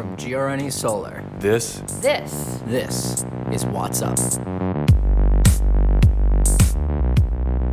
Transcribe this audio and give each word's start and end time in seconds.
from 0.00 0.16
GRNE 0.16 0.72
Solar. 0.72 1.22
This 1.40 1.82
This 2.00 2.62
This 2.64 3.26
is 3.52 3.66
What's 3.66 4.00
Up. 4.00 4.18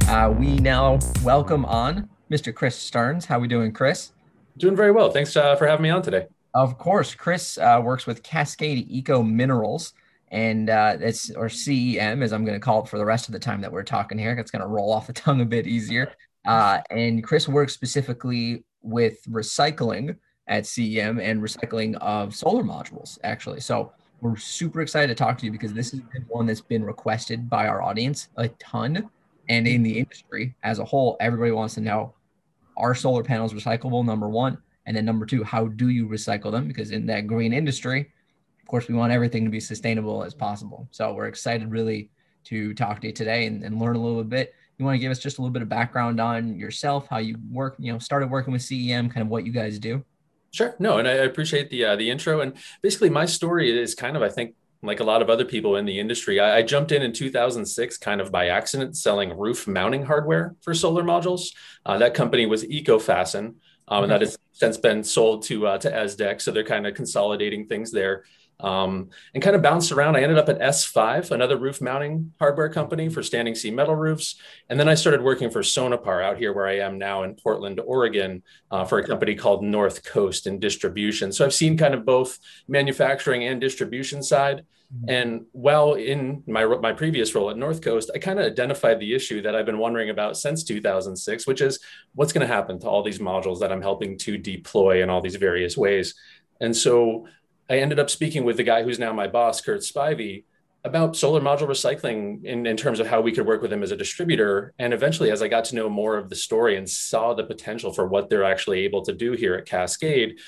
Uh, 0.10 0.34
we 0.38 0.58
now 0.58 1.00
welcome 1.24 1.64
on 1.64 2.10
Mr. 2.30 2.54
Chris 2.54 2.76
Stearns. 2.76 3.24
How 3.24 3.38
are 3.38 3.40
we 3.40 3.48
doing, 3.48 3.72
Chris? 3.72 4.12
doing 4.58 4.76
very 4.76 4.92
well. 4.92 5.10
Thanks 5.10 5.38
uh, 5.38 5.56
for 5.56 5.68
having 5.68 5.84
me 5.84 5.90
on 5.90 6.02
today. 6.02 6.28
Of 6.54 6.78
course, 6.78 7.16
Chris 7.16 7.58
uh, 7.60 7.80
works 7.82 8.06
with 8.06 8.24
Cascade 8.24 8.92
Eco 8.92 9.24
Minerals, 9.24 9.94
and 10.30 10.70
uh, 10.70 10.98
it's 11.00 11.32
or 11.32 11.48
CEM, 11.48 12.22
as 12.22 12.34
I'm 12.34 12.44
going 12.44 12.60
to 12.60 12.66
call 12.66 12.84
it 12.84 12.90
for 12.90 12.98
the 12.98 13.06
rest 13.06 13.30
of 13.30 13.32
the 13.32 13.40
time 13.40 13.62
that 13.62 13.72
we're 13.72 13.84
talking 13.84 14.18
here. 14.18 14.34
It's 14.34 14.52
going 14.52 14.64
to 14.64 14.68
roll 14.68 14.92
off 14.92 15.08
the 15.08 15.14
tongue 15.14 15.40
a 15.40 15.46
bit 15.46 15.66
easier. 15.66 16.12
Uh, 16.46 16.82
and 16.90 17.24
Chris 17.24 17.48
works 17.48 17.74
specifically 17.74 18.66
with 18.82 19.24
recycling 19.30 20.18
at 20.48 20.64
CEM 20.64 21.22
and 21.22 21.42
recycling 21.42 21.96
of 21.96 22.36
solar 22.36 22.64
modules, 22.64 23.20
actually. 23.24 23.60
So 23.60 23.92
we're 24.22 24.38
super 24.38 24.82
excited 24.82 25.08
to 25.08 25.16
talk 25.16 25.38
to 25.40 25.46
you 25.46 25.52
because 25.52 25.74
this 25.74 25.94
is 25.94 26.02
one 26.28 26.46
that's 26.46 26.62
been 26.62 26.84
requested 26.84 27.50
by 27.50 27.68
our 27.68 27.82
audience 27.82 28.30
a 28.38 28.48
ton, 28.50 29.10
and 29.50 29.68
in 29.68 29.84
the 29.84 30.00
industry 30.00 30.56
as 30.64 30.80
a 30.80 30.86
whole, 30.86 31.18
everybody 31.20 31.52
wants 31.52 31.76
to 31.76 31.82
know: 31.82 32.14
Are 32.78 32.96
solar 32.96 33.24
panels 33.24 33.54
recyclable? 33.54 34.06
Number 34.06 34.30
one. 34.30 34.58
And 34.88 34.96
then 34.96 35.04
number 35.04 35.26
two, 35.26 35.44
how 35.44 35.68
do 35.68 35.90
you 35.90 36.08
recycle 36.08 36.50
them? 36.50 36.66
Because 36.68 36.92
in 36.92 37.06
that 37.08 37.28
green 37.28 37.52
industry, 37.52 38.10
of 38.62 38.68
course, 38.68 38.88
we 38.88 38.96
want 38.96 39.12
everything 39.12 39.44
to 39.44 39.52
be 39.52 39.60
sustainable 39.60 40.24
as 40.24 40.34
possible. 40.34 40.88
So 40.92 41.14
we're 41.14 41.28
excited 41.28 41.70
really 41.70 42.10
to 42.46 42.74
talk 42.74 43.02
to 43.02 43.08
you 43.08 43.14
today 43.14 43.46
and, 43.46 43.64
and 43.64 43.80
learn 43.80 43.98
a 43.98 44.02
little 44.02 44.24
bit. 44.24 44.54
You 44.78 44.86
want 44.86 44.96
to 44.96 45.00
give 45.00 45.12
us 45.12 45.20
just 45.20 45.40
a 45.40 45.42
little 45.42 45.52
bit 45.52 45.62
of 45.62 45.68
background 45.68 46.22
on 46.22 46.58
yourself, 46.58 47.08
how 47.10 47.18
you 47.18 47.38
work, 47.52 47.76
you 47.80 47.92
know, 47.92 48.00
started 48.00 48.30
working 48.30 48.54
with 48.54 48.62
CEM, 48.62 49.12
kind 49.12 49.22
of 49.22 49.28
what 49.28 49.46
you 49.46 49.52
guys 49.52 49.78
do. 49.78 50.04
Sure. 50.52 50.76
No, 50.80 50.98
and 50.98 51.08
I 51.08 51.12
appreciate 51.12 51.70
the 51.70 51.86
uh, 51.86 51.96
the 51.96 52.10
intro. 52.10 52.42
And 52.42 52.54
basically, 52.82 53.10
my 53.10 53.26
story 53.26 53.78
is 53.78 53.96
kind 53.96 54.16
of, 54.16 54.24
I 54.24 54.30
think, 54.30 54.56
like 54.82 55.00
a 55.00 55.04
lot 55.04 55.22
of 55.22 55.30
other 55.30 55.46
people 55.46 55.76
in 55.76 55.86
the 55.86 56.00
industry. 56.00 56.40
I, 56.40 56.58
I 56.58 56.62
jumped 56.62 56.92
in 56.92 57.02
in 57.02 57.14
2006, 57.14 57.98
kind 57.98 58.22
of 58.22 58.32
by 58.32 58.48
accident, 58.48 58.96
selling 58.98 59.38
roof 59.38 59.68
mounting 59.68 60.06
hardware 60.06 60.56
for 60.62 60.74
solar 60.74 61.04
modules. 61.04 61.54
Uh, 61.86 61.98
that 61.98 62.14
company 62.14 62.46
was 62.46 62.64
EcoFasten. 62.64 63.56
Um, 63.90 64.04
and 64.04 64.12
that 64.12 64.22
has 64.22 64.38
since 64.52 64.78
been 64.78 65.04
sold 65.04 65.44
to 65.44 65.68
uh, 65.68 65.78
to 65.78 65.90
ESDEC, 65.90 66.42
so 66.42 66.52
they're 66.52 66.64
kind 66.64 66.86
of 66.86 66.94
consolidating 66.94 67.68
things 67.68 67.92
there. 67.92 68.26
Um, 68.60 69.12
and 69.36 69.44
kind 69.44 69.56
of 69.56 69.62
bounced 69.62 69.92
around. 69.92 70.16
I 70.16 70.24
ended 70.24 70.40
up 70.40 70.50
at 70.50 70.60
S5, 70.60 71.30
another 71.30 71.58
roof 71.58 71.80
mounting 71.80 72.34
hardware 72.40 72.70
company 72.70 73.08
for 73.08 73.22
standing 73.22 73.54
seam 73.54 73.76
metal 73.76 73.96
roofs. 73.96 74.36
And 74.70 74.80
then 74.80 74.90
I 74.90 74.96
started 74.96 75.22
working 75.22 75.52
for 75.52 75.62
Sonepar 75.62 76.24
out 76.24 76.38
here 76.38 76.54
where 76.54 76.66
I 76.66 76.80
am 76.80 76.98
now 76.98 77.22
in 77.22 77.36
Portland, 77.36 77.80
Oregon, 77.80 78.42
uh, 78.72 78.84
for 78.84 78.98
a 78.98 79.06
company 79.06 79.36
called 79.36 79.64
North 79.64 80.04
Coast 80.04 80.48
in 80.48 80.60
distribution. 80.60 81.32
So 81.32 81.46
I've 81.46 81.54
seen 81.54 81.78
kind 81.78 81.94
of 81.94 82.04
both 82.04 82.40
manufacturing 82.68 83.44
and 83.44 83.62
distribution 83.62 84.24
side. 84.24 84.66
And 85.08 85.46
while 85.52 85.96
in 85.96 86.44
my, 86.48 86.66
my 86.66 86.94
previous 86.94 87.36
role 87.36 87.50
at 87.50 87.58
North 87.58 87.82
Coast, 87.82 88.10
I 88.16 88.20
kind 88.20 88.40
of 88.40 88.46
identified 88.46 89.00
the 89.00 89.14
issue 89.14 89.42
that 89.42 89.54
I've 89.54 89.66
been 89.66 89.80
wondering 89.80 90.10
about 90.10 90.38
since 90.38 90.64
2006, 90.64 91.46
which 91.46 91.60
is 91.60 91.80
what's 92.16 92.32
going 92.32 92.48
to 92.48 92.54
happen 92.54 92.80
to 92.80 92.88
all 92.88 93.04
these 93.04 93.20
modules 93.20 93.60
that 93.60 93.72
I'm 93.72 93.82
helping 93.82 94.18
to 94.20 94.38
deploy 94.38 95.04
in 95.04 95.10
all 95.10 95.22
these 95.22 95.36
various 95.36 95.76
ways. 95.76 96.16
And 96.62 96.76
so 96.76 97.28
I 97.70 97.80
ended 97.80 98.00
up 98.00 98.10
speaking 98.10 98.44
with 98.44 98.58
the 98.58 98.64
guy 98.64 98.84
who's 98.84 99.00
now 99.00 99.14
my 99.14 99.28
boss, 99.28 99.62
Kurt 99.62 99.82
Spivey, 99.82 100.44
about 100.84 101.18
solar 101.18 101.42
module 101.42 101.68
recycling 101.68 102.44
in, 102.46 102.66
in 102.66 102.78
terms 102.78 103.00
of 103.00 103.08
how 103.08 103.20
we 103.20 103.32
could 103.34 103.46
work 103.46 103.62
with 103.62 103.74
him 103.74 103.84
as 103.84 103.92
a 103.92 103.98
distributor. 103.98 104.74
And 104.80 104.94
eventually, 104.94 105.32
as 105.32 105.42
I 105.42 105.50
got 105.50 105.66
to 105.66 105.76
know 105.76 105.90
more 105.90 106.18
of 106.18 106.30
the 106.30 106.36
story 106.36 106.78
and 106.78 106.90
saw 106.90 107.34
the 107.34 107.44
potential 107.44 107.92
for 107.92 108.08
what 108.08 108.30
they're 108.30 108.46
actually 108.46 108.80
able 108.86 109.02
to 109.04 109.14
do 109.14 109.34
here 109.34 109.56
at 109.56 109.66
Cascade, 109.66 110.40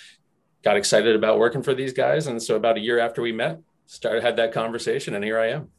got 0.64 0.78
excited 0.78 1.16
about 1.16 1.40
working 1.40 1.62
for 1.62 1.74
these 1.74 1.92
guys. 1.92 2.28
And 2.28 2.42
so 2.42 2.56
about 2.56 2.78
a 2.78 2.82
year 2.82 3.00
after 3.00 3.22
we 3.22 3.34
met, 3.34 3.60
started 3.86 4.24
had 4.24 4.38
that 4.38 4.54
conversation 4.54 5.16
and 5.16 5.24
here 5.24 5.40
I 5.40 5.48
am. 5.50 5.70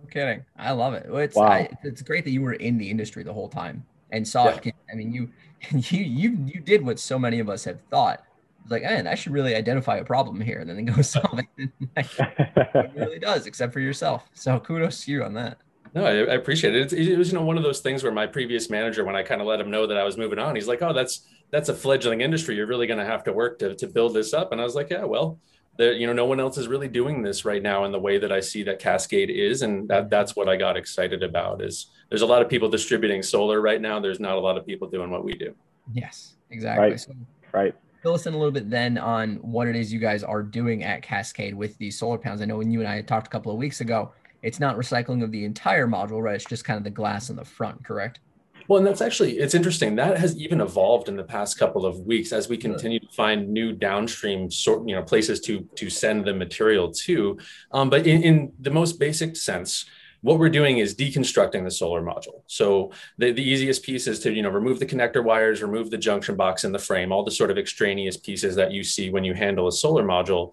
No 0.00 0.06
kidding. 0.10 0.44
I 0.56 0.72
love 0.72 0.94
it. 0.94 1.06
It's 1.08 1.36
Wow. 1.36 1.48
I, 1.48 1.68
it's 1.84 2.02
great 2.02 2.24
that 2.24 2.30
you 2.30 2.42
were 2.42 2.54
in 2.54 2.78
the 2.78 2.90
industry 2.90 3.22
the 3.22 3.32
whole 3.34 3.48
time 3.48 3.84
and 4.10 4.26
saw 4.26 4.46
Yeah. 4.46 4.60
it. 4.64 4.74
I 4.90 4.96
mean, 4.96 5.12
you 5.12 5.30
you 5.70 6.02
you 6.04 6.38
you 6.46 6.60
did 6.60 6.84
what 6.84 6.98
so 6.98 7.18
many 7.18 7.38
of 7.38 7.48
us 7.48 7.64
have 7.64 7.80
thought. 7.90 8.24
Like, 8.70 8.82
man, 8.82 9.06
I 9.06 9.14
should 9.14 9.32
really 9.32 9.54
identify 9.54 9.96
a 9.96 10.04
problem 10.04 10.40
here, 10.40 10.60
and 10.60 10.70
then 10.70 10.84
go 10.84 11.02
solve 11.02 11.40
it. 11.56 11.70
it 11.96 12.90
really 12.96 13.18
does, 13.18 13.46
except 13.46 13.72
for 13.72 13.80
yourself. 13.80 14.28
So 14.32 14.58
kudos 14.60 15.04
to 15.04 15.12
you 15.12 15.24
on 15.24 15.34
that. 15.34 15.58
No, 15.92 16.06
I, 16.06 16.10
I 16.10 16.34
appreciate 16.34 16.76
it. 16.76 16.82
It's, 16.82 16.92
it 16.92 17.18
was, 17.18 17.32
you 17.32 17.38
know, 17.38 17.44
one 17.44 17.56
of 17.56 17.64
those 17.64 17.80
things 17.80 18.04
where 18.04 18.12
my 18.12 18.26
previous 18.26 18.70
manager, 18.70 19.04
when 19.04 19.16
I 19.16 19.24
kind 19.24 19.40
of 19.40 19.48
let 19.48 19.60
him 19.60 19.72
know 19.72 19.88
that 19.88 19.96
I 19.96 20.04
was 20.04 20.16
moving 20.16 20.38
on, 20.38 20.54
he's 20.54 20.68
like, 20.68 20.82
"Oh, 20.82 20.92
that's 20.92 21.26
that's 21.50 21.68
a 21.68 21.74
fledgling 21.74 22.20
industry. 22.20 22.54
You're 22.54 22.68
really 22.68 22.86
going 22.86 23.00
to 23.00 23.04
have 23.04 23.24
to 23.24 23.32
work 23.32 23.58
to 23.58 23.74
to 23.74 23.86
build 23.88 24.14
this 24.14 24.32
up." 24.32 24.52
And 24.52 24.60
I 24.60 24.64
was 24.64 24.76
like, 24.76 24.88
"Yeah, 24.88 25.04
well, 25.04 25.40
there, 25.76 25.94
you 25.94 26.06
know, 26.06 26.12
no 26.12 26.26
one 26.26 26.38
else 26.38 26.58
is 26.58 26.68
really 26.68 26.88
doing 26.88 27.22
this 27.22 27.44
right 27.44 27.62
now 27.62 27.84
in 27.84 27.92
the 27.92 27.98
way 27.98 28.18
that 28.18 28.30
I 28.30 28.38
see 28.38 28.62
that 28.64 28.78
Cascade 28.78 29.30
is, 29.30 29.62
and 29.62 29.88
that 29.88 30.02
mm-hmm. 30.02 30.08
that's 30.10 30.36
what 30.36 30.48
I 30.48 30.56
got 30.56 30.76
excited 30.76 31.24
about. 31.24 31.60
Is 31.60 31.86
there's 32.08 32.22
a 32.22 32.26
lot 32.26 32.42
of 32.42 32.48
people 32.48 32.68
distributing 32.68 33.22
solar 33.22 33.60
right 33.60 33.80
now. 33.80 33.98
There's 33.98 34.20
not 34.20 34.36
a 34.36 34.40
lot 34.40 34.56
of 34.56 34.66
people 34.66 34.88
doing 34.88 35.10
what 35.10 35.24
we 35.24 35.32
do. 35.32 35.54
Yes, 35.92 36.34
exactly. 36.50 36.90
Right. 36.90 37.00
So 37.00 37.14
right. 37.52 37.74
Fill 38.02 38.14
us 38.14 38.26
in 38.26 38.34
a 38.34 38.36
little 38.36 38.52
bit 38.52 38.70
then 38.70 38.98
on 38.98 39.36
what 39.36 39.68
it 39.68 39.76
is 39.76 39.92
you 39.92 39.98
guys 39.98 40.22
are 40.22 40.42
doing 40.42 40.82
at 40.84 41.02
Cascade 41.02 41.54
with 41.54 41.76
these 41.78 41.98
solar 41.98 42.18
panels. 42.18 42.40
I 42.40 42.46
know 42.46 42.56
when 42.56 42.70
you 42.70 42.80
and 42.80 42.88
I 42.88 42.96
had 42.96 43.06
talked 43.06 43.26
a 43.26 43.30
couple 43.30 43.52
of 43.52 43.58
weeks 43.58 43.80
ago, 43.80 44.12
it's 44.42 44.58
not 44.58 44.76
recycling 44.76 45.22
of 45.22 45.30
the 45.30 45.44
entire 45.44 45.86
module, 45.86 46.22
right? 46.22 46.34
It's 46.34 46.44
just 46.44 46.64
kind 46.64 46.78
of 46.78 46.84
the 46.84 46.90
glass 46.90 47.28
in 47.28 47.36
the 47.36 47.44
front, 47.44 47.84
correct? 47.84 48.20
Well, 48.68 48.78
and 48.78 48.86
that's 48.86 49.00
actually 49.00 49.38
it's 49.38 49.54
interesting. 49.54 49.96
That 49.96 50.16
has 50.16 50.36
even 50.36 50.60
evolved 50.60 51.08
in 51.08 51.16
the 51.16 51.24
past 51.24 51.58
couple 51.58 51.84
of 51.84 51.98
weeks 52.00 52.32
as 52.32 52.48
we 52.48 52.56
continue 52.56 53.00
to 53.00 53.08
find 53.08 53.48
new 53.48 53.72
downstream 53.72 54.48
sort, 54.48 54.88
you 54.88 54.94
know, 54.94 55.02
places 55.02 55.40
to 55.40 55.68
to 55.74 55.90
send 55.90 56.24
the 56.24 56.32
material 56.32 56.92
to. 56.92 57.36
Um, 57.72 57.90
but 57.90 58.06
in, 58.06 58.22
in 58.22 58.52
the 58.60 58.70
most 58.70 59.00
basic 59.00 59.36
sense, 59.36 59.86
what 60.22 60.38
we're 60.38 60.50
doing 60.50 60.78
is 60.78 60.94
deconstructing 60.94 61.64
the 61.64 61.70
solar 61.70 62.02
module. 62.02 62.42
So 62.46 62.92
the, 63.18 63.32
the 63.32 63.42
easiest 63.42 63.82
piece 63.82 64.06
is 64.06 64.20
to 64.20 64.32
you 64.32 64.42
know 64.42 64.50
remove 64.50 64.78
the 64.78 64.86
connector 64.86 65.24
wires, 65.24 65.62
remove 65.62 65.90
the 65.90 65.98
junction 65.98 66.36
box 66.36 66.64
in 66.64 66.72
the 66.72 66.78
frame, 66.78 67.12
all 67.12 67.24
the 67.24 67.30
sort 67.30 67.50
of 67.50 67.58
extraneous 67.58 68.16
pieces 68.16 68.54
that 68.56 68.72
you 68.72 68.82
see 68.82 69.10
when 69.10 69.24
you 69.24 69.34
handle 69.34 69.68
a 69.68 69.72
solar 69.72 70.04
module. 70.04 70.52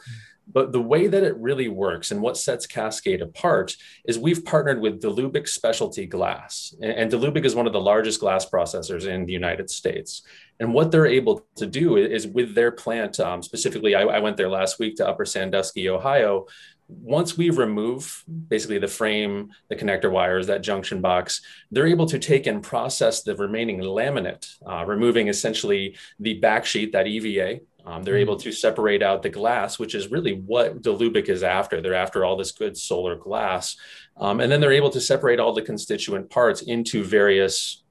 But 0.50 0.72
the 0.72 0.82
way 0.82 1.08
that 1.08 1.24
it 1.24 1.36
really 1.38 1.68
works 1.68 2.12
and 2.12 2.22
what 2.22 2.38
sets 2.38 2.66
Cascade 2.66 3.22
apart 3.22 3.76
is 4.06 4.18
we've 4.18 4.46
partnered 4.46 4.80
with 4.80 5.02
Dlubak 5.02 5.48
Specialty 5.48 6.06
Glass. 6.06 6.74
And, 6.82 7.14
and 7.14 7.46
is 7.46 7.56
one 7.56 7.68
of 7.68 7.74
the 7.74 7.82
largest 7.82 8.22
glass 8.22 8.50
processors 8.50 9.08
in 9.08 9.26
the 9.26 9.34
United 9.34 9.70
States. 9.70 10.22
And 10.60 10.74
what 10.74 10.90
they're 10.90 11.06
able 11.06 11.46
to 11.58 11.66
do 11.66 11.98
is 11.98 12.26
with 12.26 12.56
their 12.56 12.72
plant, 12.72 13.20
um, 13.20 13.44
specifically, 13.44 13.94
I, 13.94 14.04
I 14.04 14.20
went 14.20 14.38
there 14.38 14.50
last 14.50 14.80
week 14.80 14.96
to 14.96 15.08
Upper 15.08 15.26
Sandusky, 15.26 15.90
Ohio. 15.90 16.48
Once 16.90 17.38
we 17.38 17.50
remove 17.50 18.24
basically 18.48 18.78
the 18.78 18.88
frame, 18.88 19.52
the 19.70 19.76
connector 19.76 20.10
wires, 20.10 20.48
that 20.48 20.62
junction 20.62 21.02
box, 21.02 21.42
they're 21.70 21.88
able 21.88 22.06
to 22.06 22.18
take 22.18 22.48
and 22.48 22.64
process 22.64 23.24
the 23.24 23.36
remaining 23.36 23.80
laminate, 23.80 24.56
uh, 24.66 24.86
removing 24.86 25.28
essentially 25.28 25.98
the 26.20 26.36
back 26.36 26.66
sheet, 26.66 26.94
that 26.94 27.08
EVA, 27.08 27.60
um, 27.88 28.04
they're 28.04 28.18
able 28.18 28.36
to 28.36 28.52
separate 28.52 29.02
out 29.02 29.24
the 29.24 29.30
glass, 29.30 29.80
which 29.80 29.96
is 29.96 30.12
really 30.12 30.34
what 30.34 30.82
Dlubak 30.82 31.30
is 31.30 31.42
after. 31.42 31.80
They're 31.80 31.94
after 31.94 32.26
all 32.26 32.36
this 32.36 32.52
good 32.52 32.76
solar 32.78 33.16
glass. 33.16 33.78
Um, 34.18 34.42
and 34.42 34.52
then 34.52 34.60
they're 34.60 34.74
able 34.74 34.90
to 34.90 35.00
separate 35.00 35.40
all 35.40 35.54
the 35.54 35.62
constituent 35.62 36.30
parts 36.30 36.62
into 36.62 37.04
various 37.06 37.84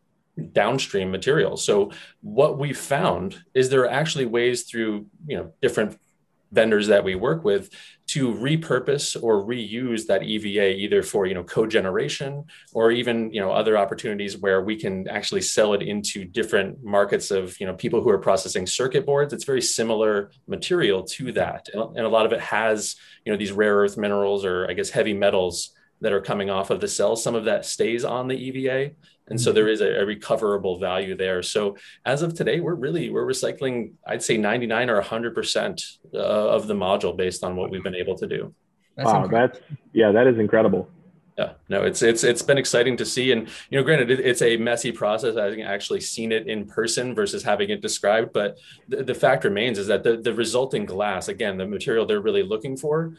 downstream 0.53 1.11
materials. 1.11 1.65
So 1.65 1.93
what 2.21 2.59
we 2.59 2.75
found 2.75 3.43
is 3.55 3.71
there 3.71 3.83
are 3.83 3.91
actually 3.91 4.27
ways 4.27 4.65
through, 4.65 5.07
you 5.27 5.39
know, 5.39 5.53
different 5.63 5.99
vendors 6.53 6.89
that 6.89 7.03
we 7.03 7.15
work 7.15 7.43
with 7.43 7.71
to 8.07 8.33
repurpose 8.33 9.21
or 9.21 9.45
reuse 9.45 10.07
that 10.07 10.23
EVA 10.23 10.77
either 10.77 11.03
for 11.03 11.27
you 11.27 11.35
know 11.35 11.43
cogeneration 11.43 12.45
or 12.73 12.93
even 12.93 13.33
you 13.33 13.41
know 13.41 13.51
other 13.51 13.77
opportunities 13.77 14.39
where 14.39 14.63
we 14.63 14.77
can 14.77 15.09
actually 15.09 15.43
sell 15.43 15.75
it 15.75 15.83
into 15.83 16.25
different 16.25 16.83
markets 16.85 17.31
of 17.31 17.59
you 17.61 17.67
know 17.67 17.75
people 17.75 18.01
who 18.01 18.11
are 18.11 18.19
processing 18.19 18.67
circuit 18.67 19.05
boards. 19.05 19.33
It's 19.33 19.45
very 19.45 19.63
similar 19.63 20.31
material 20.47 21.03
to 21.03 21.33
that. 21.33 21.69
And 21.75 21.99
a 21.99 22.09
lot 22.09 22.27
of 22.27 22.33
it 22.33 22.41
has 22.41 22.95
you 23.25 23.33
know 23.33 23.39
these 23.39 23.53
rare 23.53 23.77
earth 23.77 23.97
minerals 23.97 24.45
or 24.45 24.71
I 24.71 24.75
guess 24.75 24.91
heavy 24.91 25.15
metals 25.15 25.73
that 26.01 26.13
are 26.13 26.21
coming 26.21 26.51
off 26.51 26.71
of 26.71 26.81
the 26.81 26.89
cell. 26.89 27.17
Some 27.17 27.35
of 27.35 27.47
that 27.47 27.65
stays 27.65 28.05
on 28.05 28.29
the 28.29 28.37
EVA 28.37 28.93
and 29.29 29.41
so 29.41 29.53
there 29.53 29.69
is 29.69 29.81
a, 29.81 30.01
a, 30.01 30.07
recoverable 30.07 30.79
value 30.79 31.17
there. 31.17 31.43
So 31.43 31.77
as 32.05 32.23
of 32.23 32.35
today 32.35 32.61
we're 32.61 32.75
really 32.75 33.11
we're 33.11 33.27
recycling 33.27 33.93
i'd 34.07 34.23
say 34.23 34.37
99 34.37 34.91
or 34.91 35.03
100% 35.03 35.97
uh, 36.15 36.19
of 36.19 36.67
the 36.67 36.75
module 36.75 37.17
based 37.17 37.43
on 37.43 37.57
what 37.57 37.71
we've 37.71 37.83
been 37.83 37.95
able 37.95 38.17
to 38.19 38.27
do. 38.27 38.55
That's 38.97 39.07
wow, 39.07 39.25
incredible. 39.25 39.59
that's 39.59 39.81
yeah, 39.93 40.13
that 40.13 40.27
is 40.27 40.39
incredible. 40.39 40.89
yeah 41.37 41.53
no 41.69 41.83
it's 41.83 42.03
it's 42.03 42.25
it's 42.25 42.43
been 42.43 42.59
exciting 42.59 42.97
to 42.99 43.05
see. 43.05 43.33
And 43.33 43.49
you 43.71 43.79
know 43.79 43.85
granted 43.85 44.11
it, 44.11 44.21
it's 44.21 44.43
a 44.43 44.57
messy 44.57 44.93
process 44.93 45.37
having 45.37 45.63
actually 45.63 46.01
seen 46.01 46.33
it 46.33 46.47
in 46.47 46.67
person 46.67 47.15
versus 47.15 47.43
having 47.43 47.71
it 47.71 47.81
described 47.83 48.33
but 48.33 48.59
the, 48.89 49.03
the 49.03 49.15
fact 49.15 49.45
remains 49.45 49.79
is 49.79 49.89
that 49.89 50.03
the, 50.03 50.17
the 50.17 50.33
resulting 50.33 50.85
glass 50.87 51.29
again 51.29 51.57
the 51.57 51.67
material 51.67 52.07
they're 52.07 52.21
really 52.21 52.43
looking 52.43 52.77
for 52.77 53.15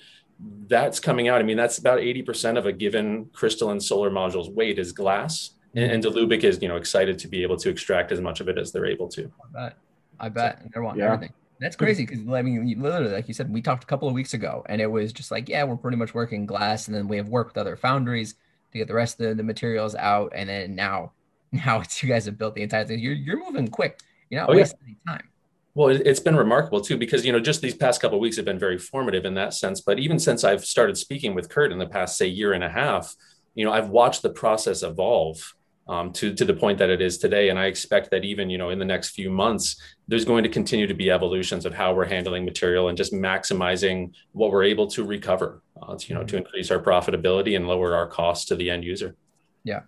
that's 0.68 1.00
coming 1.00 1.28
out. 1.28 1.42
I 1.42 1.44
mean 1.44 1.58
that's 1.58 1.80
about 1.80 2.00
80% 2.00 2.58
of 2.58 2.66
a 2.66 2.72
given 2.72 3.30
crystalline 3.34 3.80
solar 3.80 4.12
module's 4.12 4.50
weight 4.50 4.78
is 4.80 4.92
glass 4.92 5.57
and, 5.76 5.92
and 5.92 6.04
Dlubak 6.04 6.44
is 6.44 6.62
you 6.62 6.68
know 6.68 6.78
excited 6.78 7.20
to 7.20 7.28
be 7.28 7.44
able 7.44 7.58
to 7.58 7.70
extract 7.70 8.12
as 8.12 8.22
much 8.22 8.40
of 8.40 8.50
it 8.50 8.58
as 8.58 8.72
they're 8.72 8.86
able 8.86 9.08
to. 9.10 9.32
I 9.44 9.64
bet. 9.64 9.78
I 10.20 10.30
bet. 10.30 10.62
And 10.62 10.72
they 10.74 10.80
want 10.80 10.98
Yeah. 10.98 11.14
everything. 11.14 11.34
That's 11.60 11.76
crazy 11.76 12.06
because 12.06 12.20
I 12.28 12.42
mean, 12.42 12.80
literally, 12.80 13.12
like 13.12 13.28
you 13.28 13.34
said, 13.34 13.52
we 13.52 13.62
talked 13.62 13.84
a 13.84 13.88
couple 13.88 14.08
of 14.08 14.14
weeks 14.14 14.34
ago, 14.34 14.64
and 14.70 14.80
it 14.80 14.88
was 14.88 15.12
just 15.12 15.32
like, 15.32 15.50
yeah, 15.50 15.64
we're 15.64 15.76
pretty 15.76 15.98
much 15.98 16.14
working 16.14 16.46
glass, 16.46 16.88
and 16.88 16.96
then 16.96 17.08
we 17.08 17.18
have 17.18 17.30
worked 17.30 17.56
with 17.56 17.58
other 17.58 17.76
foundries 17.76 18.36
to 18.72 18.78
get 18.78 18.88
the 18.88 18.94
rest 18.94 19.20
of 19.20 19.28
the, 19.28 19.36
the 19.36 19.44
materials 19.44 19.96
out, 19.96 20.32
and 20.36 20.50
then 20.50 20.76
now, 20.76 21.14
now 21.52 21.80
it's 21.82 22.02
you 22.04 22.10
guys 22.10 22.26
have 22.26 22.38
built 22.38 22.56
the 22.56 22.62
entire 22.62 22.86
thing. 22.86 23.00
You're 23.00 23.14
you're 23.14 23.44
moving 23.44 23.68
quick. 23.68 24.00
You're 24.30 24.42
not 24.42 24.50
oh, 24.52 24.56
wasting 24.56 24.80
yeah. 24.86 24.94
any 25.14 25.18
time. 25.18 25.30
Well, 25.74 25.90
it's 25.90 26.20
been 26.20 26.36
remarkable 26.36 26.82
too, 26.82 26.98
because 26.98 27.24
you 27.24 27.32
know, 27.32 27.40
just 27.40 27.62
these 27.62 27.76
past 27.76 28.02
couple 28.02 28.18
of 28.18 28.22
weeks 28.22 28.36
have 28.38 28.46
been 28.46 28.58
very 28.58 28.80
formative 28.80 29.26
in 29.26 29.36
that 29.36 29.54
sense. 29.54 29.80
But 29.80 30.00
even 30.00 30.18
since 30.18 30.44
I've 30.44 30.66
started 30.66 30.98
speaking 30.98 31.36
with 31.36 31.50
Kurt 31.50 31.72
in 31.72 31.78
the 31.78 31.86
past, 31.86 32.18
say, 32.18 32.26
year 32.26 32.54
and 32.54 32.64
a 32.64 32.70
half, 32.70 33.16
you 33.54 33.64
know, 33.64 33.72
I've 33.72 33.90
watched 33.90 34.24
the 34.24 34.32
process 34.32 34.82
evolve 34.82 35.54
um, 35.90 36.12
to 36.14 36.34
to 36.34 36.46
the 36.46 36.54
point 36.54 36.78
that 36.80 36.90
it 36.90 37.02
is 37.02 37.18
today, 37.18 37.50
and 37.50 37.58
I 37.58 37.66
expect 37.66 38.12
that 38.12 38.26
even 38.26 38.50
you 38.50 38.58
know 38.58 38.70
in 38.70 38.80
the 38.80 38.86
next 38.86 39.10
few 39.12 39.30
months, 39.30 39.80
there's 40.08 40.26
going 40.26 40.44
to 40.44 40.50
continue 40.50 40.88
to 40.88 40.94
be 40.94 41.12
evolutions 41.12 41.66
of 41.66 41.74
how 41.74 41.94
we're 41.94 42.06
handling 42.06 42.46
material 42.46 42.90
and 42.90 42.98
just 42.98 43.14
maximizing 43.14 44.12
what 44.32 44.52
we're 44.52 44.64
able 44.64 44.88
to 44.88 45.04
recover, 45.04 45.62
uh, 45.82 45.96
to, 45.96 46.08
you 46.08 46.16
know, 46.16 46.24
to 46.24 46.36
mm-hmm. 46.36 46.46
increase 46.46 46.72
our 46.72 46.80
profitability 46.80 47.56
and 47.56 47.68
lower 47.68 47.96
our 47.96 48.08
costs 48.08 48.46
to 48.46 48.56
the 48.56 48.70
end 48.70 48.84
user. 48.84 49.16
Yeah. 49.64 49.82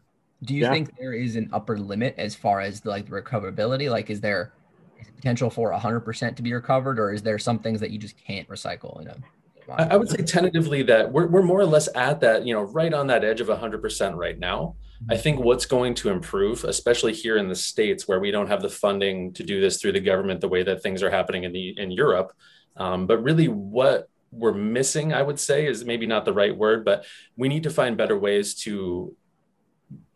Do 0.44 0.56
you 0.56 0.64
yeah. 0.64 0.72
think 0.72 0.98
there 0.98 1.14
is 1.14 1.36
an 1.36 1.50
upper 1.52 1.78
limit 1.78 2.16
as 2.18 2.34
far 2.34 2.62
as 2.62 2.80
the, 2.80 2.90
like 2.90 3.06
the 3.06 3.12
recoverability? 3.12 3.92
Like, 3.92 4.10
is 4.10 4.22
there 4.22 4.54
potential 5.18 5.50
for 5.50 5.74
100% 5.74 6.36
to 6.36 6.42
be 6.42 6.54
recovered, 6.54 6.98
or 6.98 7.14
is 7.14 7.22
there 7.22 7.38
some 7.38 7.60
things 7.60 7.82
that 7.82 7.92
you 7.92 7.98
just 7.98 8.16
can't 8.18 8.48
recycle? 8.48 9.00
You 9.02 9.08
know, 9.08 9.16
I 9.78 9.98
would 9.98 10.10
say 10.10 10.24
tentatively 10.24 10.82
that 10.84 11.12
we're, 11.12 11.28
we're 11.28 11.44
more 11.44 11.60
or 11.60 11.66
less 11.66 11.90
at 11.94 12.22
that, 12.22 12.46
you 12.46 12.54
know, 12.54 12.62
right 12.62 12.94
on 12.94 13.08
that 13.08 13.24
edge 13.24 13.42
of 13.42 13.48
100% 13.48 14.16
right 14.16 14.40
now. 14.40 14.76
I 15.10 15.16
think 15.18 15.40
what's 15.40 15.66
going 15.66 15.96
to 15.96 16.10
improve, 16.10 16.64
especially 16.66 17.14
here 17.14 17.38
in 17.38 17.48
the 17.48 17.56
states 17.56 18.08
where 18.08 18.20
we 18.20 18.32
don't 18.32 18.48
have 18.48 18.62
the 18.62 18.70
funding 18.70 19.34
to 19.34 19.44
do 19.44 19.62
this 19.62 19.80
through 19.80 19.94
the 19.94 20.00
government 20.00 20.42
the 20.42 20.50
way 20.50 20.64
that 20.64 20.84
things 20.84 21.02
are 21.02 21.10
happening 21.10 21.46
in 21.46 21.54
the 21.54 21.74
in 21.78 21.92
Europe, 21.92 22.34
um, 22.76 23.08
but 23.08 23.24
really 23.24 23.48
what 23.48 24.10
we're 24.32 24.54
missing, 24.54 25.14
I 25.14 25.22
would 25.22 25.40
say, 25.40 25.66
is 25.66 25.86
maybe 25.86 26.06
not 26.06 26.26
the 26.26 26.34
right 26.34 26.56
word, 26.56 26.86
but 26.86 27.06
we 27.36 27.48
need 27.48 27.64
to 27.64 27.70
find 27.70 27.98
better 27.98 28.18
ways 28.18 28.56
to 28.64 29.16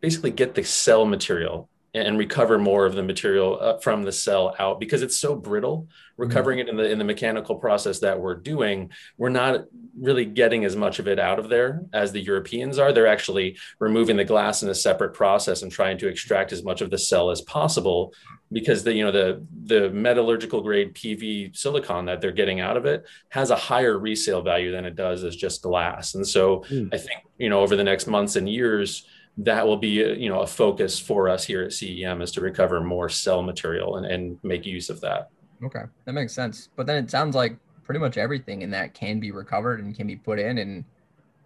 basically 0.01 0.31
get 0.31 0.53
the 0.53 0.63
cell 0.63 1.05
material 1.05 1.69
and 1.93 2.17
recover 2.17 2.57
more 2.57 2.85
of 2.85 2.95
the 2.95 3.03
material 3.03 3.79
from 3.81 4.03
the 4.03 4.11
cell 4.11 4.55
out 4.57 4.79
because 4.79 5.03
it's 5.03 5.17
so 5.17 5.35
brittle 5.35 5.87
recovering 6.17 6.59
mm-hmm. 6.59 6.67
it 6.67 6.71
in 6.71 6.77
the 6.77 6.91
in 6.91 6.97
the 6.97 7.03
mechanical 7.03 7.55
process 7.55 7.99
that 7.99 8.19
we're 8.19 8.35
doing 8.35 8.89
we're 9.17 9.29
not 9.29 9.65
really 9.99 10.25
getting 10.25 10.65
as 10.65 10.75
much 10.75 10.99
of 10.99 11.07
it 11.07 11.19
out 11.19 11.37
of 11.37 11.49
there 11.49 11.83
as 11.93 12.11
the 12.11 12.19
europeans 12.19 12.79
are 12.79 12.91
they're 12.91 13.07
actually 13.07 13.57
removing 13.79 14.17
the 14.17 14.25
glass 14.25 14.63
in 14.63 14.69
a 14.69 14.75
separate 14.75 15.13
process 15.13 15.61
and 15.61 15.71
trying 15.71 15.97
to 15.97 16.07
extract 16.07 16.51
as 16.51 16.63
much 16.63 16.81
of 16.81 16.89
the 16.89 16.97
cell 16.97 17.29
as 17.29 17.41
possible 17.41 18.13
because 18.51 18.83
the 18.83 18.93
you 18.93 19.03
know 19.03 19.11
the 19.11 19.45
the 19.65 19.89
metallurgical 19.91 20.61
grade 20.61 20.93
pv 20.95 21.55
silicon 21.55 22.05
that 22.05 22.21
they're 22.21 22.31
getting 22.31 22.59
out 22.59 22.77
of 22.77 22.85
it 22.85 23.05
has 23.29 23.51
a 23.51 23.55
higher 23.55 23.99
resale 23.99 24.41
value 24.41 24.71
than 24.71 24.85
it 24.85 24.95
does 24.95 25.23
as 25.23 25.35
just 25.35 25.61
glass 25.61 26.15
and 26.15 26.27
so 26.27 26.63
mm. 26.69 26.91
i 26.93 26.97
think 26.97 27.21
you 27.37 27.49
know 27.49 27.59
over 27.59 27.75
the 27.75 27.83
next 27.83 28.07
months 28.07 28.35
and 28.35 28.49
years 28.49 29.05
that 29.37 29.65
will 29.65 29.77
be 29.77 30.01
a, 30.01 30.13
you 30.13 30.29
know 30.29 30.41
a 30.41 30.47
focus 30.47 30.99
for 30.99 31.29
us 31.29 31.43
here 31.43 31.63
at 31.63 31.71
CEM 31.71 32.21
is 32.21 32.31
to 32.31 32.41
recover 32.41 32.81
more 32.81 33.09
cell 33.09 33.41
material 33.41 33.97
and, 33.97 34.05
and 34.05 34.37
make 34.43 34.65
use 34.65 34.89
of 34.89 35.01
that. 35.01 35.29
Okay, 35.63 35.83
that 36.05 36.13
makes 36.13 36.33
sense. 36.33 36.69
But 36.75 36.85
then 36.85 37.03
it 37.03 37.09
sounds 37.09 37.35
like 37.35 37.57
pretty 37.83 37.99
much 37.99 38.17
everything 38.17 38.61
in 38.61 38.71
that 38.71 38.93
can 38.93 39.19
be 39.19 39.31
recovered 39.31 39.79
and 39.79 39.95
can 39.95 40.07
be 40.07 40.15
put 40.15 40.39
in 40.39 40.59
and 40.59 40.85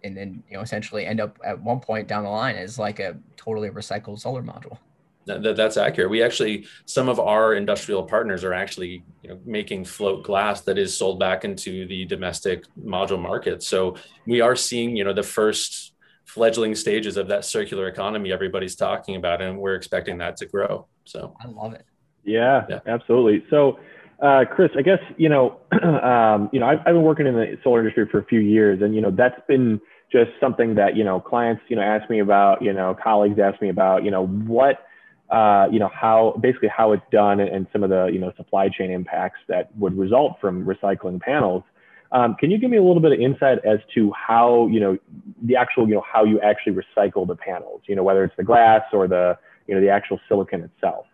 and 0.04 0.16
then 0.16 0.42
you 0.48 0.56
know 0.56 0.62
essentially 0.62 1.06
end 1.06 1.20
up 1.20 1.38
at 1.44 1.60
one 1.60 1.80
point 1.80 2.06
down 2.06 2.24
the 2.24 2.30
line 2.30 2.56
as 2.56 2.78
like 2.78 3.00
a 3.00 3.16
totally 3.36 3.70
recycled 3.70 4.18
solar 4.18 4.42
module. 4.42 4.78
That, 5.26 5.56
that's 5.56 5.76
accurate. 5.76 6.08
We 6.08 6.22
actually 6.22 6.66
some 6.86 7.08
of 7.08 7.20
our 7.20 7.54
industrial 7.54 8.02
partners 8.02 8.44
are 8.44 8.54
actually 8.54 9.04
you 9.22 9.30
know, 9.30 9.38
making 9.44 9.84
float 9.84 10.24
glass 10.24 10.62
that 10.62 10.78
is 10.78 10.96
sold 10.96 11.18
back 11.20 11.44
into 11.44 11.86
the 11.86 12.06
domestic 12.06 12.64
module 12.82 13.20
market. 13.20 13.62
So 13.62 13.96
we 14.26 14.40
are 14.40 14.56
seeing 14.56 14.96
you 14.96 15.04
know 15.04 15.12
the 15.12 15.22
first 15.22 15.92
fledgling 16.28 16.74
stages 16.74 17.16
of 17.16 17.26
that 17.28 17.44
circular 17.44 17.88
economy 17.88 18.30
everybody's 18.30 18.76
talking 18.76 19.16
about, 19.16 19.40
and 19.40 19.58
we're 19.58 19.74
expecting 19.74 20.18
that 20.18 20.36
to 20.36 20.46
grow. 20.46 20.86
So 21.04 21.34
I 21.42 21.48
love 21.48 21.72
it. 21.72 21.86
Yeah, 22.22 22.66
yeah. 22.68 22.80
absolutely. 22.86 23.44
So, 23.48 23.78
uh, 24.20 24.44
Chris, 24.44 24.70
I 24.76 24.82
guess 24.82 24.98
you 25.16 25.30
know, 25.30 25.58
um, 25.82 26.50
you 26.52 26.60
know, 26.60 26.66
I've, 26.66 26.80
I've 26.80 26.94
been 26.94 27.02
working 27.02 27.26
in 27.26 27.34
the 27.34 27.58
solar 27.64 27.80
industry 27.80 28.06
for 28.10 28.18
a 28.18 28.24
few 28.24 28.40
years, 28.40 28.82
and 28.82 28.94
you 28.94 29.00
know, 29.00 29.10
that's 29.10 29.40
been 29.48 29.80
just 30.12 30.30
something 30.38 30.74
that 30.74 30.96
you 30.96 31.04
know 31.04 31.18
clients 31.18 31.62
you 31.68 31.76
know 31.76 31.82
ask 31.82 32.08
me 32.10 32.20
about, 32.20 32.60
you 32.62 32.72
know, 32.72 32.96
colleagues 33.02 33.38
ask 33.38 33.60
me 33.62 33.70
about, 33.70 34.04
you 34.04 34.10
know, 34.10 34.26
what. 34.26 34.84
Uh, 35.30 35.68
you 35.70 35.78
know 35.78 35.90
how 35.92 36.34
basically 36.40 36.70
how 36.74 36.92
it's 36.92 37.04
done 37.12 37.38
and 37.38 37.66
some 37.70 37.84
of 37.84 37.90
the 37.90 38.06
you 38.06 38.18
know 38.18 38.32
supply 38.38 38.66
chain 38.66 38.90
impacts 38.90 39.38
that 39.46 39.68
would 39.76 39.94
result 39.98 40.38
from 40.40 40.64
recycling 40.64 41.20
panels. 41.20 41.62
Um, 42.10 42.36
can 42.36 42.50
you 42.50 42.58
give 42.58 42.70
me 42.70 42.78
a 42.78 42.82
little 42.82 43.02
bit 43.02 43.12
of 43.12 43.20
insight 43.20 43.58
as 43.64 43.80
to 43.94 44.10
how, 44.12 44.66
you 44.68 44.80
know, 44.80 44.98
the 45.42 45.56
actual, 45.56 45.88
you 45.88 45.94
know, 45.94 46.04
how 46.10 46.24
you 46.24 46.40
actually 46.40 46.74
recycle 46.74 47.26
the 47.26 47.36
panels, 47.36 47.82
you 47.86 47.94
know, 47.96 48.02
whether 48.02 48.24
it's 48.24 48.36
the 48.36 48.44
glass 48.44 48.82
or 48.92 49.06
the, 49.06 49.38
you 49.66 49.74
know, 49.74 49.80
the 49.80 49.90
actual 49.90 50.18
silicon 50.28 50.62
itself? 50.62 51.06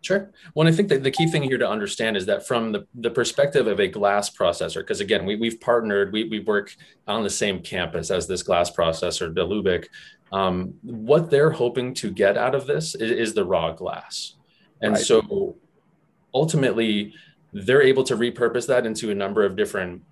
Sure. 0.00 0.30
Well, 0.54 0.68
I 0.68 0.72
think 0.72 0.88
that 0.90 1.02
the 1.02 1.10
key 1.10 1.26
thing 1.26 1.42
here 1.42 1.58
to 1.58 1.68
understand 1.68 2.16
is 2.16 2.26
that 2.26 2.46
from 2.46 2.72
the, 2.72 2.86
the 2.94 3.10
perspective 3.10 3.66
of 3.66 3.80
a 3.80 3.88
glass 3.88 4.30
processor, 4.30 4.76
because 4.76 5.00
again, 5.00 5.26
we, 5.26 5.36
we've 5.36 5.60
partnered, 5.60 6.12
we, 6.12 6.24
we 6.24 6.40
work 6.40 6.74
on 7.06 7.24
the 7.24 7.30
same 7.30 7.60
campus 7.60 8.10
as 8.10 8.26
this 8.26 8.42
glass 8.42 8.70
processor, 8.70 9.34
Dlubak. 9.34 9.86
Um, 10.30 10.74
what 10.82 11.30
they're 11.30 11.50
hoping 11.50 11.94
to 11.94 12.10
get 12.10 12.36
out 12.36 12.54
of 12.54 12.66
this 12.66 12.94
is, 12.94 13.10
is 13.10 13.34
the 13.34 13.44
raw 13.44 13.72
glass. 13.72 14.34
And 14.80 14.92
right. 14.92 15.02
so 15.02 15.56
ultimately, 16.32 17.14
they're 17.52 17.82
able 17.82 18.04
to 18.04 18.16
repurpose 18.16 18.66
that 18.68 18.86
into 18.86 19.10
a 19.10 19.14
number 19.14 19.44
of 19.44 19.56
different 19.56 20.02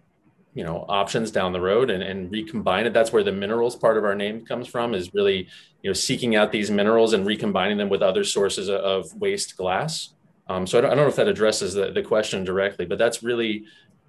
you 0.56 0.64
know 0.64 0.86
options 0.88 1.30
down 1.30 1.52
the 1.52 1.60
road 1.60 1.90
and, 1.90 2.02
and 2.02 2.32
recombine 2.32 2.86
it. 2.86 2.94
That's 2.94 3.12
where 3.12 3.22
the 3.22 3.30
minerals 3.30 3.76
part 3.76 3.98
of 3.98 4.04
our 4.04 4.14
name 4.14 4.44
comes 4.46 4.66
from 4.66 4.94
is 4.94 5.12
really 5.12 5.48
you 5.82 5.90
know 5.90 5.92
seeking 5.92 6.34
out 6.34 6.50
these 6.50 6.70
minerals 6.70 7.12
and 7.12 7.26
recombining 7.26 7.76
them 7.76 7.90
with 7.90 8.00
other 8.00 8.24
sources 8.24 8.70
of 8.70 9.14
waste 9.20 9.58
glass. 9.58 10.14
Um, 10.48 10.66
so 10.66 10.78
I 10.78 10.80
don't, 10.80 10.92
I 10.92 10.94
don't, 10.94 11.04
know 11.04 11.10
if 11.10 11.16
that 11.16 11.28
addresses 11.28 11.74
the, 11.74 11.90
the 11.90 12.02
question 12.02 12.42
directly 12.44 12.86
but 12.86 12.98
that's 12.98 13.22
really 13.22 13.64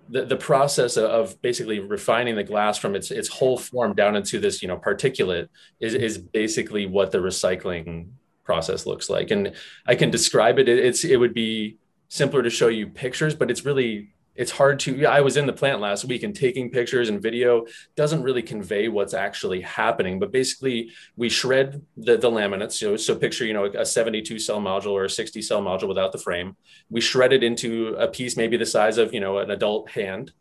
the, 0.08 0.24
the 0.24 0.38
process 0.38 0.96
of 0.96 1.42
basically 1.42 1.80
refining 1.80 2.36
the 2.36 2.44
glass 2.44 2.78
from 2.78 2.96
its 2.96 3.12
its 3.12 3.28
whole 3.28 3.58
form 3.58 3.94
down 3.94 4.16
into 4.16 4.40
this 4.40 4.62
you 4.62 4.70
know 4.70 4.78
particulate 4.78 5.50
is, 5.82 5.96
is 5.96 6.18
basically 6.18 6.86
what 6.86 7.12
the 7.12 7.18
recycling 7.18 8.10
process 8.46 8.86
looks 8.86 9.10
like. 9.10 9.32
And 9.32 9.52
i 9.86 9.96
can 9.96 10.10
describe 10.12 10.60
it 10.60 10.70
it's 10.70 11.04
it 11.04 11.18
would 11.18 11.34
be 11.34 11.76
simpler 12.08 12.42
to 12.42 12.50
show 12.50 12.70
you 12.70 12.88
pictures 12.88 13.36
but 13.36 13.52
it's 13.52 13.66
really 13.66 14.14
it's 14.38 14.52
hard 14.52 14.80
to 14.80 15.06
i 15.06 15.20
was 15.20 15.36
in 15.36 15.46
the 15.46 15.54
plant 15.54 15.82
last 15.82 16.06
week 16.06 16.24
and 16.24 16.36
taking 16.36 16.70
pictures 16.70 17.10
and 17.10 17.22
video 17.22 17.66
doesn't 17.96 18.24
really 18.24 18.42
convey 18.42 18.88
what's 18.88 19.14
actually 19.14 19.62
happening 19.62 20.20
but 20.20 20.32
basically 20.32 20.92
we 21.16 21.28
shred 21.28 21.84
the, 21.98 22.18
the 22.18 22.30
laminates 22.30 22.74
so, 22.74 22.96
so 22.96 23.16
picture 23.16 23.46
you 23.46 23.54
know 23.54 23.66
a 23.66 23.86
72 23.86 24.40
cell 24.40 24.60
module 24.60 24.92
or 24.92 25.06
a 25.06 25.10
60 25.10 25.42
cell 25.42 25.62
module 25.62 25.88
without 25.88 26.12
the 26.12 26.18
frame. 26.18 26.56
We 26.90 27.02
shred 27.02 27.34
it 27.34 27.44
into 27.44 27.96
a 27.96 28.08
piece 28.08 28.38
maybe 28.38 28.58
the 28.58 28.66
size 28.66 28.98
of 28.98 29.14
you 29.14 29.20
know 29.20 29.40
an 29.40 29.52
adult 29.52 29.90
hand 29.90 30.32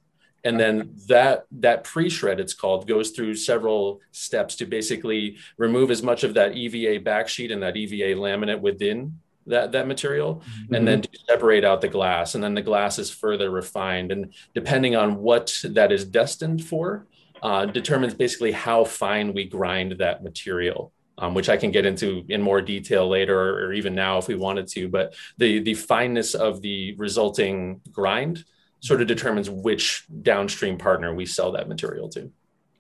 and 0.45 0.61
then 0.61 0.95
that 1.09 1.47
that 1.51 1.83
pre-shred 1.85 2.39
it's 2.39 2.55
called 2.55 2.87
goes 2.87 3.11
through 3.11 3.35
several 3.35 4.01
steps 4.13 4.55
to 4.57 4.67
basically 4.67 5.39
remove 5.57 5.91
as 5.91 6.03
much 6.03 6.23
of 6.23 6.35
that 6.35 6.55
eva 6.55 7.03
backsheet 7.03 7.53
and 7.53 7.63
that 7.63 7.77
eva 7.77 8.19
laminate 8.21 8.61
within 8.61 9.19
that 9.47 9.73
that 9.73 9.87
material 9.87 10.37
mm-hmm. 10.37 10.75
and 10.75 10.87
then 10.87 11.01
to 11.01 11.09
separate 11.29 11.65
out 11.65 11.81
the 11.81 11.89
glass 11.89 12.35
and 12.35 12.43
then 12.43 12.55
the 12.55 12.63
glass 12.63 12.99
is 12.99 13.11
further 13.11 13.51
refined 13.51 14.13
and 14.13 14.33
depending 14.55 14.97
on 14.97 15.17
what 15.17 15.61
that 15.65 15.93
is 15.93 16.05
destined 16.05 16.65
for 16.65 17.07
uh, 17.43 17.67
determines 17.67 18.15
basically 18.15 18.53
how 18.53 18.85
fine 18.85 19.33
we 19.33 19.45
grind 19.45 19.93
that 19.99 20.23
material 20.23 20.93
um, 21.19 21.35
which 21.35 21.49
I 21.49 21.57
can 21.57 21.71
get 21.71 21.87
into 21.87 22.25
in 22.29 22.43
more 22.43 22.61
detail 22.61 23.09
later 23.09 23.39
or, 23.39 23.67
or 23.67 23.73
even 23.73 23.95
now 23.95 24.19
if 24.19 24.29
we 24.29 24.35
wanted 24.35 24.67
to. 24.69 24.89
But 24.89 25.15
the 25.39 25.61
the 25.61 25.75
fineness 25.75 26.35
of 26.35 26.61
the 26.61 26.95
resulting 26.97 27.81
grind 27.91 28.45
sort 28.81 29.01
of 29.01 29.07
determines 29.07 29.49
which 29.49 30.05
downstream 30.23 30.77
partner 30.77 31.15
we 31.15 31.27
sell 31.27 31.53
that 31.53 31.69
material 31.69 32.09
to. 32.11 32.31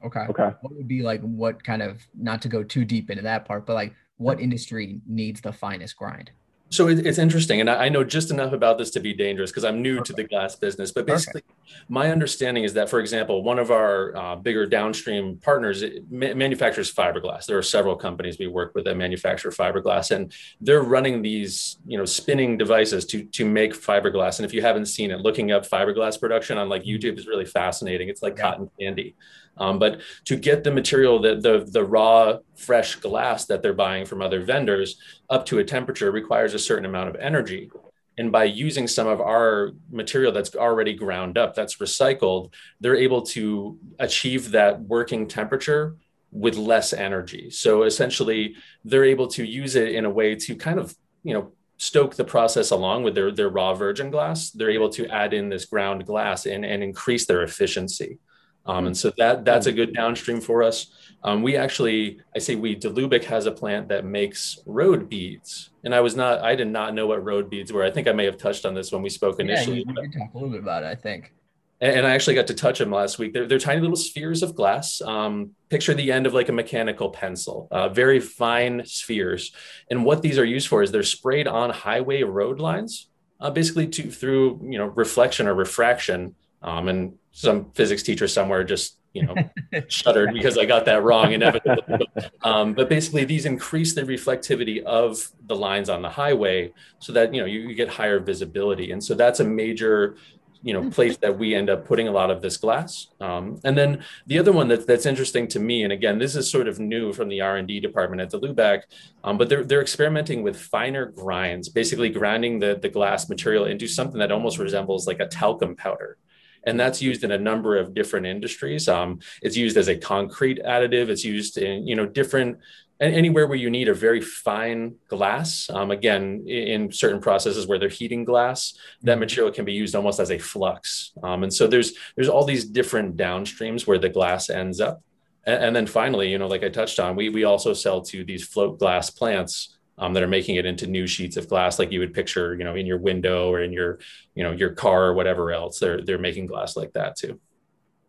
Okay. 0.04 0.20
Okay. 0.20 0.50
What 0.61 0.75
would 0.75 0.88
be 0.88 1.02
like 1.02 1.20
what 1.23 1.64
kind 1.64 1.82
of 1.82 2.02
not 2.14 2.42
to 2.42 2.49
go 2.49 2.62
too 2.62 2.85
deep 2.85 3.11
into 3.11 3.23
that 3.23 3.44
part, 3.44 3.66
but 3.66 3.75
like 3.75 3.94
what 4.18 4.40
industry 4.40 5.00
needs 5.06 5.40
the 5.40 5.52
finest 5.52 5.96
grind? 5.96 6.30
So 6.70 6.88
it, 6.88 7.06
it's 7.06 7.18
interesting, 7.18 7.61
and 7.61 7.70
I, 7.70 7.85
I, 7.85 7.88
know 7.88 8.02
just 8.02 8.32
enough 8.32 8.52
about 8.52 8.76
this 8.76 8.90
to 8.90 9.00
be 9.00 9.14
dangerous 9.14 9.52
because 9.52 9.64
I'm 9.64 9.82
new 9.82 10.02
to 10.02 10.12
the 10.12 10.25
glass 10.25 10.56
business. 10.56 10.90
But 10.90 11.06
basically, 11.06 11.42
my 11.88 12.11
understanding 12.11 12.64
is 12.64 12.75
that, 12.75 12.90
for 12.90 12.99
example, 12.99 13.44
one 13.44 13.61
of 13.61 13.70
our 13.70 14.16
uh, 14.16 14.37
bigger 14.37 14.66
downstream 14.66 15.37
partners 15.37 15.85
ma- 16.11 16.35
manufactures 16.35 16.92
fiberglass. 16.92 17.46
There 17.46 17.56
are 17.56 17.62
several 17.62 17.94
companies 17.94 18.40
we 18.40 18.49
work 18.49 18.75
with 18.75 18.85
that 18.87 18.96
manufacture 18.96 19.50
fiberglass, 19.50 20.11
and 20.11 20.32
they're 20.61 20.82
running 20.82 21.23
these, 21.23 21.78
you 21.87 21.96
know, 21.96 22.04
spinning 22.04 22.58
devices 22.58 23.06
to 23.06 23.23
to 23.23 23.44
make 23.44 23.73
fiberglass. 23.73 24.40
And 24.40 24.44
if 24.44 24.52
you 24.52 24.61
haven't 24.61 24.87
seen 24.87 25.12
it, 25.12 25.20
looking 25.20 25.52
up 25.52 25.68
fiberglass 25.68 26.18
production 26.18 26.58
on 26.58 26.68
like 26.68 26.82
mm-hmm. 26.82 26.96
YouTube 26.96 27.16
is 27.16 27.28
really 27.28 27.46
fascinating. 27.46 28.08
It's 28.08 28.23
like 28.23 28.37
yeah. 28.37 28.42
cotton 28.42 28.70
candy. 28.78 29.14
Um, 29.57 29.79
but 29.79 30.01
to 30.27 30.37
get 30.37 30.65
the 30.65 30.71
material, 30.71 31.19
the, 31.19 31.37
the, 31.37 31.67
the 31.71 31.85
raw, 31.85 32.39
fresh 32.57 32.97
glass 32.97 33.47
that 33.47 33.63
they're 33.63 33.73
buying 33.73 34.05
from 34.05 34.23
other 34.23 34.43
vendors 34.45 35.01
up 35.31 35.47
to 35.47 35.59
a 35.59 35.65
temperature 35.65 36.11
requires 36.11 36.55
a 36.55 36.59
certain 36.59 36.85
amount 36.85 37.09
of 37.09 37.17
energy. 37.17 37.71
And 38.19 38.33
by 38.33 38.45
using 38.45 38.87
some 38.87 39.07
of 39.07 39.21
our 39.21 39.73
material 39.91 40.33
that's 40.33 40.55
already 40.55 40.95
ground 40.95 41.37
up, 41.37 41.55
that's 41.55 41.77
recycled, 41.77 42.53
they're 42.81 42.97
able 42.97 43.23
to 43.23 43.79
achieve 43.99 44.53
that 44.53 44.81
working 44.81 45.29
temperature 45.29 45.97
with 46.33 46.57
less 46.57 46.93
energy. 46.93 47.51
So 47.51 47.83
essentially, 47.83 48.57
they're 48.85 49.05
able 49.05 49.27
to 49.29 49.45
use 49.45 49.75
it 49.75 49.95
in 49.95 50.05
a 50.05 50.11
way 50.11 50.35
to 50.35 50.57
kind 50.57 50.79
of, 50.79 50.95
you 51.25 51.35
know, 51.35 51.53
stoke 51.79 52.15
the 52.15 52.25
process 52.25 52.71
along 52.71 53.03
with 53.03 53.15
their, 53.15 53.31
their 53.31 53.51
raw 53.51 53.75
virgin 53.75 54.11
glass. 54.11 54.51
They're 54.51 54.71
able 54.71 54.89
to 54.91 55.07
add 55.09 55.35
in 55.35 55.51
this 55.51 55.67
ground 55.67 56.07
glass 56.07 56.47
and, 56.47 56.65
and 56.65 56.83
increase 56.83 57.27
their 57.27 57.43
efficiency. 57.43 58.19
Um, 58.66 58.87
and 58.87 58.96
so 58.96 59.12
that 59.18 59.44
that's 59.44 59.66
a 59.66 59.73
good 59.73 59.94
downstream 59.94 60.40
for 60.40 60.62
us. 60.62 60.92
Um, 61.23 61.42
we 61.42 61.56
actually, 61.56 62.20
I 62.35 62.38
say 62.38 62.54
we, 62.54 62.76
Dlubak 62.76 63.25
has 63.25 63.46
a 63.46 63.52
plant 63.52 63.88
that 63.88 64.04
makes 64.04 64.61
road 64.64 65.08
beads. 65.08 65.70
And 65.85 65.94
I 65.94 66.00
was 66.00 66.14
not, 66.14 66.40
I 66.42 66.54
did 66.54 66.68
not 66.68 66.94
know 66.94 67.06
what 67.06 67.25
road 67.25 67.50
beads 67.50 67.73
were. 67.73 67.82
I 67.82 67.90
think 67.90 68.06
I 68.06 68.12
may 68.12 68.25
have 68.25 68.38
touched 68.38 68.64
on 68.64 68.75
this 68.75 68.92
when 68.92 69.02
we 69.02 69.08
spoke 69.08 69.40
initially. 69.40 69.85
Yeah, 69.87 70.02
you, 70.02 70.12
talk 70.12 70.35
a 70.35 70.37
little 70.37 70.50
bit 70.50 70.61
about 70.61 70.85
it, 70.85 70.87
I 70.87 70.94
think. 70.94 71.32
And, 71.80 71.99
and 71.99 72.06
I 72.06 72.11
actually 72.11 72.35
got 72.35 72.46
to 72.49 72.54
touch 72.54 72.78
them 72.78 72.90
last 72.90 73.18
week. 73.18 73.32
They're, 73.32 73.46
they're 73.46 73.58
tiny 73.58 73.80
little 73.80 73.96
spheres 73.96 74.42
of 74.42 74.54
glass. 74.54 75.00
Um, 75.00 75.50
picture 75.68 75.94
the 75.94 76.12
end 76.12 76.26
of 76.26 76.35
like 76.35 76.49
a 76.49 76.52
mechanical 76.52 77.11
pencil, 77.11 77.68
uh, 77.70 77.88
very 77.88 78.20
fine 78.20 78.85
spheres. 78.85 79.52
And 79.90 80.04
what 80.04 80.23
these 80.23 80.38
are 80.38 80.44
used 80.44 80.68
for 80.68 80.82
is 80.82 80.92
they're 80.92 81.02
sprayed 81.02 81.49
on 81.49 81.70
highway 81.70 82.23
road 82.23 82.61
lines, 82.61 83.08
uh, 83.40 83.50
basically 83.50 83.88
to 83.88 84.11
through 84.11 84.61
you 84.70 84.78
know 84.78 84.87
reflection 84.87 85.46
or 85.46 85.54
refraction. 85.54 86.35
Um, 86.66 86.88
and 86.88 87.14
some 87.32 87.70
physics 87.73 88.02
teacher 88.02 88.26
somewhere 88.26 88.64
just 88.64 88.99
you 89.12 89.23
know 89.23 89.35
shuddered 89.88 90.32
because 90.32 90.58
I 90.58 90.64
got 90.64 90.85
that 90.87 91.02
wrong 91.02 91.32
inevitably. 91.32 92.06
um, 92.42 92.75
but 92.75 92.88
basically, 92.88 93.25
these 93.25 93.46
increase 93.46 93.94
the 93.94 94.02
reflectivity 94.02 94.82
of 94.82 95.30
the 95.46 95.56
lines 95.56 95.88
on 95.88 96.02
the 96.02 96.11
highway 96.11 96.73
so 96.99 97.12
that 97.12 97.32
you 97.32 97.40
know 97.40 97.46
you, 97.46 97.61
you 97.61 97.75
get 97.75 97.88
higher 97.88 98.20
visibility, 98.20 98.92
and 98.92 99.02
so 99.02 99.14
that's 99.14 99.40
a 99.40 99.44
major 99.44 100.16
you 100.62 100.73
know 100.73 100.90
place 100.90 101.16
that 101.18 101.38
we 101.38 101.54
end 101.54 101.70
up 101.70 101.87
putting 101.87 102.08
a 102.08 102.11
lot 102.11 102.30
of 102.30 102.42
this 102.42 102.56
glass. 102.56 103.08
Um, 103.20 103.61
and 103.64 103.76
then 103.78 104.02
the 104.26 104.38
other 104.38 104.52
one 104.52 104.68
that, 104.68 104.87
that's 104.87 105.06
interesting 105.06 105.46
to 105.49 105.61
me 105.61 105.85
and 105.85 105.92
again 105.92 106.18
this 106.18 106.35
is 106.35 106.50
sort 106.50 106.66
of 106.66 106.80
new 106.80 107.12
from 107.12 107.28
the 107.28 107.40
r&d 107.40 107.78
department 107.80 108.20
at 108.20 108.32
Dlubak 108.32 108.82
um, 109.23 109.38
but 109.38 109.49
they're, 109.49 109.64
they're 109.64 109.80
experimenting 109.80 110.42
with 110.42 110.58
finer 110.58 111.06
grinds 111.06 111.68
basically 111.68 112.08
grinding 112.08 112.58
the, 112.58 112.78
the 112.80 112.88
glass 112.88 113.28
material 113.28 113.66
into 113.66 113.87
something 113.87 114.18
that 114.18 114.32
almost 114.32 114.58
resembles 114.58 115.06
like 115.06 115.20
a 115.20 115.28
talcum 115.28 115.76
powder 115.76 116.18
and 116.66 116.78
that's 116.78 117.00
used 117.00 117.25
in 117.25 117.30
a 117.30 117.38
number 117.38 117.76
of 117.76 117.94
different 117.94 118.26
industries. 118.26 118.88
Um, 118.88 119.20
it's 119.40 119.56
used 119.56 119.76
as 119.76 119.88
a 119.88 119.96
concrete 119.96 120.61
additive. 120.64 121.08
It's 121.08 121.25
used 121.25 121.58
in 121.58 121.87
you 121.87 121.94
know 121.94 122.06
different 122.06 122.58
and 122.99 123.14
anywhere 123.14 123.46
where 123.46 123.58
you 123.58 123.68
need 123.68 123.88
a 123.88 123.94
very 123.94 124.20
fine 124.20 124.94
glass. 125.08 125.68
Um, 125.68 125.90
again, 125.90 126.44
in 126.46 126.90
certain 126.90 127.20
processes 127.20 127.66
where 127.66 127.78
they're 127.78 127.88
heating 127.88 128.25
glass, 128.25 128.75
that 129.02 129.12
mm-hmm. 129.12 129.20
material 129.20 129.52
can 129.52 129.64
be 129.64 129.75
used 129.75 129.94
almost 129.94 130.18
as 130.18 130.30
a 130.30 130.38
flux. 130.38 131.12
Um, 131.23 131.42
and 131.42 131.52
so 131.52 131.66
there's 131.66 131.92
there's 132.16 132.28
all 132.28 132.44
these 132.44 132.64
different 132.64 133.16
downstreams 133.16 133.87
where 133.87 133.99
the 133.99 134.08
glass 134.08 134.49
ends 134.50 134.80
up. 134.80 135.02
And, 135.44 135.64
and, 135.64 135.76
then 135.76 135.87
finally, 135.87 136.30
you 136.30 136.38
know, 136.38 136.49
like 136.49 136.64
I 136.64 136.68
touched 136.70 136.99
on, 136.99 137.16
we 137.16 137.28
we 137.28 137.44
also 137.44 137.73
sell 137.73 138.00
to 138.02 138.25
these 138.25 138.44
float 138.44 138.78
glass 138.78 139.11
plants 139.11 139.75
um, 139.99 140.12
that 140.12 140.23
are 140.23 140.29
making 140.29 140.57
it 140.57 140.67
into 140.67 140.87
new 140.87 141.07
sheets 141.07 141.37
of 141.37 141.49
glass, 141.49 141.79
like 141.79 141.91
you 141.91 142.00
would 142.00 142.12
picture, 142.12 142.55
you 142.55 142.65
know, 142.65 142.75
in 142.75 142.87
your 142.87 142.99
window 142.99 143.50
or 143.50 143.62
in 143.62 143.73
your, 143.73 143.99
you 144.35 144.43
know, 144.43 144.53
your 144.53 144.71
car 144.71 145.07
or 145.07 145.15
whatever 145.15 145.53
else. 145.53 145.79
They're 145.79 146.03
they're 146.03 146.19
making 146.19 146.47
glass 146.47 146.76
like 146.76 146.93
that 146.93 147.17
too. 147.17 147.41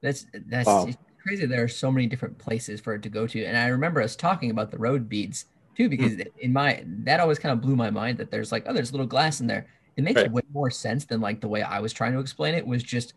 That's 0.01 0.25
that's 0.47 0.67
wow. 0.67 0.89
crazy. 1.21 1.45
There 1.45 1.63
are 1.63 1.69
so 1.69 1.91
many 1.91 2.07
different 2.07 2.37
places 2.37 2.81
for 2.81 2.93
it 2.93 3.01
to 3.03 3.09
go 3.09 3.25
to, 3.27 3.43
and 3.43 3.57
I 3.57 3.67
remember 3.67 4.01
us 4.01 4.15
talking 4.15 4.51
about 4.51 4.71
the 4.71 4.77
road 4.77 5.07
beads 5.07 5.45
too, 5.75 5.87
because 5.87 6.13
mm. 6.13 6.27
in 6.39 6.51
my 6.51 6.83
that 6.85 7.19
always 7.19 7.39
kind 7.39 7.53
of 7.53 7.61
blew 7.61 7.75
my 7.75 7.89
mind 7.89 8.17
that 8.17 8.31
there's 8.31 8.51
like 8.51 8.65
oh, 8.67 8.73
there's 8.73 8.91
little 8.91 9.07
glass 9.07 9.39
in 9.39 9.47
there. 9.47 9.67
It 9.95 10.03
makes 10.03 10.21
right. 10.21 10.31
way 10.31 10.43
more 10.53 10.69
sense 10.69 11.05
than 11.05 11.21
like 11.21 11.41
the 11.41 11.47
way 11.47 11.63
I 11.63 11.79
was 11.79 11.93
trying 11.93 12.13
to 12.13 12.19
explain 12.19 12.53
it 12.53 12.67
was 12.67 12.83
just 12.83 13.13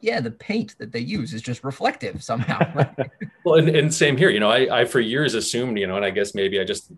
yeah, 0.00 0.20
the 0.20 0.30
paint 0.30 0.76
that 0.78 0.92
they 0.92 1.00
use 1.00 1.32
is 1.32 1.40
just 1.40 1.64
reflective 1.64 2.22
somehow. 2.22 2.58
well, 3.44 3.56
and, 3.56 3.68
and, 3.70 3.92
same 3.92 4.16
here. 4.16 4.28
You 4.30 4.40
know, 4.40 4.50
I, 4.50 4.82
I 4.82 4.84
for 4.84 5.00
years 5.00 5.34
assumed, 5.34 5.78
you 5.78 5.86
know, 5.86 5.96
and 5.96 6.04
I 6.04 6.10
guess 6.10 6.34
maybe 6.34 6.60
I 6.60 6.64
just 6.64 6.92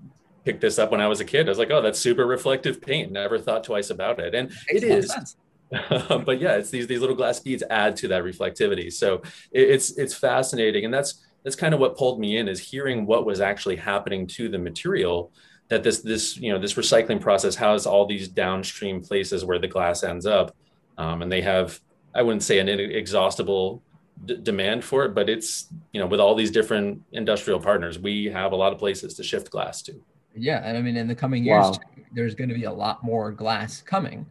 picked 0.49 0.63
this 0.63 0.79
up 0.79 0.91
when 0.91 1.03
I 1.03 1.07
was 1.09 1.21
a 1.21 1.27
kid. 1.27 1.47
I 1.47 1.51
was 1.51 1.59
like, 1.59 1.71
oh, 1.71 1.83
that's 1.83 1.99
super 1.99 2.27
reflective 2.27 2.81
paint. 2.81 3.13
Never 3.13 3.39
thought 3.39 3.65
twice 3.65 3.91
about 3.91 4.19
it. 4.19 4.35
And 4.35 4.51
it, 4.69 4.83
is. 4.83 5.37
but 5.91 6.41
yeah, 6.41 6.57
it's 6.57 6.71
these 6.71 6.87
these 6.87 7.01
little 7.01 7.15
glass 7.15 7.39
beads 7.39 7.63
add 7.69 7.97
to 7.97 8.09
that 8.09 8.25
reflectivity. 8.25 8.91
So 8.91 9.17
it, 9.53 9.69
it's 9.69 9.91
it's 9.99 10.15
fascinating, 10.15 10.87
and 10.87 10.95
that's 10.95 11.23
that's 11.45 11.55
kind 11.55 11.75
of 11.75 11.81
what 11.81 11.99
pulled 11.99 12.19
me 12.19 12.39
in 12.39 12.49
is 12.49 12.61
hearing 12.61 13.05
what 13.05 13.27
was 13.27 13.43
actually 13.43 13.77
happening 13.77 14.27
to 14.29 14.49
the 14.49 14.59
material. 14.59 15.33
That 15.69 15.83
this 15.83 16.01
this 16.01 16.39
you 16.39 16.51
know 16.51 16.59
this 16.59 16.75
recycling 16.75 17.21
process 17.21 17.55
has 17.57 17.85
all 17.85 18.07
these 18.07 18.27
downstream 18.27 19.03
places 19.03 19.45
where 19.45 19.59
the 19.59 19.69
glass 19.69 20.03
ends 20.03 20.25
up, 20.25 20.57
um, 20.97 21.21
and 21.21 21.31
they 21.31 21.43
have 21.43 21.79
I 22.15 22.23
wouldn't 22.23 22.43
say 22.43 22.59
an 22.59 22.71
inexhaustible 22.71 23.83
d- 24.25 24.39
demand 24.43 24.83
for 24.83 25.05
it, 25.05 25.15
but 25.15 25.29
it's 25.29 25.67
you 25.93 26.01
know 26.01 26.07
with 26.07 26.21
all 26.21 26.35
these 26.35 26.51
different 26.51 27.03
industrial 27.13 27.61
partners, 27.61 27.99
we 27.99 28.31
have 28.33 28.53
a 28.53 28.57
lot 28.57 28.73
of 28.73 28.79
places 28.79 29.13
to 29.17 29.23
shift 29.23 29.51
glass 29.51 29.83
to. 29.83 30.01
Yeah, 30.41 30.63
and 30.65 30.77
I 30.77 30.83
mean, 30.83 30.97
in 30.97 31.09
the 31.09 31.15
coming 31.15 31.45
years, 31.45 31.65
wow. 31.65 31.79
there's 32.13 32.35
going 32.35 32.49
to 32.49 32.55
be 32.55 32.65
a 32.65 32.73
lot 32.73 33.03
more 33.03 33.31
glass 33.33 33.83
coming. 33.83 34.27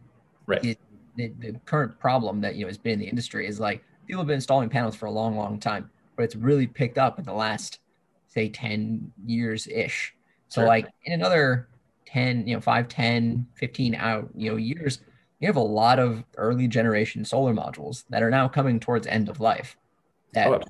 Right. 0.46 0.64
It, 0.64 0.78
the, 1.16 1.32
the 1.38 1.52
current 1.64 1.98
problem 1.98 2.40
that 2.42 2.54
you 2.54 2.62
know 2.62 2.68
has 2.68 2.78
been 2.78 2.94
in 2.94 2.98
the 3.00 3.08
industry 3.08 3.46
is 3.46 3.58
like 3.58 3.84
people 4.06 4.20
have 4.20 4.26
been 4.26 4.36
installing 4.36 4.68
panels 4.68 4.96
for 4.96 5.06
a 5.06 5.10
long, 5.10 5.36
long 5.36 5.60
time, 5.60 5.90
but 6.16 6.22
it's 6.22 6.34
really 6.34 6.66
picked 6.66 6.96
up 6.96 7.18
in 7.18 7.24
the 7.24 7.32
last, 7.32 7.80
say, 8.26 8.48
10 8.48 9.12
years 9.26 9.66
ish. 9.66 10.14
So, 10.48 10.62
sure. 10.62 10.68
like 10.68 10.88
in 11.04 11.12
another 11.12 11.68
10, 12.06 12.46
you 12.46 12.54
know, 12.54 12.60
5, 12.60 12.88
10, 12.88 13.46
15 13.54 13.94
out, 13.94 14.28
you 14.34 14.50
know, 14.50 14.56
years, 14.56 15.00
you 15.40 15.46
have 15.46 15.56
a 15.56 15.60
lot 15.60 15.98
of 15.98 16.24
early 16.36 16.66
generation 16.66 17.24
solar 17.24 17.52
modules 17.52 18.04
that 18.08 18.22
are 18.22 18.30
now 18.30 18.48
coming 18.48 18.80
towards 18.80 19.06
end 19.06 19.28
of 19.28 19.40
life. 19.40 19.76
That, 20.32 20.48
oh, 20.48 20.60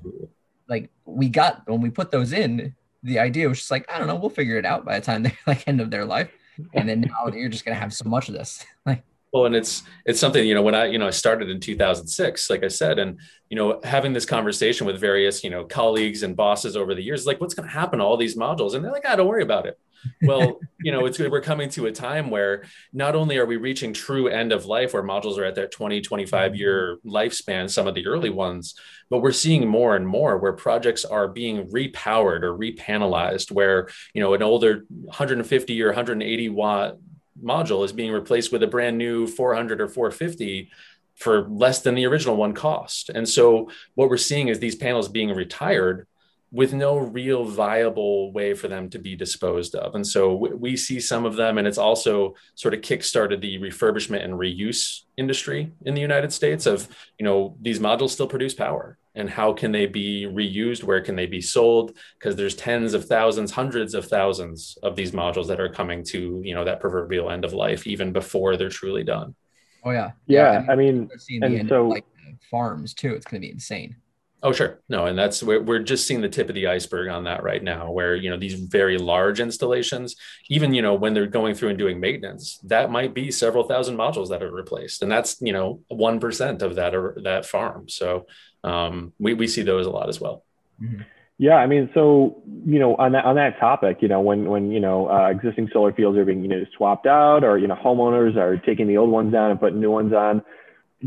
like 0.67 0.89
we 1.05 1.29
got 1.29 1.67
when 1.67 1.81
we 1.81 1.89
put 1.89 2.11
those 2.11 2.33
in, 2.33 2.75
the 3.03 3.19
idea 3.19 3.47
was 3.47 3.59
just 3.59 3.71
like, 3.71 3.89
I 3.91 3.97
don't 3.97 4.07
know, 4.07 4.15
we'll 4.15 4.29
figure 4.29 4.57
it 4.57 4.65
out 4.65 4.85
by 4.85 4.99
the 4.99 5.05
time 5.05 5.23
they're 5.23 5.37
like 5.47 5.67
end 5.67 5.81
of 5.81 5.91
their 5.91 6.05
life. 6.05 6.29
And 6.73 6.89
then 6.89 7.01
now 7.01 7.31
you're 7.33 7.49
just 7.49 7.63
gonna 7.63 7.77
have 7.77 7.93
so 7.93 8.07
much 8.09 8.27
of 8.27 8.33
this. 8.35 8.65
like 8.85 9.03
well, 9.31 9.45
and 9.45 9.55
it's 9.55 9.83
it's 10.05 10.19
something 10.19 10.45
you 10.47 10.55
know 10.55 10.61
when 10.61 10.75
I 10.75 10.85
you 10.85 10.97
know 10.97 11.07
I 11.07 11.11
started 11.11 11.49
in 11.49 11.59
2006, 11.59 12.49
like 12.49 12.63
I 12.63 12.67
said, 12.67 12.99
and 12.99 13.19
you 13.49 13.57
know 13.57 13.79
having 13.83 14.13
this 14.13 14.25
conversation 14.25 14.87
with 14.87 14.99
various 14.99 15.43
you 15.43 15.49
know 15.49 15.65
colleagues 15.65 16.23
and 16.23 16.35
bosses 16.35 16.75
over 16.75 16.95
the 16.95 17.03
years, 17.03 17.27
like 17.27 17.39
what's 17.39 17.53
going 17.53 17.67
to 17.67 17.73
happen 17.73 17.99
to 17.99 18.05
all 18.05 18.17
these 18.17 18.35
modules, 18.35 18.73
and 18.73 18.83
they're 18.83 18.91
like, 18.91 19.05
ah, 19.07 19.15
don't 19.15 19.27
worry 19.27 19.43
about 19.43 19.65
it. 19.65 19.79
Well, 20.21 20.59
you 20.81 20.93
know, 20.93 21.05
it's 21.05 21.19
we're 21.19 21.41
coming 21.41 21.69
to 21.71 21.87
a 21.87 21.91
time 21.91 22.29
where 22.29 22.63
not 22.93 23.15
only 23.17 23.37
are 23.37 23.45
we 23.45 23.57
reaching 23.57 23.91
true 23.91 24.29
end 24.29 24.53
of 24.53 24.65
life 24.65 24.93
where 24.93 25.03
modules 25.03 25.37
are 25.37 25.43
at 25.43 25.55
their 25.55 25.67
20, 25.67 25.99
25 25.99 26.55
year 26.55 26.99
lifespan, 27.05 27.69
some 27.69 27.85
of 27.85 27.95
the 27.95 28.07
early 28.07 28.29
ones, 28.29 28.75
but 29.09 29.19
we're 29.19 29.33
seeing 29.33 29.67
more 29.67 29.97
and 29.97 30.07
more 30.07 30.37
where 30.37 30.53
projects 30.53 31.03
are 31.03 31.27
being 31.27 31.67
repowered 31.67 32.43
or 32.43 32.57
repanelized, 32.57 33.51
where, 33.51 33.89
you 34.13 34.21
know, 34.21 34.33
an 34.33 34.41
older 34.41 34.85
150 34.89 35.83
or 35.83 35.87
180 35.87 36.49
watt 36.49 36.97
module 37.43 37.85
is 37.85 37.93
being 37.93 38.11
replaced 38.11 38.51
with 38.51 38.63
a 38.63 38.67
brand 38.67 38.97
new 38.97 39.27
400 39.27 39.81
or 39.81 39.87
450 39.87 40.69
for 41.15 41.47
less 41.49 41.81
than 41.81 41.95
the 41.95 42.05
original 42.05 42.35
one 42.35 42.53
cost. 42.53 43.09
And 43.09 43.27
so 43.27 43.69
what 43.95 44.09
we're 44.09 44.17
seeing 44.17 44.47
is 44.47 44.59
these 44.59 44.75
panels 44.75 45.09
being 45.09 45.33
retired 45.33 46.07
with 46.51 46.73
no 46.73 46.97
real 46.97 47.45
viable 47.45 48.31
way 48.31 48.53
for 48.53 48.67
them 48.67 48.89
to 48.89 48.99
be 48.99 49.15
disposed 49.15 49.75
of. 49.75 49.95
And 49.95 50.05
so 50.05 50.35
we 50.35 50.75
see 50.75 50.99
some 50.99 51.25
of 51.25 51.35
them, 51.35 51.57
and 51.57 51.67
it's 51.67 51.77
also 51.77 52.35
sort 52.55 52.73
of 52.73 52.81
kickstarted 52.81 53.41
the 53.41 53.59
refurbishment 53.59 54.23
and 54.23 54.33
reuse 54.33 55.03
industry 55.17 55.71
in 55.85 55.93
the 55.93 56.01
United 56.01 56.33
States 56.33 56.65
of, 56.65 56.87
you 57.19 57.25
know, 57.25 57.55
these 57.61 57.79
modules 57.79 58.09
still 58.09 58.27
produce 58.27 58.53
power 58.53 58.98
and 59.15 59.29
how 59.29 59.53
can 59.53 59.71
they 59.71 59.85
be 59.85 60.25
reused? 60.25 60.83
Where 60.83 61.01
can 61.01 61.15
they 61.15 61.25
be 61.25 61.41
sold? 61.41 61.97
Because 62.17 62.35
there's 62.35 62.55
tens 62.55 62.93
of 62.93 63.05
thousands, 63.05 63.51
hundreds 63.51 63.93
of 63.93 64.05
thousands 64.05 64.77
of 64.83 64.95
these 64.95 65.11
modules 65.11 65.47
that 65.47 65.59
are 65.59 65.69
coming 65.69 66.03
to, 66.05 66.41
you 66.43 66.53
know, 66.53 66.63
that 66.63 66.79
proverbial 66.79 67.29
end 67.29 67.45
of 67.45 67.53
life, 67.53 67.87
even 67.87 68.11
before 68.11 68.55
they're 68.55 68.69
truly 68.69 69.03
done. 69.03 69.35
Oh 69.83 69.91
yeah. 69.91 70.11
Yeah. 70.27 70.63
yeah 70.65 70.71
I 70.71 70.75
mean, 70.75 71.09
and 71.41 71.67
so 71.67 71.87
like 71.87 72.05
farms 72.51 72.93
too, 72.93 73.13
it's 73.13 73.25
going 73.25 73.41
to 73.41 73.45
be 73.47 73.51
insane. 73.51 73.95
Oh, 74.41 74.53
sure. 74.53 74.79
No, 74.87 75.05
and 75.05 75.17
that's 75.17 75.43
we're, 75.43 75.61
we're 75.61 75.79
just 75.79 76.07
seeing 76.07 76.21
the 76.21 76.29
tip 76.29 76.47
of 76.47 76.55
the 76.55 76.67
iceberg 76.67 77.09
on 77.09 77.25
that 77.25 77.43
right 77.43 77.61
now, 77.61 77.91
where 77.91 78.15
you 78.15 78.29
know 78.29 78.37
these 78.37 78.53
very 78.53 78.97
large 78.97 79.41
installations, 79.41 80.15
even 80.49 80.73
you 80.73 80.81
know 80.81 80.93
when 80.93 81.13
they're 81.13 81.27
going 81.27 81.55
through 81.55 81.69
and 81.69 81.77
doing 81.77 81.99
maintenance, 81.99 82.57
that 82.63 82.89
might 82.89 83.13
be 83.13 83.31
several 83.31 83.65
thousand 83.65 83.97
modules 83.97 84.29
that 84.29 84.41
are 84.41 84.51
replaced, 84.51 85.01
and 85.01 85.11
that's 85.11 85.41
you 85.41 85.51
know 85.51 85.81
one 85.89 86.21
percent 86.21 86.61
of 86.61 86.75
that 86.75 86.95
or 86.95 87.17
that 87.23 87.45
farm. 87.45 87.89
So 87.89 88.27
um, 88.63 89.11
we 89.19 89.33
we 89.33 89.47
see 89.47 89.61
those 89.61 89.85
a 89.85 89.91
lot 89.91 90.07
as 90.07 90.21
well. 90.21 90.45
Mm-hmm. 90.81 91.01
Yeah, 91.37 91.55
I 91.55 91.67
mean, 91.67 91.89
so 91.93 92.41
you 92.65 92.79
know, 92.79 92.95
on 92.95 93.11
that 93.13 93.25
on 93.25 93.35
that 93.35 93.59
topic, 93.59 93.97
you 94.01 94.07
know, 94.07 94.21
when 94.21 94.49
when 94.49 94.71
you 94.71 94.79
know 94.79 95.09
uh, 95.09 95.29
existing 95.29 95.69
solar 95.73 95.91
fields 95.91 96.17
are 96.17 96.23
being 96.25 96.43
you 96.43 96.49
know 96.49 96.65
swapped 96.77 97.07
out, 97.07 97.43
or 97.43 97.57
you 97.57 97.67
know, 97.67 97.75
homeowners 97.75 98.37
are 98.37 98.57
taking 98.57 98.87
the 98.87 98.97
old 98.97 99.09
ones 99.09 99.33
down 99.33 99.51
and 99.51 99.59
putting 99.59 99.81
new 99.81 99.91
ones 99.91 100.13
on 100.13 100.43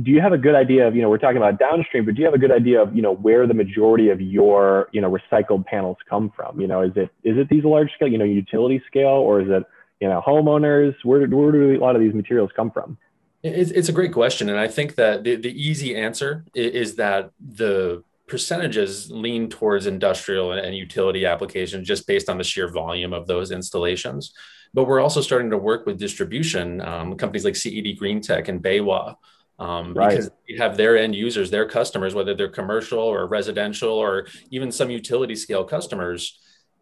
do 0.01 0.11
you 0.11 0.21
have 0.21 0.33
a 0.33 0.39
good 0.39 0.55
idea 0.55 0.89
of, 0.89 0.97
you 0.97 1.03
know, 1.03 1.11
we're 1.11 1.19
talking 1.19 1.37
about 1.37 1.59
downstream, 1.59 2.07
but 2.07 2.15
do 2.15 2.21
you 2.21 2.25
have 2.25 2.35
a 2.35 2.39
good 2.39 2.51
idea 2.51 2.81
of, 2.81 2.97
you 2.97 3.03
know, 3.03 3.15
where 3.15 3.47
the 3.47 3.53
majority 3.53 4.09
of 4.09 4.21
your, 4.23 4.89
you 4.93 5.01
know, 5.03 5.11
recycled 5.11 5.67
panels 5.67 5.99
come 6.09 6.33
from? 6.35 6.61
You 6.61 6.67
know, 6.67 6.81
is 6.83 6.93
it 6.97 7.11
is 7.25 7.37
it 7.37 7.49
these 7.51 7.65
large 7.65 7.93
scale, 7.95 8.09
you 8.09 8.17
know, 8.17 8.25
utility 8.25 8.83
scale, 8.87 9.09
or 9.09 9.43
is 9.43 9.49
it, 9.51 9.65
you 10.01 10.09
know, 10.09 10.23
homeowners? 10.27 10.95
Where, 11.05 11.27
where 11.27 11.53
do 11.53 11.77
a 11.77 11.79
lot 11.79 11.95
of 11.95 12.01
these 12.01 12.15
materials 12.15 12.51
come 12.57 12.71
from? 12.71 12.97
It's, 13.43 13.89
a 13.89 13.93
great 13.93 14.13
question. 14.13 14.49
And 14.49 14.59
I 14.59 14.69
think 14.69 14.95
that 14.95 15.25
the, 15.25 15.35
the 15.35 15.51
easy 15.51 15.97
answer 15.97 16.45
is 16.55 16.95
that 16.95 17.33
the 17.41 18.05
percentages 18.29 19.11
lean 19.11 19.49
towards 19.49 19.87
industrial 19.87 20.53
and 20.53 20.77
utility 20.77 21.27
applications 21.27 21.89
just 21.89 22.07
based 22.07 22.29
on 22.29 22.39
the 22.39 22.45
sheer 22.45 22.69
volume 22.69 23.13
of 23.13 23.27
those 23.27 23.51
installations. 23.51 24.33
But 24.73 24.85
we're 24.85 25.01
also 25.01 25.21
starting 25.21 25.51
to 25.51 25.59
work 25.59 25.87
with 25.87 25.99
distribution 25.99 26.81
um, 26.83 27.17
companies 27.17 27.45
like 27.45 27.57
CED 27.57 27.99
Greentech 27.99 28.47
and 28.47 28.63
BayWa 28.63 29.17
um, 29.63 29.95
right. 29.95 30.11
because 30.11 30.31
they 30.49 30.57
have 30.57 30.77
their 30.77 30.97
end 30.97 31.15
users, 31.15 31.51
their 31.51 31.69
customers, 31.69 32.15
whether 32.15 32.35
they're 32.35 32.49
commercial 32.49 32.99
or 32.99 33.27
residential 33.27 33.91
or 33.91 34.27
even 34.51 34.73
some 34.73 34.91
utility 34.91 35.37
scale 35.37 35.63
customers. 35.63 36.41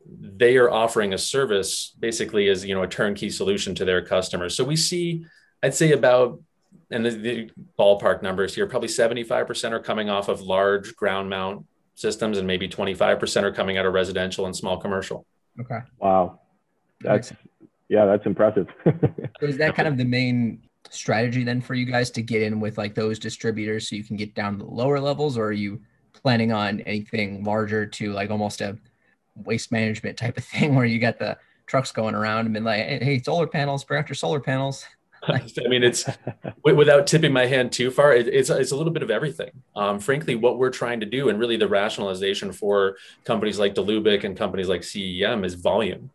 They 0.08 0.56
are 0.56 0.70
offering 0.70 1.12
a 1.12 1.18
service 1.18 1.94
basically 2.00 2.48
as 2.48 2.64
you 2.64 2.74
know 2.74 2.82
a 2.82 2.88
turnkey 2.88 3.28
solution 3.28 3.74
to 3.74 3.84
their 3.84 4.00
customers. 4.00 4.56
So 4.56 4.64
we 4.64 4.76
see, 4.76 5.26
I'd 5.62 5.74
say 5.74 5.92
about 5.92 6.40
and 6.90 7.04
the, 7.04 7.10
the 7.10 7.50
ballpark 7.78 8.22
numbers 8.22 8.54
here, 8.54 8.66
probably 8.66 8.88
75% 8.88 9.72
are 9.72 9.80
coming 9.80 10.08
off 10.08 10.28
of 10.28 10.40
large 10.40 10.96
ground 10.96 11.28
mount 11.28 11.66
systems 11.94 12.38
and 12.38 12.46
maybe 12.46 12.66
25% 12.66 13.42
are 13.42 13.52
coming 13.52 13.76
out 13.76 13.86
of 13.86 13.92
residential 13.92 14.46
and 14.46 14.56
small 14.56 14.78
commercial. 14.78 15.26
Okay. 15.60 15.78
Wow. 15.98 16.40
That's, 17.00 17.32
yeah, 17.88 18.06
that's 18.06 18.26
impressive. 18.26 18.66
so 18.84 19.46
is 19.46 19.58
that 19.58 19.76
kind 19.76 19.86
of 19.86 19.98
the 19.98 20.04
main 20.04 20.62
strategy 20.90 21.44
then 21.44 21.60
for 21.60 21.74
you 21.74 21.84
guys 21.84 22.10
to 22.10 22.22
get 22.22 22.42
in 22.42 22.60
with 22.60 22.78
like 22.78 22.94
those 22.94 23.18
distributors 23.18 23.88
so 23.88 23.96
you 23.96 24.04
can 24.04 24.16
get 24.16 24.34
down 24.34 24.58
to 24.58 24.64
the 24.64 24.70
lower 24.70 24.98
levels 24.98 25.36
or 25.36 25.46
are 25.46 25.52
you 25.52 25.80
planning 26.12 26.52
on 26.52 26.80
anything 26.80 27.44
larger 27.44 27.86
to 27.86 28.12
like 28.12 28.30
almost 28.30 28.60
a 28.60 28.76
waste 29.36 29.72
management 29.72 30.16
type 30.16 30.36
of 30.36 30.44
thing 30.52 30.74
where 30.74 30.84
you 30.84 30.98
got 30.98 31.18
the 31.18 31.36
trucks 31.66 31.92
going 31.92 32.14
around 32.14 32.46
and 32.46 32.54
been 32.54 32.64
like, 32.64 32.84
hey, 32.84 33.22
solar 33.22 33.46
panels, 33.46 33.84
bring 33.84 34.00
after 34.00 34.14
solar 34.14 34.40
panels. 34.40 34.84
I 35.28 35.42
mean, 35.68 35.82
it's 35.82 36.08
without 36.64 37.06
tipping 37.06 37.32
my 37.32 37.44
hand 37.44 37.72
too 37.72 37.90
far. 37.90 38.14
It, 38.14 38.26
it's 38.28 38.48
it's 38.48 38.72
a 38.72 38.76
little 38.76 38.92
bit 38.92 39.02
of 39.02 39.10
everything. 39.10 39.50
Um, 39.76 40.00
frankly, 40.00 40.34
what 40.34 40.58
we're 40.58 40.70
trying 40.70 40.98
to 41.00 41.06
do, 41.06 41.28
and 41.28 41.38
really 41.38 41.58
the 41.58 41.68
rationalization 41.68 42.52
for 42.52 42.96
companies 43.24 43.58
like 43.58 43.74
Dlubak 43.74 44.24
and 44.24 44.34
companies 44.34 44.68
like 44.68 44.80
CEM, 44.80 45.44
is 45.44 45.54
volume. 45.54 46.10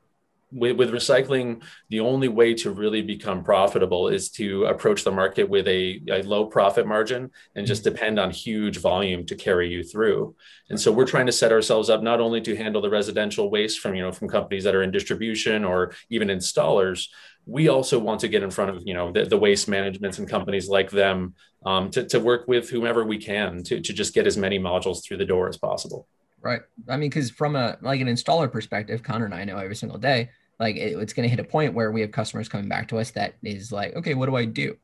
With, 0.51 0.77
with 0.77 0.91
recycling, 0.91 1.63
the 1.89 1.99
only 1.99 2.27
way 2.27 2.53
to 2.55 2.71
really 2.71 3.01
become 3.01 3.43
profitable 3.43 4.07
is 4.07 4.29
to 4.31 4.65
approach 4.65 5.03
the 5.03 5.11
market 5.11 5.49
with 5.49 5.67
a, 5.67 6.01
a 6.09 6.21
low 6.21 6.45
profit 6.45 6.87
margin 6.87 7.31
and 7.55 7.67
just 7.67 7.83
depend 7.83 8.19
on 8.19 8.29
huge 8.29 8.77
volume 8.77 9.25
to 9.25 9.35
carry 9.35 9.69
you 9.69 9.83
through. 9.83 10.35
And 10.69 10.79
so 10.79 10.91
we're 10.91 11.07
trying 11.07 11.25
to 11.25 11.31
set 11.31 11.51
ourselves 11.51 11.89
up 11.89 12.03
not 12.03 12.21
only 12.21 12.41
to 12.41 12.55
handle 12.55 12.81
the 12.81 12.89
residential 12.89 13.49
waste 13.49 13.79
from 13.79 13.95
you 13.95 14.03
know 14.03 14.11
from 14.11 14.29
companies 14.29 14.63
that 14.63 14.75
are 14.75 14.83
in 14.83 14.91
distribution 14.91 15.65
or 15.65 15.93
even 16.09 16.29
installers, 16.29 17.07
we 17.45 17.67
also 17.67 17.99
want 17.99 18.19
to 18.21 18.27
get 18.27 18.43
in 18.43 18.51
front 18.51 18.71
of 18.71 18.81
you 18.85 18.93
know 18.93 19.11
the, 19.11 19.25
the 19.25 19.37
waste 19.37 19.67
managements 19.67 20.19
and 20.19 20.29
companies 20.29 20.67
like 20.67 20.89
them 20.89 21.35
um, 21.65 21.89
to, 21.91 22.05
to 22.05 22.19
work 22.19 22.47
with 22.47 22.69
whomever 22.69 23.03
we 23.03 23.17
can 23.17 23.63
to, 23.63 23.79
to 23.81 23.93
just 23.93 24.13
get 24.13 24.27
as 24.27 24.37
many 24.37 24.59
modules 24.59 25.03
through 25.03 25.17
the 25.17 25.25
door 25.25 25.47
as 25.47 25.57
possible 25.57 26.07
right? 26.45 26.61
I 26.87 26.95
mean 26.95 27.09
because 27.09 27.31
from 27.31 27.55
a 27.55 27.77
like 27.81 27.99
an 27.99 28.07
installer 28.07 28.49
perspective 28.49 29.03
connor 29.03 29.25
and 29.25 29.33
i 29.33 29.43
know 29.43 29.57
every 29.57 29.75
single 29.75 29.97
day 29.97 30.29
like 30.59 30.77
it, 30.77 30.97
it's 30.97 31.11
going 31.11 31.27
to 31.27 31.29
hit 31.29 31.39
a 31.39 31.49
point 31.49 31.73
where 31.73 31.91
we 31.91 31.99
have 31.99 32.11
customers 32.11 32.47
coming 32.47 32.69
back 32.69 32.87
to 32.89 32.99
us 32.99 33.11
that 33.11 33.33
is 33.43 33.71
like 33.71 33.93
okay 33.95 34.13
what 34.13 34.27
do 34.27 34.35
i 34.35 34.45
do? 34.45 34.77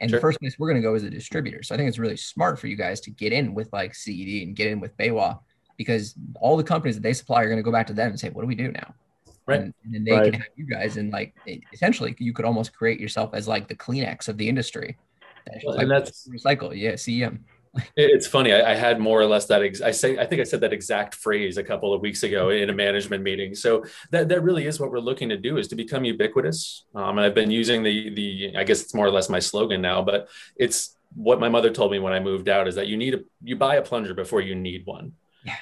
And 0.00 0.08
sure. 0.08 0.18
the 0.18 0.20
first 0.20 0.38
place 0.38 0.56
we're 0.60 0.68
going 0.68 0.80
to 0.80 0.88
go 0.88 0.94
is 0.94 1.02
a 1.02 1.10
distributor. 1.10 1.62
So 1.64 1.74
i 1.74 1.78
think 1.78 1.88
it's 1.88 1.98
really 1.98 2.16
smart 2.16 2.58
for 2.58 2.68
you 2.68 2.76
guys 2.76 3.00
to 3.00 3.10
get 3.10 3.32
in 3.32 3.52
with 3.52 3.70
like 3.72 3.92
ced 3.92 4.44
and 4.44 4.54
get 4.56 4.68
in 4.68 4.80
with 4.80 4.96
BayWa 4.96 5.40
because 5.76 6.14
all 6.40 6.56
the 6.56 6.64
companies 6.64 6.94
that 6.94 7.02
they 7.02 7.12
supply 7.12 7.42
are 7.42 7.46
going 7.46 7.58
to 7.58 7.64
go 7.64 7.72
back 7.72 7.88
to 7.88 7.92
them 7.92 8.10
and 8.10 8.20
say 8.20 8.30
what 8.30 8.42
do 8.42 8.48
we 8.48 8.54
do 8.54 8.70
now? 8.70 8.94
Right. 9.46 9.60
And, 9.60 9.74
and 9.84 9.94
then 9.94 10.04
they 10.04 10.12
right. 10.12 10.32
can 10.32 10.40
have 10.40 10.52
you 10.56 10.66
guys 10.66 10.98
and 10.98 11.12
like 11.12 11.34
essentially 11.72 12.14
you 12.18 12.32
could 12.32 12.44
almost 12.44 12.72
create 12.72 13.00
yourself 13.00 13.30
as 13.34 13.48
like 13.48 13.66
the 13.66 13.74
kleenex 13.74 14.28
of 14.28 14.38
the 14.38 14.48
industry. 14.48 14.96
Well, 15.64 15.74
like, 15.74 15.82
and 15.82 15.90
that's 15.90 16.28
recycle. 16.28 16.76
Yeah 16.76 16.94
cem 16.94 17.44
it's 17.96 18.26
funny 18.26 18.52
I, 18.52 18.72
I, 18.72 18.74
had 18.74 18.98
more 19.00 19.20
or 19.20 19.26
less 19.26 19.46
that 19.46 19.62
ex- 19.62 19.80
i 19.80 19.90
say 19.90 20.18
i 20.18 20.26
think 20.26 20.40
i 20.40 20.44
said 20.44 20.60
that 20.60 20.72
exact 20.72 21.14
phrase 21.14 21.58
a 21.58 21.62
couple 21.62 21.92
of 21.94 22.00
weeks 22.00 22.22
ago 22.22 22.50
in 22.50 22.70
a 22.70 22.72
management 22.72 23.22
meeting. 23.22 23.54
So 23.54 23.84
that, 24.10 24.28
that 24.28 24.42
really 24.42 24.66
is 24.66 24.80
what 24.80 24.90
we're 24.90 25.00
looking 25.00 25.28
to 25.30 25.36
do 25.36 25.56
is 25.58 25.68
to 25.68 25.76
become 25.76 26.04
ubiquitous. 26.04 26.84
Um, 26.94 27.18
and 27.18 27.20
i've 27.20 27.34
been 27.34 27.50
using 27.50 27.82
the 27.82 28.10
the 28.10 28.52
i 28.56 28.64
guess 28.64 28.82
it's 28.82 28.94
more 28.94 29.06
or 29.06 29.10
less 29.10 29.28
my 29.28 29.38
slogan 29.38 29.80
now 29.80 30.02
but 30.02 30.28
it's 30.56 30.96
what 31.14 31.40
my 31.40 31.48
mother 31.48 31.70
told 31.70 31.90
me 31.90 31.98
when 31.98 32.12
i 32.12 32.20
moved 32.20 32.48
out 32.48 32.68
is 32.68 32.74
that 32.74 32.86
you 32.86 32.96
need 32.96 33.14
a 33.14 33.20
you 33.42 33.56
buy 33.56 33.76
a 33.76 33.82
plunger 33.82 34.14
before 34.14 34.40
you 34.40 34.54
need 34.54 34.84
one 34.84 35.12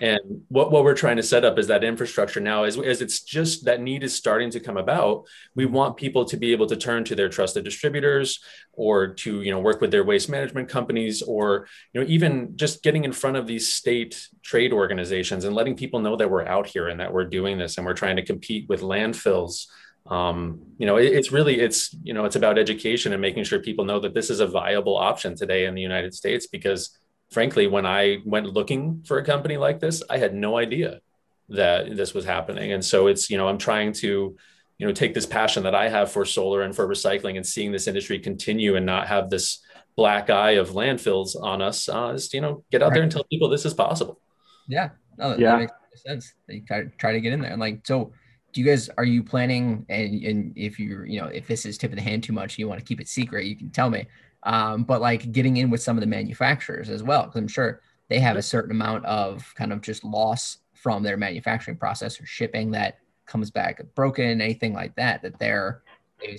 and 0.00 0.42
what, 0.48 0.70
what 0.70 0.84
we're 0.84 0.94
trying 0.94 1.16
to 1.16 1.22
set 1.22 1.44
up 1.44 1.58
is 1.58 1.66
that 1.66 1.84
infrastructure 1.84 2.40
now, 2.40 2.64
as, 2.64 2.78
as 2.78 3.02
it's 3.02 3.22
just 3.22 3.64
that 3.64 3.80
need 3.80 4.02
is 4.02 4.14
starting 4.14 4.50
to 4.50 4.60
come 4.60 4.76
about, 4.76 5.24
we 5.54 5.66
want 5.66 5.96
people 5.96 6.24
to 6.26 6.36
be 6.36 6.52
able 6.52 6.66
to 6.66 6.76
turn 6.76 7.04
to 7.04 7.14
their 7.14 7.28
trusted 7.28 7.64
distributors 7.64 8.40
or 8.72 9.08
to, 9.14 9.42
you 9.42 9.50
know, 9.50 9.60
work 9.60 9.80
with 9.80 9.90
their 9.90 10.04
waste 10.04 10.28
management 10.28 10.68
companies 10.68 11.22
or, 11.22 11.66
you 11.92 12.00
know, 12.00 12.06
even 12.08 12.56
just 12.56 12.82
getting 12.82 13.04
in 13.04 13.12
front 13.12 13.36
of 13.36 13.46
these 13.46 13.68
state 13.72 14.28
trade 14.42 14.72
organizations 14.72 15.44
and 15.44 15.54
letting 15.54 15.76
people 15.76 16.00
know 16.00 16.16
that 16.16 16.30
we're 16.30 16.46
out 16.46 16.66
here 16.66 16.88
and 16.88 17.00
that 17.00 17.12
we're 17.12 17.24
doing 17.24 17.58
this 17.58 17.76
and 17.76 17.86
we're 17.86 17.94
trying 17.94 18.16
to 18.16 18.24
compete 18.24 18.68
with 18.68 18.80
landfills. 18.80 19.66
Um, 20.06 20.60
you 20.78 20.86
know 20.86 20.98
it, 20.98 21.06
it's 21.06 21.32
really 21.32 21.58
it's 21.58 21.92
you 22.04 22.14
know 22.14 22.26
it's 22.26 22.36
about 22.36 22.58
education 22.58 23.12
and 23.12 23.20
making 23.20 23.42
sure 23.42 23.58
people 23.58 23.84
know 23.84 23.98
that 23.98 24.14
this 24.14 24.30
is 24.30 24.38
a 24.38 24.46
viable 24.46 24.96
option 24.96 25.34
today 25.34 25.64
in 25.64 25.74
the 25.74 25.82
united 25.82 26.14
states 26.14 26.46
because 26.46 26.96
frankly, 27.30 27.66
when 27.66 27.86
I 27.86 28.18
went 28.24 28.46
looking 28.46 29.02
for 29.06 29.18
a 29.18 29.24
company 29.24 29.56
like 29.56 29.80
this, 29.80 30.02
I 30.08 30.18
had 30.18 30.34
no 30.34 30.56
idea 30.56 31.00
that 31.48 31.96
this 31.96 32.14
was 32.14 32.24
happening. 32.24 32.72
And 32.72 32.84
so 32.84 33.06
it's, 33.06 33.30
you 33.30 33.36
know, 33.36 33.48
I'm 33.48 33.58
trying 33.58 33.92
to, 33.94 34.36
you 34.78 34.86
know, 34.86 34.92
take 34.92 35.14
this 35.14 35.26
passion 35.26 35.62
that 35.62 35.74
I 35.74 35.88
have 35.88 36.10
for 36.10 36.24
solar 36.24 36.62
and 36.62 36.74
for 36.74 36.86
recycling 36.86 37.36
and 37.36 37.46
seeing 37.46 37.72
this 37.72 37.86
industry 37.86 38.18
continue 38.18 38.76
and 38.76 38.84
not 38.84 39.06
have 39.08 39.30
this 39.30 39.60
black 39.96 40.28
eye 40.28 40.52
of 40.52 40.70
landfills 40.70 41.40
on 41.40 41.62
us. 41.62 41.88
Uh, 41.88 42.12
is, 42.14 42.32
you 42.34 42.40
know, 42.40 42.64
get 42.70 42.82
out 42.82 42.86
right. 42.86 42.94
there 42.94 43.02
and 43.02 43.12
tell 43.12 43.24
people 43.24 43.48
this 43.48 43.64
is 43.64 43.74
possible. 43.74 44.20
Yeah. 44.68 44.90
No, 45.18 45.30
that, 45.30 45.38
yeah. 45.38 45.50
that 45.52 45.58
makes 45.58 45.72
sense. 46.04 46.34
They 46.46 46.60
try, 46.60 46.84
try 46.98 47.12
to 47.12 47.20
get 47.20 47.32
in 47.32 47.40
there. 47.40 47.52
And 47.52 47.60
like, 47.60 47.86
so 47.86 48.12
do 48.52 48.60
you 48.60 48.66
guys, 48.66 48.90
are 48.98 49.04
you 49.04 49.22
planning 49.22 49.86
and, 49.88 50.22
and 50.24 50.52
if 50.56 50.78
you're, 50.78 51.06
you 51.06 51.20
know, 51.20 51.28
if 51.28 51.46
this 51.46 51.64
is 51.64 51.78
tip 51.78 51.92
of 51.92 51.96
the 51.96 52.02
hand 52.02 52.22
too 52.22 52.32
much, 52.32 52.58
you 52.58 52.68
want 52.68 52.80
to 52.80 52.84
keep 52.84 53.00
it 53.00 53.08
secret, 53.08 53.46
you 53.46 53.56
can 53.56 53.70
tell 53.70 53.88
me, 53.88 54.06
um, 54.42 54.84
but 54.84 55.00
like 55.00 55.32
getting 55.32 55.56
in 55.56 55.70
with 55.70 55.82
some 55.82 55.96
of 55.96 56.00
the 56.00 56.06
manufacturers 56.06 56.88
as 56.88 57.02
well, 57.02 57.24
because 57.24 57.40
I'm 57.40 57.48
sure 57.48 57.80
they 58.08 58.20
have 58.20 58.36
a 58.36 58.42
certain 58.42 58.70
amount 58.70 59.04
of 59.04 59.52
kind 59.56 59.72
of 59.72 59.82
just 59.82 60.04
loss 60.04 60.58
from 60.74 61.02
their 61.02 61.16
manufacturing 61.16 61.76
process 61.76 62.20
or 62.20 62.26
shipping 62.26 62.70
that 62.72 62.98
comes 63.26 63.50
back 63.50 63.82
broken, 63.94 64.40
anything 64.40 64.72
like 64.72 64.94
that, 64.96 65.22
that 65.22 65.38
they're 65.38 65.82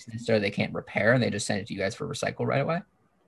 necessarily 0.08 0.42
they 0.42 0.52
can't 0.52 0.74
repair 0.74 1.14
and 1.14 1.22
they 1.22 1.30
just 1.30 1.46
send 1.46 1.60
it 1.60 1.68
to 1.68 1.74
you 1.74 1.80
guys 1.80 1.96
for 1.96 2.08
recycle 2.08 2.46
right 2.46 2.62
away. 2.62 2.80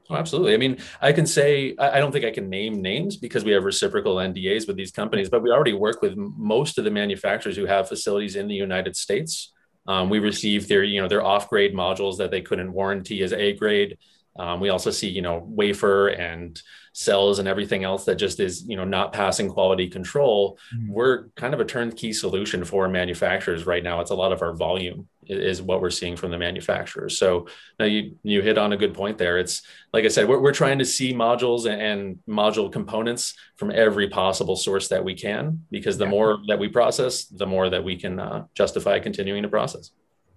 Oh, 0.09 0.15
absolutely. 0.15 0.55
I 0.55 0.57
mean, 0.57 0.77
I 1.01 1.11
can 1.11 1.27
say 1.27 1.75
I 1.77 1.99
don't 1.99 2.11
think 2.11 2.25
I 2.25 2.31
can 2.31 2.49
name 2.49 2.81
names 2.81 3.15
because 3.15 3.43
we 3.43 3.51
have 3.51 3.63
reciprocal 3.63 4.15
NDAs 4.15 4.65
with 4.65 4.75
these 4.75 4.91
companies, 4.91 5.29
but 5.29 5.43
we 5.43 5.51
already 5.51 5.73
work 5.73 6.01
with 6.01 6.17
most 6.17 6.79
of 6.79 6.83
the 6.83 6.89
manufacturers 6.89 7.55
who 7.55 7.67
have 7.67 7.87
facilities 7.87 8.35
in 8.35 8.47
the 8.47 8.55
United 8.55 8.95
States. 8.95 9.53
Um, 9.87 10.09
we 10.09 10.17
receive 10.17 10.67
their, 10.67 10.83
you 10.83 10.99
know, 10.99 11.07
their 11.07 11.23
off-grade 11.23 11.75
modules 11.75 12.17
that 12.17 12.31
they 12.31 12.41
couldn't 12.41 12.73
warranty 12.73 13.21
as 13.21 13.33
A 13.33 13.53
grade. 13.53 13.97
Um, 14.37 14.59
we 14.59 14.69
also 14.69 14.91
see, 14.91 15.09
you 15.09 15.21
know, 15.21 15.43
wafer 15.45 16.07
and 16.09 16.61
cells 16.93 17.39
and 17.39 17.47
everything 17.47 17.83
else 17.83 18.05
that 18.05 18.15
just 18.15 18.39
is, 18.39 18.63
you 18.67 18.75
know, 18.75 18.85
not 18.85 19.13
passing 19.13 19.49
quality 19.49 19.87
control. 19.87 20.57
Mm-hmm. 20.75 20.91
We're 20.91 21.27
kind 21.35 21.53
of 21.53 21.59
a 21.59 21.65
turnkey 21.65 22.13
solution 22.13 22.63
for 22.63 22.87
manufacturers 22.87 23.65
right 23.65 23.83
now. 23.83 23.99
It's 24.01 24.11
a 24.11 24.15
lot 24.15 24.31
of 24.31 24.41
our 24.41 24.53
volume 24.53 25.07
is 25.25 25.61
what 25.61 25.81
we're 25.81 25.91
seeing 25.91 26.15
from 26.15 26.31
the 26.31 26.37
manufacturers. 26.37 27.17
So 27.17 27.47
now 27.79 27.85
you 27.85 28.17
you 28.23 28.41
hit 28.41 28.57
on 28.57 28.73
a 28.73 28.77
good 28.77 28.93
point 28.93 29.17
there. 29.17 29.37
It's 29.37 29.61
like 29.93 30.05
I 30.05 30.07
said, 30.07 30.27
we're, 30.27 30.39
we're 30.39 30.53
trying 30.53 30.79
to 30.79 30.85
see 30.85 31.13
modules 31.13 31.69
and 31.69 32.17
module 32.27 32.71
components 32.71 33.35
from 33.55 33.71
every 33.71 34.09
possible 34.09 34.55
source 34.55 34.87
that 34.87 35.03
we 35.03 35.13
can, 35.13 35.65
because 35.69 35.97
the 35.97 36.05
yeah. 36.05 36.11
more 36.11 36.39
that 36.47 36.57
we 36.57 36.67
process, 36.67 37.25
the 37.25 37.45
more 37.45 37.69
that 37.69 37.83
we 37.83 37.95
can 37.95 38.19
uh, 38.19 38.45
justify 38.55 38.99
continuing 38.99 39.43
to 39.43 39.49
process. 39.49 39.91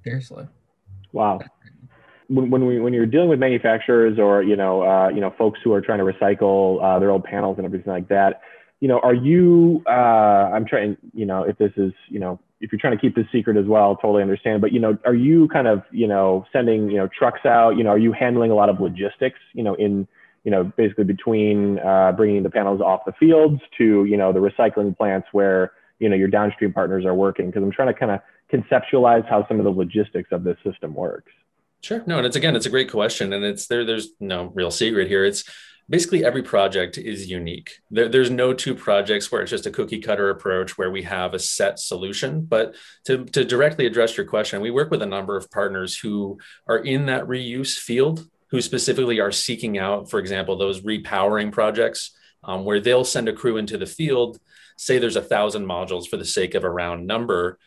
Seriously. 0.05 0.47
Wow 1.13 1.41
when, 2.35 2.51
when 2.51 2.67
we 2.67 2.81
when 2.81 2.93
you're 2.93 3.07
dealing 3.07 3.29
with 3.29 3.39
manufacturers 3.39 4.19
or 4.19 4.43
you 4.43 4.57
know 4.57 4.83
uh, 4.83 5.09
you 5.09 5.21
know 5.21 5.35
folks 5.37 5.61
who 5.63 5.73
are 5.73 5.81
trying 5.81 5.99
to 5.99 6.05
recycle 6.05 6.83
uh, 6.83 6.99
their 6.99 7.11
old 7.11 7.25
panels 7.25 7.59
and 7.59 7.67
everything 7.67 7.93
like 7.93 8.09
that, 8.09 8.41
you 8.83 8.89
know, 8.89 8.99
are 8.99 9.15
you? 9.15 9.81
Uh, 9.87 10.51
I'm 10.53 10.67
trying, 10.67 10.97
you 11.15 11.25
know, 11.25 11.45
if 11.45 11.57
this 11.57 11.71
is, 11.77 11.93
you 12.09 12.19
know, 12.19 12.41
if 12.61 12.73
you're 12.73 12.81
trying 12.81 12.97
to 12.97 13.01
keep 13.01 13.15
this 13.15 13.27
secret 13.31 13.57
as 13.57 13.67
well, 13.67 13.95
totally 13.95 14.23
understand. 14.23 14.61
But 14.61 14.73
you 14.73 14.81
know, 14.81 14.99
are 15.05 15.15
you 15.15 15.47
kind 15.53 15.69
of, 15.69 15.85
you 15.93 16.09
know, 16.09 16.45
sending, 16.53 16.91
you 16.91 16.97
know, 16.97 17.09
trucks 17.17 17.47
out? 17.47 17.77
You 17.77 17.85
know, 17.85 17.91
are 17.91 17.99
you 17.99 18.13
handling 18.13 18.51
a 18.51 18.57
lot 18.57 18.69
of 18.69 18.81
logistics? 18.81 19.39
You 19.55 19.63
know, 19.63 19.75
in 19.77 20.09
you 20.43 20.51
know, 20.51 20.65
basically 20.77 21.05
between 21.05 21.79
uh, 21.79 22.11
bringing 22.17 22.43
the 22.43 22.51
panels 22.51 22.81
off 22.81 23.05
the 23.07 23.13
fields 23.13 23.61
to 23.79 24.05
you 24.05 24.17
know 24.17 24.33
the 24.33 24.41
recycling 24.41 24.97
plants 24.97 25.29
where 25.31 25.71
you 26.01 26.09
know 26.09 26.17
your 26.17 26.27
downstream 26.27 26.73
partners 26.73 27.05
are 27.05 27.15
working. 27.15 27.47
Because 27.47 27.63
I'm 27.63 27.71
trying 27.71 27.95
to 27.95 27.99
kind 27.99 28.11
of 28.11 28.21
conceptualize 28.53 29.25
how 29.29 29.47
some 29.47 29.61
of 29.61 29.65
the 29.65 29.71
logistics 29.71 30.33
of 30.33 30.43
this 30.43 30.57
system 30.65 30.93
works. 30.95 31.31
Sure. 31.83 32.03
No, 32.07 32.19
and 32.19 32.27
it's 32.27 32.37
again, 32.37 32.55
it's 32.55 32.67
a 32.67 32.71
great 32.71 32.91
question, 32.91 33.33
and 33.33 33.45
it's 33.45 33.67
there. 33.67 33.85
There's 33.85 34.11
no 34.21 34.53
real 34.55 34.71
secret 34.71 35.09
here. 35.09 35.25
It's 35.25 35.45
basically 35.89 36.25
every 36.25 36.43
project 36.43 36.97
is 36.97 37.29
unique. 37.29 37.81
There, 37.91 38.09
there's 38.09 38.31
no 38.31 38.55
two 38.55 38.75
projects 38.75 39.31
where 39.31 39.43
it's 39.43 39.51
just 39.51 39.67
a 39.67 39.71
cookie 39.71 40.01
cutter 40.01 40.31
approach 40.31 40.79
where 40.79 40.93
we 40.93 41.03
have 41.03 41.35
a 41.35 41.41
set 41.41 41.81
solution. 41.81 42.45
But 42.45 42.77
to, 43.07 43.25
to 43.27 43.45
directly 43.45 43.87
address 43.87 44.17
your 44.17 44.27
question, 44.27 44.63
we 44.63 44.71
work 44.71 44.93
with 44.93 45.03
a 45.03 45.07
number 45.07 45.37
of 45.37 45.51
partners 45.51 45.99
who 45.99 46.39
are 46.69 46.79
in 46.79 47.07
that 47.07 47.27
reuse 47.27 47.77
field, 47.77 48.29
who 48.51 48.61
specifically 48.61 49.19
are 49.19 49.33
seeking 49.33 49.77
out, 49.77 50.09
for 50.09 50.21
example, 50.21 50.57
those 50.57 50.83
repowering 50.83 51.51
projects 51.51 52.13
um, 52.45 52.65
where 52.65 52.81
they'll 52.81 53.05
send 53.05 53.29
a 53.29 53.33
crew 53.33 53.57
into 53.57 53.77
the 53.77 53.87
field. 53.87 54.39
Say 54.77 54.99
there's 54.99 55.17
a 55.17 55.23
thousand 55.23 55.67
modules 55.67 56.07
for 56.07 56.17
the 56.17 56.25
sake 56.25 56.55
of 56.55 56.63
a 56.63 56.71
round 56.71 57.09
number 57.09 57.59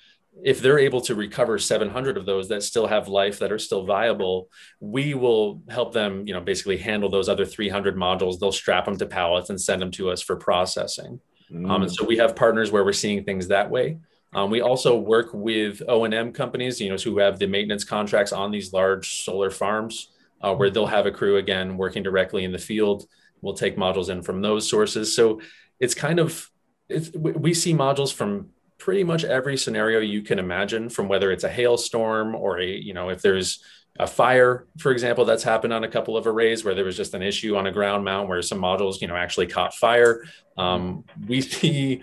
if 0.44 0.62
they're 0.62 0.80
able 0.80 1.02
to 1.02 1.16
recover 1.16 1.58
700 1.58 2.18
of 2.18 2.26
those 2.26 2.50
that 2.50 2.64
still 2.64 2.88
have 2.88 3.08
life 3.08 3.40
that 3.40 3.52
are 3.52 3.60
still 3.60 3.86
viable 3.86 4.50
we 4.80 5.14
will 5.14 5.62
help 5.70 5.94
them 5.94 6.28
you 6.28 6.34
know 6.34 6.42
basically 6.42 6.78
handle 6.78 7.10
those 7.10 7.30
other 7.30 7.46
300 7.46 7.96
modules. 7.96 8.40
They'll 8.40 8.52
strap 8.52 8.86
them 8.86 8.98
to 8.98 9.06
pallets 9.06 9.50
and 9.50 9.60
send 9.60 9.82
them 9.82 9.92
to 9.92 10.10
us 10.10 10.22
for 10.22 10.36
processing. 10.36 11.20
Mm. 11.52 11.70
um, 11.70 11.84
and 11.84 11.92
so 11.92 12.04
we 12.04 12.18
have 12.18 12.36
partners 12.36 12.72
where 12.72 12.84
we're 12.84 12.94
seeing 12.94 13.24
things 13.24 13.48
that 13.50 13.70
way. 13.70 13.98
Um, 14.34 14.50
we 14.50 14.62
also 14.62 14.98
work 14.98 15.30
with 15.34 15.82
o&m 15.88 16.34
companies 16.34 16.82
you 16.82 16.90
know 16.90 16.98
who 16.98 17.20
have 17.20 17.40
the 17.40 17.48
maintenance 17.48 17.84
contracts 17.84 18.34
on 18.34 18.52
these 18.52 18.74
large 18.74 19.24
solar 19.24 19.52
farms 19.52 20.10
uh, 20.42 20.54
where 20.54 20.70
they'll 20.70 20.86
have 20.86 21.06
a 21.06 21.12
crew 21.12 21.38
again 21.38 21.78
working 21.78 22.04
directly 22.04 22.44
in 22.44 22.52
the 22.52 22.58
field. 22.58 23.08
We'll 23.42 23.54
take 23.54 23.78
modules 23.78 24.10
in 24.10 24.22
from 24.22 24.42
those 24.42 24.70
sources. 24.70 25.16
So 25.16 25.42
it's 25.80 25.94
kind 25.94 26.20
of 26.20 26.50
it's, 26.90 27.12
we 27.16 27.54
see 27.54 27.74
modules 27.74 28.14
from 28.14 28.50
pretty 28.78 29.04
much 29.04 29.24
every 29.24 29.58
scenario 29.58 30.00
you 30.00 30.22
can 30.22 30.40
imagine 30.40 30.90
from 30.90 31.08
whether 31.08 31.32
it's 31.32 31.44
a 31.44 31.50
hailstorm 31.50 32.36
or 32.36 32.60
a 32.60 32.68
you 32.68 32.94
know 32.94 33.10
if 33.10 33.22
there's 33.22 33.64
a 34.00 34.08
fire 34.08 34.68
for 34.78 34.92
example 34.92 35.24
that's 35.24 35.44
happened 35.44 35.72
on 35.72 35.84
a 35.84 35.88
couple 35.88 36.18
of 36.18 36.28
arrays 36.28 36.66
where 36.66 36.76
there 36.76 36.84
was 36.84 36.98
just 36.98 37.14
an 37.14 37.22
issue 37.22 37.56
on 37.56 37.68
a 37.68 37.72
ground 37.72 38.04
mount 38.04 38.28
where 38.28 38.42
some 38.42 38.60
modules 38.60 39.02
you 39.02 39.08
know 39.08 39.16
actually 39.16 39.48
caught 39.48 39.74
fire 39.74 40.24
um, 40.58 41.04
we 41.28 41.42
see 41.42 42.02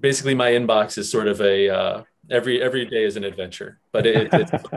basically 0.00 0.34
my 0.34 0.50
inbox 0.50 0.96
is 0.96 1.10
sort 1.10 1.28
of 1.28 1.40
a 1.40 1.68
uh, 1.68 2.02
every 2.30 2.62
every 2.62 2.86
day 2.86 3.04
is 3.04 3.16
an 3.16 3.24
adventure 3.24 3.78
but 3.92 4.06
it, 4.06 4.28
it's 4.32 4.52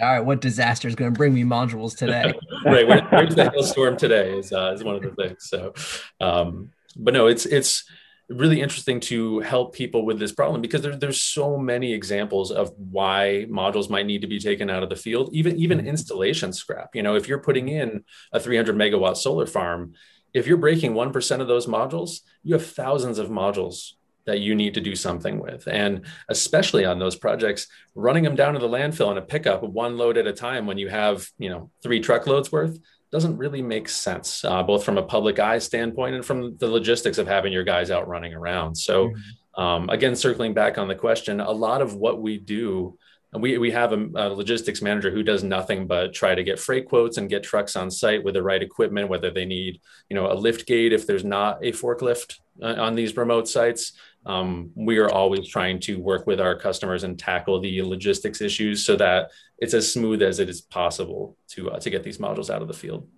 all 0.00 0.08
right, 0.08 0.20
what 0.20 0.40
disaster 0.40 0.88
is 0.88 0.94
going 0.94 1.12
to 1.12 1.16
bring 1.16 1.34
me 1.34 1.42
modules 1.44 1.96
today? 1.96 2.32
right, 2.64 2.86
where, 2.86 3.02
where's 3.10 3.34
the 3.34 3.50
hailstorm 3.50 3.96
today 3.96 4.38
is 4.38 4.52
uh, 4.52 4.72
is 4.74 4.82
one 4.82 4.96
of 4.96 5.02
the 5.02 5.10
things. 5.10 5.48
So, 5.48 5.74
um, 6.20 6.70
but 6.96 7.14
no, 7.14 7.26
it's 7.26 7.44
it's 7.46 7.84
really 8.32 8.60
interesting 8.60 9.00
to 9.00 9.40
help 9.40 9.74
people 9.74 10.04
with 10.04 10.18
this 10.18 10.32
problem 10.32 10.60
because 10.60 10.82
there, 10.82 10.96
there's 10.96 11.20
so 11.20 11.56
many 11.56 11.92
examples 11.92 12.50
of 12.50 12.72
why 12.76 13.46
modules 13.48 13.90
might 13.90 14.06
need 14.06 14.20
to 14.20 14.26
be 14.26 14.38
taken 14.38 14.70
out 14.70 14.82
of 14.82 14.88
the 14.88 14.96
field 14.96 15.30
even 15.32 15.56
even 15.56 15.78
mm-hmm. 15.78 15.88
installation 15.88 16.52
scrap 16.52 16.94
you 16.94 17.02
know 17.02 17.14
if 17.14 17.28
you're 17.28 17.38
putting 17.38 17.68
in 17.68 18.04
a 18.32 18.40
300 18.40 18.76
megawatt 18.76 19.16
solar 19.16 19.46
farm 19.46 19.94
if 20.34 20.46
you're 20.46 20.56
breaking 20.56 20.94
1% 20.94 21.40
of 21.40 21.48
those 21.48 21.66
modules 21.66 22.20
you 22.42 22.54
have 22.54 22.66
thousands 22.66 23.18
of 23.18 23.28
modules 23.28 23.92
that 24.24 24.40
you 24.40 24.54
need 24.54 24.74
to 24.74 24.80
do 24.80 24.94
something 24.94 25.40
with 25.40 25.66
and 25.66 26.04
especially 26.28 26.84
on 26.84 26.98
those 26.98 27.16
projects 27.16 27.66
running 27.94 28.24
them 28.24 28.36
down 28.36 28.54
to 28.54 28.60
the 28.60 28.68
landfill 28.68 29.10
in 29.10 29.18
a 29.18 29.22
pickup 29.22 29.62
one 29.62 29.96
load 29.96 30.16
at 30.16 30.26
a 30.26 30.32
time 30.32 30.66
when 30.66 30.78
you 30.78 30.88
have 30.88 31.28
you 31.38 31.50
know 31.50 31.70
three 31.82 32.00
truckloads 32.00 32.52
worth 32.52 32.78
doesn't 33.12 33.36
really 33.36 33.60
make 33.60 33.88
sense, 33.90 34.42
uh, 34.44 34.62
both 34.62 34.84
from 34.84 34.96
a 34.96 35.02
public 35.02 35.38
eye 35.38 35.58
standpoint 35.58 36.14
and 36.14 36.24
from 36.24 36.56
the 36.56 36.66
logistics 36.66 37.18
of 37.18 37.28
having 37.28 37.52
your 37.52 37.62
guys 37.62 37.90
out 37.90 38.08
running 38.08 38.32
around. 38.32 38.74
So, 38.74 39.08
mm-hmm. 39.08 39.62
um, 39.62 39.90
again, 39.90 40.16
circling 40.16 40.54
back 40.54 40.78
on 40.78 40.88
the 40.88 40.94
question, 40.94 41.40
a 41.40 41.50
lot 41.50 41.82
of 41.82 41.94
what 41.94 42.22
we 42.22 42.38
do, 42.38 42.98
we, 43.34 43.58
we 43.58 43.70
have 43.70 43.92
a, 43.92 44.08
a, 44.14 44.28
logistics 44.30 44.80
manager 44.80 45.10
who 45.10 45.22
does 45.22 45.44
nothing 45.44 45.86
but 45.86 46.14
try 46.14 46.34
to 46.34 46.42
get 46.42 46.58
freight 46.58 46.86
quotes 46.86 47.18
and 47.18 47.28
get 47.28 47.42
trucks 47.42 47.76
on 47.76 47.90
site 47.90 48.24
with 48.24 48.34
the 48.34 48.42
right 48.42 48.62
equipment, 48.62 49.10
whether 49.10 49.30
they 49.30 49.44
need, 49.44 49.80
you 50.08 50.16
know, 50.16 50.32
a 50.32 50.34
lift 50.34 50.66
gate 50.66 50.92
if 50.92 51.06
there's 51.06 51.24
not 51.24 51.58
a 51.62 51.72
forklift 51.72 52.38
uh, 52.62 52.74
on 52.78 52.94
these 52.94 53.16
remote 53.16 53.46
sites. 53.46 53.92
Um, 54.24 54.70
we 54.74 54.98
are 54.98 55.10
always 55.10 55.48
trying 55.48 55.80
to 55.80 55.96
work 55.96 56.26
with 56.26 56.40
our 56.40 56.54
customers 56.54 57.02
and 57.02 57.18
tackle 57.18 57.60
the 57.60 57.82
logistics 57.82 58.40
issues 58.40 58.84
so 58.84 58.94
that 58.96 59.30
it's 59.58 59.74
as 59.74 59.92
smooth 59.92 60.22
as 60.22 60.38
it 60.38 60.48
is 60.48 60.60
possible 60.60 61.36
to 61.48 61.70
uh, 61.70 61.80
to 61.80 61.90
get 61.90 62.02
these 62.02 62.18
modules 62.18 62.48
out 62.48 62.62
of 62.62 62.68
the 62.68 62.74
field. 62.74 63.08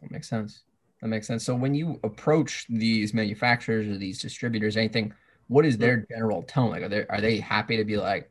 That 0.00 0.10
makes 0.10 0.28
sense. 0.28 0.62
That 1.00 1.08
makes 1.08 1.26
sense. 1.26 1.44
So 1.44 1.54
when 1.54 1.74
you 1.74 1.98
approach 2.04 2.66
these 2.68 3.14
manufacturers 3.14 3.88
or 3.88 3.96
these 3.96 4.20
distributors, 4.20 4.76
anything, 4.76 5.12
what 5.48 5.64
is 5.64 5.78
their 5.78 6.06
general 6.10 6.42
tone? 6.42 6.70
Like, 6.70 6.82
are 6.82 6.88
they 6.88 7.06
are 7.06 7.20
they 7.20 7.38
happy 7.38 7.76
to 7.76 7.84
be 7.84 7.96
like, 7.96 8.30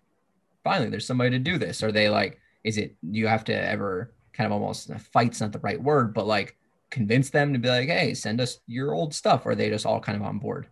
finally, 0.63 0.89
there's 0.89 1.07
somebody 1.07 1.31
to 1.31 1.39
do 1.39 1.57
this? 1.57 1.81
Are 1.81 1.91
they 1.91 2.09
like, 2.09 2.39
is 2.63 2.77
it? 2.77 2.95
You 3.01 3.27
have 3.27 3.43
to 3.45 3.53
ever 3.53 4.13
kind 4.33 4.45
of 4.45 4.53
almost 4.53 4.93
fight's 5.11 5.41
not 5.41 5.51
the 5.51 5.59
right 5.59 5.81
word, 5.81 6.13
but 6.13 6.27
like 6.27 6.55
convince 6.91 7.29
them 7.29 7.51
to 7.53 7.59
be 7.59 7.69
like, 7.69 7.89
hey, 7.89 8.13
send 8.13 8.39
us 8.39 8.59
your 8.67 8.93
old 8.93 9.13
stuff? 9.13 9.45
Or 9.45 9.51
are 9.51 9.55
they 9.55 9.69
just 9.69 9.85
all 9.85 9.99
kind 9.99 10.15
of 10.15 10.23
on 10.23 10.37
board? 10.37 10.67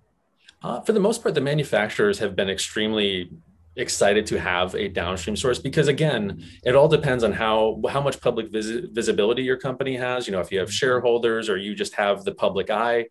Uh, 0.62 0.82
for 0.82 0.92
the 0.92 1.00
most 1.00 1.22
part, 1.22 1.36
the 1.36 1.42
manufacturers 1.42 2.20
have 2.20 2.36
been 2.36 2.50
extremely 2.50 3.32
excited 3.76 4.26
to 4.26 4.40
have 4.40 4.76
a 4.76 4.90
downstream 4.90 5.36
source 5.36 5.58
because 5.58 5.88
again 5.88 6.44
it 6.66 6.76
all 6.76 6.90
depends 6.90 7.24
on 7.24 7.32
how 7.32 7.82
how 7.90 8.02
much 8.02 8.20
public 8.20 8.52
vis- 8.52 8.88
visibility 8.92 9.44
your 9.44 9.58
company 9.58 9.96
has. 9.96 10.28
You 10.28 10.34
know 10.34 10.42
if 10.42 10.52
you 10.52 10.60
have 10.60 10.74
shareholders 10.74 11.50
or 11.50 11.56
you 11.56 11.76
just 11.76 11.94
have 11.96 12.26
the 12.26 12.34
public 12.34 12.70
eye 12.70 13.08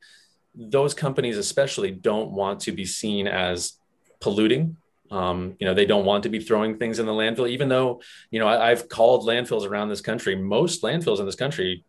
those 0.55 0.93
companies 0.93 1.39
especially 1.39 1.91
don't 1.91 2.33
want 2.33 2.61
to 2.61 2.73
be 2.73 2.85
seen 2.85 3.29
as 3.29 3.75
polluting. 4.21 4.77
Um, 5.11 5.57
you 5.59 5.67
know 5.67 5.73
they 5.73 5.87
don't 5.87 6.05
want 6.05 6.25
to 6.25 6.29
be 6.29 6.41
throwing 6.41 6.77
things 6.77 6.99
in 6.99 7.07
the 7.07 7.13
landfill 7.13 7.49
even 7.49 7.71
though 7.71 8.03
you 8.31 8.39
know 8.39 8.47
I, 8.47 8.71
i've 8.71 8.91
called 8.91 9.27
landfills 9.27 9.67
around 9.67 9.89
this 9.89 10.03
country. 10.03 10.37
Most 10.37 10.83
landfills 10.83 11.19
in 11.19 11.25
this 11.25 11.35
country 11.35 11.85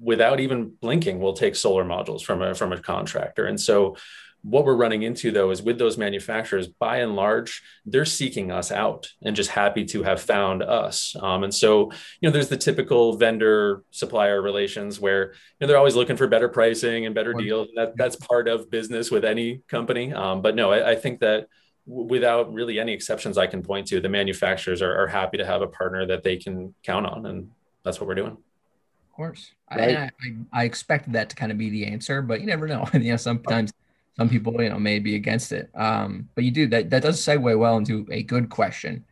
without 0.00 0.38
even 0.38 0.74
blinking 0.80 1.18
will 1.18 1.32
take 1.32 1.56
solar 1.56 1.84
modules 1.84 2.22
from 2.22 2.40
a 2.40 2.54
from 2.54 2.72
a 2.72 2.80
contractor. 2.80 3.46
And 3.46 3.60
so 3.60 3.96
what 4.42 4.64
we're 4.64 4.74
running 4.74 5.02
into 5.02 5.30
though 5.30 5.50
is 5.50 5.62
with 5.62 5.78
those 5.78 5.96
manufacturers 5.96 6.66
by 6.66 6.98
and 6.98 7.14
large 7.14 7.62
they're 7.86 8.04
seeking 8.04 8.50
us 8.50 8.72
out 8.72 9.08
and 9.22 9.36
just 9.36 9.50
happy 9.50 9.84
to 9.84 10.02
have 10.02 10.20
found 10.20 10.62
us. 10.62 11.14
Um, 11.20 11.44
and 11.44 11.54
so 11.54 11.92
you 12.20 12.28
know 12.28 12.30
there's 12.30 12.48
the 12.48 12.56
typical 12.56 13.16
vendor 13.16 13.84
supplier 13.90 14.42
relations 14.42 14.98
where 14.98 15.32
you 15.32 15.36
know 15.60 15.66
they're 15.68 15.78
always 15.78 15.96
looking 15.96 16.16
for 16.16 16.26
better 16.26 16.48
pricing 16.48 17.06
and 17.06 17.14
better 17.14 17.32
deals. 17.32 17.68
That, 17.76 17.96
that's 17.96 18.16
part 18.16 18.48
of 18.48 18.70
business 18.70 19.10
with 19.10 19.24
any 19.24 19.62
company. 19.68 20.12
Um, 20.12 20.42
but 20.42 20.56
no 20.56 20.72
I, 20.72 20.90
I 20.90 20.96
think 20.96 21.20
that 21.20 21.46
without 21.84 22.52
really 22.52 22.78
any 22.78 22.92
exceptions 22.92 23.36
i 23.36 23.44
can 23.44 23.60
point 23.60 23.88
to 23.88 24.00
the 24.00 24.08
manufacturers 24.08 24.80
are, 24.82 25.02
are, 25.02 25.08
happy 25.08 25.36
to 25.36 25.44
have 25.44 25.62
a 25.62 25.66
partner 25.66 26.06
that 26.06 26.22
they 26.22 26.36
can 26.36 26.72
count 26.84 27.04
on 27.04 27.26
and 27.26 27.50
that's 27.82 27.98
what 28.00 28.06
we're 28.06 28.14
doing. 28.14 28.30
Of 28.30 29.16
course. 29.16 29.50
Right. 29.68 29.96
I, 29.96 30.02
I, 30.04 30.60
I 30.60 30.64
expected 30.64 31.14
that 31.14 31.28
to 31.30 31.34
kind 31.34 31.50
of 31.50 31.58
be 31.58 31.70
the 31.70 31.86
answer 31.86 32.22
but 32.22 32.40
you 32.40 32.46
never 32.46 32.68
know. 32.68 32.88
You 32.92 33.10
know 33.10 33.16
sometimes 33.16 33.72
some 34.16 34.28
people 34.28 34.60
you 34.62 34.68
know 34.68 34.78
may 34.78 34.98
be 34.98 35.14
against 35.14 35.52
it. 35.52 35.70
Um, 35.74 36.28
but 36.34 36.44
you 36.44 36.50
do 36.50 36.66
that 36.68 36.90
that 36.90 37.02
does 37.02 37.20
segue 37.20 37.58
well 37.58 37.76
into 37.76 38.06
a 38.10 38.22
good 38.22 38.48
question. 38.50 39.04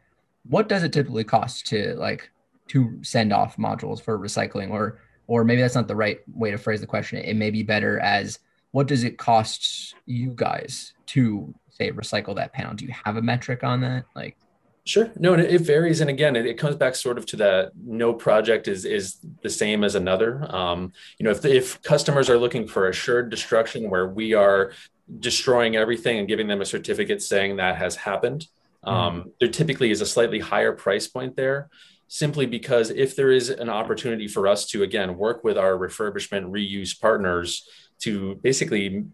What 0.48 0.68
does 0.68 0.82
it 0.82 0.92
typically 0.92 1.24
cost 1.24 1.66
to 1.68 1.94
like 1.94 2.30
to 2.68 2.98
send 3.02 3.32
off 3.32 3.56
modules 3.56 4.00
for 4.00 4.18
recycling? 4.18 4.70
Or 4.70 5.00
or 5.26 5.44
maybe 5.44 5.62
that's 5.62 5.74
not 5.74 5.88
the 5.88 5.96
right 5.96 6.20
way 6.34 6.50
to 6.50 6.58
phrase 6.58 6.80
the 6.80 6.86
question. 6.86 7.18
It 7.18 7.36
may 7.36 7.50
be 7.50 7.62
better 7.62 8.00
as 8.00 8.40
what 8.72 8.86
does 8.86 9.04
it 9.04 9.18
cost 9.18 9.94
you 10.06 10.32
guys 10.34 10.92
to 11.06 11.54
say 11.70 11.90
recycle 11.92 12.34
that 12.36 12.52
panel? 12.52 12.74
Do 12.74 12.84
you 12.84 12.94
have 13.04 13.16
a 13.16 13.22
metric 13.22 13.64
on 13.64 13.80
that? 13.80 14.04
Like 14.14 14.36
Sure. 14.84 15.10
No, 15.16 15.34
and 15.34 15.42
it 15.42 15.60
varies. 15.60 16.00
And 16.00 16.08
again, 16.08 16.36
it, 16.36 16.46
it, 16.46 16.54
comes 16.54 16.74
back 16.74 16.94
sort 16.94 17.18
of 17.18 17.26
to 17.26 17.36
that 17.36 17.72
no 17.76 18.14
project 18.14 18.66
is 18.66 18.84
is 18.84 19.18
the 19.42 19.50
same 19.50 19.84
as 19.84 19.94
another. 19.94 20.46
Um, 20.54 20.92
you 21.18 21.24
know, 21.24 21.30
if, 21.30 21.44
if 21.44 21.82
customers 21.82 22.30
are 22.30 22.38
looking 22.38 22.66
for 22.66 22.88
assured 22.88 23.30
destruction 23.30 23.90
where 23.90 24.08
we 24.08 24.32
are 24.32 24.72
destroying 25.18 25.76
everything 25.76 26.18
and 26.18 26.26
giving 26.26 26.48
them 26.48 26.60
a 26.60 26.64
certificate 26.64 27.22
saying 27.22 27.56
that 27.56 27.76
has 27.76 27.94
happened, 27.94 28.46
mm-hmm. 28.84 28.88
um, 28.88 29.32
there 29.38 29.50
typically 29.50 29.90
is 29.90 30.00
a 30.00 30.06
slightly 30.06 30.38
higher 30.38 30.72
price 30.72 31.06
point 31.06 31.36
there 31.36 31.68
simply 32.08 32.44
because 32.44 32.90
if 32.90 33.14
there 33.14 33.30
is 33.30 33.50
an 33.50 33.68
opportunity 33.68 34.26
for 34.26 34.48
us 34.48 34.66
to 34.66 34.82
again 34.82 35.16
work 35.16 35.44
with 35.44 35.56
our 35.56 35.74
refurbishment 35.74 36.50
reuse 36.50 37.00
partners 37.00 37.68
to 38.00 38.34
basically 38.42 39.04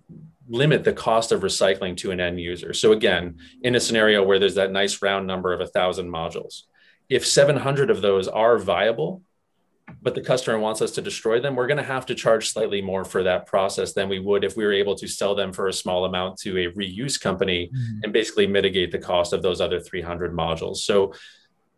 limit 0.48 0.84
the 0.84 0.92
cost 0.92 1.32
of 1.32 1.40
recycling 1.40 1.96
to 1.98 2.10
an 2.10 2.20
end 2.20 2.40
user. 2.40 2.72
So 2.72 2.92
again, 2.92 3.38
in 3.62 3.74
a 3.74 3.80
scenario 3.80 4.22
where 4.22 4.38
there's 4.38 4.54
that 4.54 4.72
nice 4.72 5.02
round 5.02 5.26
number 5.26 5.52
of 5.52 5.60
a 5.60 5.66
thousand 5.66 6.08
modules, 6.08 6.62
if 7.08 7.26
700 7.26 7.90
of 7.90 8.00
those 8.02 8.28
are 8.28 8.58
viable, 8.58 9.22
but 10.02 10.14
the 10.14 10.20
customer 10.20 10.58
wants 10.58 10.82
us 10.82 10.92
to 10.92 11.02
destroy 11.02 11.40
them, 11.40 11.54
we're 11.54 11.68
going 11.68 11.76
to 11.76 11.82
have 11.82 12.06
to 12.06 12.14
charge 12.14 12.48
slightly 12.50 12.82
more 12.82 13.04
for 13.04 13.22
that 13.22 13.46
process 13.46 13.92
than 13.92 14.08
we 14.08 14.18
would 14.18 14.44
if 14.44 14.56
we 14.56 14.64
were 14.64 14.72
able 14.72 14.96
to 14.96 15.06
sell 15.06 15.34
them 15.34 15.52
for 15.52 15.68
a 15.68 15.72
small 15.72 16.04
amount 16.04 16.38
to 16.38 16.58
a 16.58 16.72
reuse 16.72 17.20
company 17.20 17.70
mm-hmm. 17.72 18.00
and 18.02 18.12
basically 18.12 18.46
mitigate 18.46 18.90
the 18.90 18.98
cost 18.98 19.32
of 19.32 19.42
those 19.42 19.60
other 19.60 19.80
300 19.80 20.32
modules. 20.32 20.78
So 20.78 21.14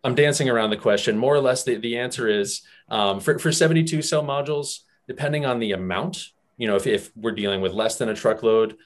I'm 0.04 0.14
dancing 0.14 0.48
around 0.48 0.70
the 0.70 0.76
question. 0.76 1.18
More 1.18 1.34
or 1.34 1.40
less, 1.40 1.64
the, 1.64 1.76
the 1.76 1.98
answer 1.98 2.28
is 2.28 2.62
um, 2.88 3.20
for, 3.20 3.38
for 3.38 3.52
72 3.52 4.00
cell 4.02 4.22
modules, 4.22 4.80
depending 5.06 5.44
on 5.44 5.58
the 5.58 5.72
amount, 5.72 6.28
you 6.58 6.66
know, 6.66 6.76
if, 6.76 6.86
if 6.86 7.10
we're 7.16 7.32
dealing 7.32 7.60
with 7.60 7.72
less 7.72 7.96
than 7.96 8.10
a 8.10 8.14
truckload, 8.14 8.76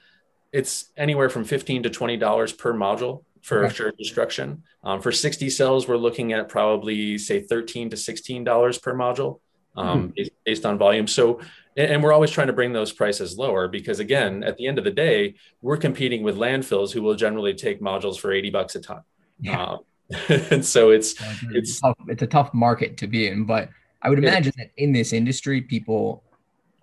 it's 0.53 0.91
anywhere 0.95 1.29
from 1.29 1.43
15 1.43 1.83
to 1.83 1.89
$20 1.89 2.57
per 2.57 2.73
module 2.73 3.23
for 3.41 3.65
okay. 3.65 3.67
assured 3.67 3.97
destruction. 3.97 4.63
Um, 4.83 5.01
for 5.01 5.11
60 5.11 5.49
cells, 5.49 5.87
we're 5.87 5.97
looking 5.97 6.31
at 6.31 6.47
probably 6.47 7.17
say 7.17 7.41
13 7.41 7.89
to 7.89 7.95
$16 7.95 8.81
per 8.81 8.93
module. 8.93 9.39
um, 9.75 10.09
mm-hmm. 10.09 10.23
based 10.45 10.65
on 10.65 10.77
volume. 10.77 11.07
So, 11.07 11.39
and 11.75 12.03
we're 12.03 12.13
always 12.13 12.29
trying 12.29 12.47
to 12.47 12.53
bring 12.53 12.73
those 12.73 12.91
prices 12.91 13.37
lower 13.37 13.67
because, 13.67 13.99
again, 13.99 14.43
at 14.43 14.57
the 14.57 14.67
end 14.67 14.77
of 14.77 14.83
the 14.83 14.91
day, 14.91 15.33
we're 15.61 15.77
competing 15.77 16.21
with 16.21 16.37
landfills 16.37 16.91
who 16.91 17.01
will 17.01 17.15
generally 17.15 17.55
take 17.55 17.81
modules 17.81 18.19
for 18.19 18.31
80 18.31 18.51
bucks 18.51 18.75
a 18.75 18.81
ton. 18.81 19.01
Yeah. 19.39 19.63
Um, 19.63 19.79
and 20.29 20.63
so 20.63 20.91
it's 20.91 21.15
it's 21.49 21.79
tough, 21.79 21.97
it's 22.07 22.21
a 22.21 22.27
tough 22.27 22.53
market 22.53 22.97
to 22.97 23.07
be 23.07 23.27
in, 23.27 23.45
but 23.45 23.69
I 24.03 24.09
would 24.09 24.19
imagine 24.19 24.53
that 24.57 24.69
in 24.77 24.91
this 24.91 25.13
industry, 25.13 25.61
people 25.61 26.23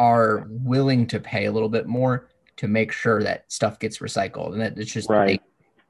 are 0.00 0.46
willing 0.48 1.06
to 1.06 1.20
pay 1.20 1.44
a 1.44 1.52
little 1.52 1.68
bit 1.68 1.86
more 1.86 2.30
to 2.56 2.66
make 2.66 2.90
sure 2.90 3.22
that 3.22 3.44
stuff 3.52 3.78
gets 3.78 3.98
recycled, 3.98 4.52
and 4.52 4.60
that 4.62 4.78
it's 4.78 4.92
just 4.92 5.10
right. 5.10 5.42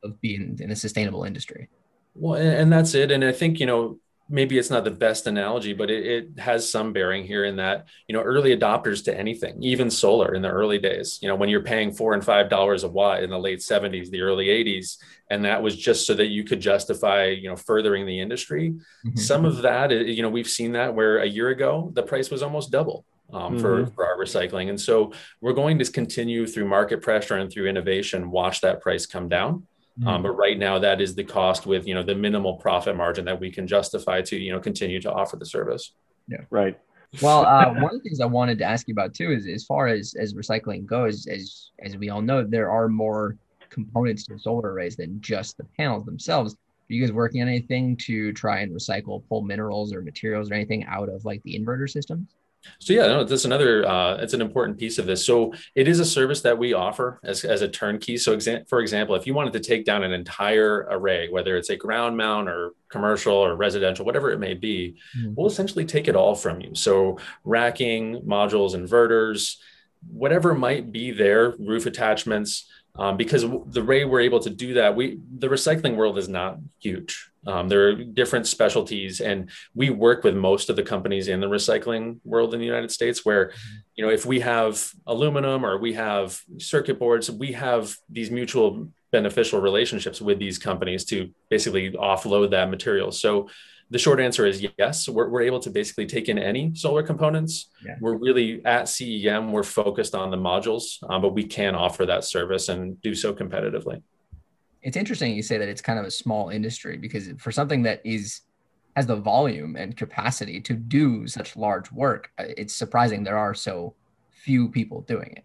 of 0.02 0.20
being 0.20 0.58
in 0.60 0.72
a 0.72 0.76
sustainable 0.76 1.22
industry. 1.22 1.68
Well, 2.14 2.34
and, 2.34 2.48
and 2.48 2.72
that's 2.72 2.94
it. 2.94 3.12
And 3.12 3.24
I 3.24 3.30
think 3.30 3.60
you 3.60 3.66
know 3.66 4.00
maybe 4.28 4.56
it's 4.58 4.70
not 4.70 4.84
the 4.84 4.90
best 4.90 5.26
analogy, 5.26 5.72
but 5.72 5.90
it, 5.90 6.06
it, 6.06 6.38
has 6.40 6.70
some 6.70 6.92
bearing 6.92 7.24
here 7.24 7.44
in 7.44 7.56
that, 7.56 7.86
you 8.06 8.14
know, 8.14 8.22
early 8.22 8.56
adopters 8.56 9.04
to 9.04 9.18
anything, 9.18 9.60
even 9.60 9.90
solar 9.90 10.34
in 10.34 10.40
the 10.40 10.48
early 10.48 10.78
days, 10.78 11.18
you 11.20 11.28
know, 11.28 11.34
when 11.34 11.48
you're 11.48 11.62
paying 11.62 11.90
four 11.92 12.14
and 12.14 12.24
five 12.24 12.48
dollars 12.48 12.84
a 12.84 12.88
watt 12.88 13.24
in 13.24 13.30
the 13.30 13.38
late 13.38 13.58
70s, 13.58 14.08
the 14.08 14.20
early 14.20 14.46
80s, 14.46 14.98
and 15.30 15.44
that 15.44 15.60
was 15.60 15.76
just 15.76 16.06
so 16.06 16.14
that 16.14 16.28
you 16.28 16.44
could 16.44 16.60
justify, 16.60 17.26
you 17.26 17.48
know, 17.48 17.56
furthering 17.56 18.06
the 18.06 18.20
industry. 18.20 18.70
Mm-hmm. 19.04 19.18
Some 19.18 19.44
of 19.44 19.62
that, 19.62 19.90
you 19.90 20.22
know, 20.22 20.30
we've 20.30 20.48
seen 20.48 20.72
that 20.72 20.94
where 20.94 21.18
a 21.18 21.26
year 21.26 21.48
ago 21.48 21.90
the 21.92 22.02
price 22.04 22.30
was 22.30 22.42
almost 22.42 22.70
double. 22.70 23.04
Um, 23.32 23.52
mm-hmm. 23.52 23.60
for, 23.60 23.86
for 23.86 24.06
our 24.06 24.18
recycling. 24.18 24.70
And 24.70 24.80
so 24.80 25.12
we're 25.40 25.52
going 25.52 25.78
to 25.78 25.84
continue 25.84 26.48
through 26.48 26.66
market 26.66 27.00
pressure 27.00 27.36
and 27.36 27.48
through 27.48 27.68
innovation, 27.68 28.30
watch 28.30 28.60
that 28.62 28.80
price 28.80 29.06
come 29.06 29.28
down. 29.28 29.66
Um, 29.98 30.14
mm-hmm. 30.14 30.22
but 30.22 30.30
right 30.30 30.58
now, 30.58 30.78
that 30.78 31.00
is 31.00 31.14
the 31.14 31.24
cost 31.24 31.66
with 31.66 31.86
you 31.86 31.94
know 31.94 32.02
the 32.02 32.14
minimal 32.14 32.54
profit 32.54 32.96
margin 32.96 33.24
that 33.26 33.38
we 33.38 33.50
can 33.50 33.66
justify 33.66 34.22
to 34.22 34.36
you 34.36 34.52
know 34.52 34.60
continue 34.60 35.00
to 35.00 35.12
offer 35.12 35.36
the 35.36 35.44
service. 35.44 35.92
Yeah, 36.26 36.44
right. 36.48 36.78
Well, 37.20 37.44
uh, 37.44 37.74
one 37.74 37.84
of 37.84 37.90
the 37.92 38.00
things 38.00 38.20
I 38.20 38.26
wanted 38.26 38.58
to 38.58 38.64
ask 38.64 38.88
you 38.88 38.92
about 38.92 39.14
too 39.14 39.30
is 39.30 39.46
as 39.46 39.64
far 39.64 39.88
as 39.88 40.14
as 40.18 40.32
recycling 40.32 40.86
goes, 40.86 41.26
as 41.26 41.70
as 41.82 41.96
we 41.96 42.08
all 42.08 42.22
know, 42.22 42.44
there 42.44 42.70
are 42.70 42.88
more 42.88 43.36
components 43.68 44.24
to 44.26 44.38
solar 44.38 44.72
arrays 44.72 44.96
than 44.96 45.20
just 45.20 45.56
the 45.56 45.64
panels 45.76 46.04
themselves. 46.04 46.54
Are 46.54 46.92
you 46.92 47.00
guys 47.02 47.12
working 47.12 47.42
on 47.42 47.48
anything 47.48 47.96
to 47.98 48.32
try 48.32 48.60
and 48.60 48.72
recycle, 48.72 49.22
pull 49.28 49.42
minerals 49.42 49.92
or 49.92 50.02
materials 50.02 50.50
or 50.50 50.54
anything 50.54 50.84
out 50.84 51.08
of 51.08 51.24
like 51.24 51.42
the 51.42 51.58
inverter 51.58 51.88
systems? 51.88 52.34
So 52.78 52.92
yeah, 52.92 53.06
no, 53.06 53.24
that's 53.24 53.44
another. 53.44 53.86
Uh, 53.86 54.16
it's 54.16 54.34
an 54.34 54.40
important 54.40 54.78
piece 54.78 54.98
of 54.98 55.06
this. 55.06 55.24
So 55.24 55.52
it 55.74 55.88
is 55.88 56.00
a 56.00 56.04
service 56.04 56.42
that 56.42 56.58
we 56.58 56.72
offer 56.72 57.20
as, 57.24 57.44
as 57.44 57.62
a 57.62 57.68
turnkey. 57.68 58.18
So 58.18 58.36
exa- 58.36 58.68
for 58.68 58.80
example, 58.80 59.14
if 59.14 59.26
you 59.26 59.34
wanted 59.34 59.52
to 59.54 59.60
take 59.60 59.84
down 59.84 60.02
an 60.02 60.12
entire 60.12 60.86
array, 60.90 61.28
whether 61.28 61.56
it's 61.56 61.70
a 61.70 61.76
ground 61.76 62.16
mount 62.16 62.48
or 62.48 62.72
commercial 62.88 63.34
or 63.34 63.56
residential, 63.56 64.04
whatever 64.04 64.30
it 64.30 64.38
may 64.38 64.54
be, 64.54 64.96
mm-hmm. 65.18 65.34
we'll 65.34 65.46
essentially 65.46 65.84
take 65.84 66.08
it 66.08 66.16
all 66.16 66.34
from 66.34 66.60
you. 66.60 66.74
So 66.74 67.18
racking, 67.44 68.22
modules, 68.22 68.74
inverters, 68.74 69.56
whatever 70.06 70.54
might 70.54 70.92
be 70.92 71.10
there, 71.10 71.54
roof 71.58 71.86
attachments, 71.86 72.66
um, 72.96 73.16
because 73.16 73.42
the 73.42 73.84
way 73.84 74.04
we're 74.04 74.20
able 74.20 74.40
to 74.40 74.50
do 74.50 74.74
that, 74.74 74.96
we 74.96 75.20
the 75.38 75.48
recycling 75.48 75.96
world 75.96 76.18
is 76.18 76.28
not 76.28 76.58
huge. 76.80 77.29
Um, 77.46 77.68
there 77.68 77.88
are 77.88 77.94
different 77.94 78.46
specialties, 78.46 79.20
and 79.20 79.48
we 79.74 79.90
work 79.90 80.24
with 80.24 80.34
most 80.34 80.68
of 80.68 80.76
the 80.76 80.82
companies 80.82 81.28
in 81.28 81.40
the 81.40 81.46
recycling 81.46 82.18
world 82.24 82.52
in 82.52 82.60
the 82.60 82.66
United 82.66 82.90
States. 82.90 83.24
Where, 83.24 83.46
mm-hmm. 83.48 83.76
you 83.96 84.04
know, 84.04 84.10
if 84.12 84.26
we 84.26 84.40
have 84.40 84.92
aluminum 85.06 85.64
or 85.64 85.78
we 85.78 85.94
have 85.94 86.40
circuit 86.58 86.98
boards, 86.98 87.30
we 87.30 87.52
have 87.52 87.96
these 88.08 88.30
mutual 88.30 88.88
beneficial 89.10 89.60
relationships 89.60 90.20
with 90.20 90.38
these 90.38 90.58
companies 90.58 91.04
to 91.04 91.30
basically 91.48 91.92
offload 91.92 92.50
that 92.50 92.70
material. 92.70 93.10
So 93.10 93.48
the 93.90 93.98
short 93.98 94.20
answer 94.20 94.46
is 94.46 94.64
yes. 94.78 95.08
We're, 95.08 95.28
we're 95.28 95.42
able 95.42 95.58
to 95.60 95.70
basically 95.70 96.06
take 96.06 96.28
in 96.28 96.38
any 96.38 96.74
solar 96.74 97.02
components. 97.02 97.70
Yeah. 97.84 97.96
We're 98.00 98.16
really 98.16 98.64
at 98.64 98.84
CEM, 98.84 99.50
we're 99.50 99.64
focused 99.64 100.14
on 100.14 100.30
the 100.30 100.36
modules, 100.36 101.02
um, 101.10 101.22
but 101.22 101.34
we 101.34 101.44
can 101.44 101.74
offer 101.74 102.06
that 102.06 102.24
service 102.24 102.68
and 102.68 103.00
do 103.02 103.14
so 103.14 103.34
competitively. 103.34 104.02
It's 104.82 104.96
interesting 104.96 105.34
you 105.34 105.42
say 105.42 105.58
that 105.58 105.68
it's 105.68 105.82
kind 105.82 105.98
of 105.98 106.04
a 106.04 106.10
small 106.10 106.48
industry 106.48 106.96
because 106.96 107.28
for 107.38 107.52
something 107.52 107.82
that 107.82 108.00
is 108.04 108.40
has 108.96 109.06
the 109.06 109.16
volume 109.16 109.76
and 109.76 109.96
capacity 109.96 110.60
to 110.60 110.74
do 110.74 111.26
such 111.28 111.56
large 111.56 111.92
work, 111.92 112.30
uh, 112.38 112.44
it's 112.56 112.74
surprising 112.74 113.22
there 113.22 113.38
are 113.38 113.54
so 113.54 113.94
few 114.30 114.68
people 114.68 115.02
doing 115.02 115.32
it. 115.36 115.44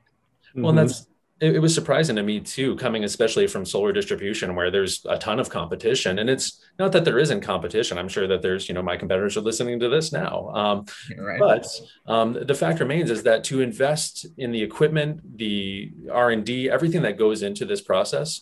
Well, 0.56 0.71
mm-hmm. 0.71 0.88
that's 0.88 1.08
it, 1.41 1.56
it, 1.56 1.60
was 1.60 1.76
surprising 1.76 2.15
to 2.15 2.24
me 2.24 2.39
too, 2.39 2.78
coming 2.78 3.04
especially 3.04 3.45
from 3.48 3.65
solar 3.65 3.91
distribution 3.91 4.56
where 4.56 4.71
there's 4.71 5.06
a 5.10 5.17
ton 5.17 5.39
of 5.39 5.50
competition. 5.50 6.19
And 6.19 6.30
it's 6.30 6.62
not 6.80 6.93
that 6.93 7.04
there 7.04 7.19
isn't 7.19 7.41
competition. 7.41 7.98
I'm 7.98 8.08
sure 8.08 8.26
that 8.28 8.41
there's, 8.41 8.69
you 8.69 8.74
know, 8.74 8.82
my 8.82 8.95
competitors 8.95 9.36
are 9.36 9.41
listening 9.41 9.80
to 9.82 9.89
this 9.89 10.13
now. 10.13 10.50
Um, 10.50 10.86
right. 11.17 11.39
But 11.39 11.67
um, 12.08 12.38
the 12.41 12.54
fact 12.54 12.80
remains 12.80 13.12
is 13.12 13.24
that 13.24 13.43
to 13.45 13.60
invest 13.62 14.26
in 14.38 14.52
the 14.52 14.62
equipment, 14.62 15.38
the 15.38 15.91
R&D, 16.10 16.69
everything 16.69 17.02
that 17.02 17.17
goes 17.17 17.43
into 17.43 17.65
this 17.65 17.82
process, 17.82 18.41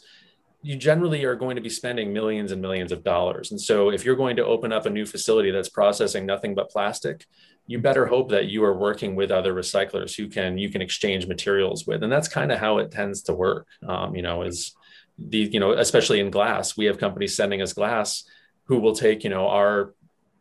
you 0.63 0.77
generally 0.77 1.25
are 1.25 1.35
going 1.35 1.57
to 1.57 1.61
be 1.61 1.69
spending 1.69 2.13
millions 2.13 2.51
and 2.51 2.61
millions 2.61 2.91
of 2.91 3.03
dollars. 3.03 3.51
And 3.51 3.59
so 3.59 3.89
if 3.89 4.05
you're 4.05 4.15
going 4.15 4.37
to 4.37 4.45
open 4.45 4.71
up 4.71 4.85
a 4.85 4.89
new 4.89 5.05
facility 5.05 5.51
that's 5.51 5.69
processing 5.69 6.25
nothing 6.25 6.55
but 6.55 6.69
plastic, 6.69 7.25
you 7.67 7.79
better 7.79 8.05
hope 8.05 8.29
that 8.29 8.47
you 8.47 8.63
are 8.63 8.77
working 8.77 9.15
with 9.15 9.31
other 9.31 9.53
recyclers 9.53 10.15
who 10.15 10.27
can 10.27 10.57
you 10.57 10.69
can 10.69 10.81
exchange 10.81 11.27
materials 11.27 11.87
with 11.87 12.03
and 12.03 12.11
that's 12.11 12.27
kind 12.27 12.51
of 12.51 12.59
how 12.59 12.77
it 12.77 12.91
tends 12.91 13.21
to 13.23 13.33
work 13.33 13.67
um, 13.87 14.15
you 14.15 14.21
know 14.21 14.41
is 14.41 14.75
the 15.17 15.37
you 15.37 15.59
know 15.59 15.71
especially 15.71 16.19
in 16.19 16.29
glass 16.29 16.75
we 16.75 16.85
have 16.85 16.97
companies 16.97 17.35
sending 17.35 17.61
us 17.61 17.73
glass 17.73 18.23
who 18.65 18.79
will 18.79 18.95
take 18.95 19.23
you 19.23 19.29
know 19.29 19.47
our 19.47 19.93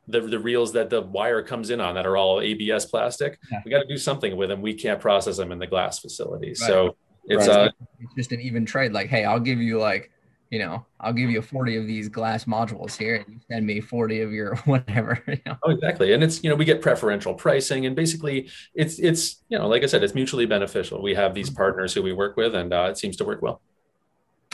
the, 0.09 0.21
the 0.21 0.39
reels 0.39 0.73
that 0.73 0.91
the 0.91 1.01
wire 1.01 1.43
comes 1.43 1.71
in 1.71 1.81
on 1.81 1.95
that 1.95 2.07
are 2.07 2.17
all 2.17 2.41
abs 2.41 2.87
plastic 2.87 3.39
yeah. 3.51 3.61
we 3.65 3.71
got 3.71 3.81
to 3.81 3.87
do 3.87 3.99
something 3.99 4.37
with 4.37 4.49
them 4.49 4.61
we 4.61 4.75
can't 4.75 5.01
process 5.01 5.37
them 5.37 5.53
in 5.53 5.59
the 5.59 5.67
glass 5.67 6.01
facility 6.01 6.49
right. 6.49 6.57
so 6.57 6.97
it's 7.27 7.49
right. 7.49 7.69
uh 7.69 7.71
it's 8.01 8.15
just 8.15 8.33
an 8.33 8.41
even 8.41 8.65
trade 8.65 8.93
like 8.93 9.09
hey 9.09 9.25
i'll 9.25 9.41
give 9.41 9.61
you 9.61 9.79
like 9.79 10.11
you 10.53 10.59
know, 10.59 10.85
I'll 11.01 11.15
give 11.15 11.31
you 11.31 11.41
40 11.41 11.79
of 11.79 11.87
these 11.87 12.11
glass 12.11 12.45
modules 12.45 12.95
here 12.95 13.17
and 13.17 13.25
you 13.27 13.41
send 13.51 13.67
me 13.67 13.81
40 13.81 14.21
of 14.21 14.33
your 14.33 14.55
whatever. 14.67 15.21
You 15.27 15.39
know? 15.47 15.57
Oh, 15.63 15.71
exactly. 15.71 16.13
And 16.13 16.23
it's, 16.23 16.45
you 16.45 16.51
know, 16.51 16.57
we 16.57 16.67
get 16.67 16.83
preferential 16.83 17.33
pricing 17.33 17.87
and 17.87 17.97
basically 17.97 18.51
it's, 18.75 18.99
it's, 18.99 19.43
you 19.49 19.59
know, 19.59 19.67
like 19.67 19.83
I 19.83 19.87
said, 19.87 20.05
it's 20.05 20.15
mutually 20.15 20.45
beneficial. 20.45 21.03
We 21.03 21.15
have 21.15 21.33
these 21.33 21.49
mm-hmm. 21.49 21.57
partners 21.57 21.95
who 21.95 22.03
we 22.03 22.13
work 22.13 22.37
with 22.37 22.55
and 22.55 22.71
uh, 22.71 22.89
it 22.91 22.99
seems 22.99 23.17
to 23.17 23.25
work 23.25 23.41
well. 23.41 23.63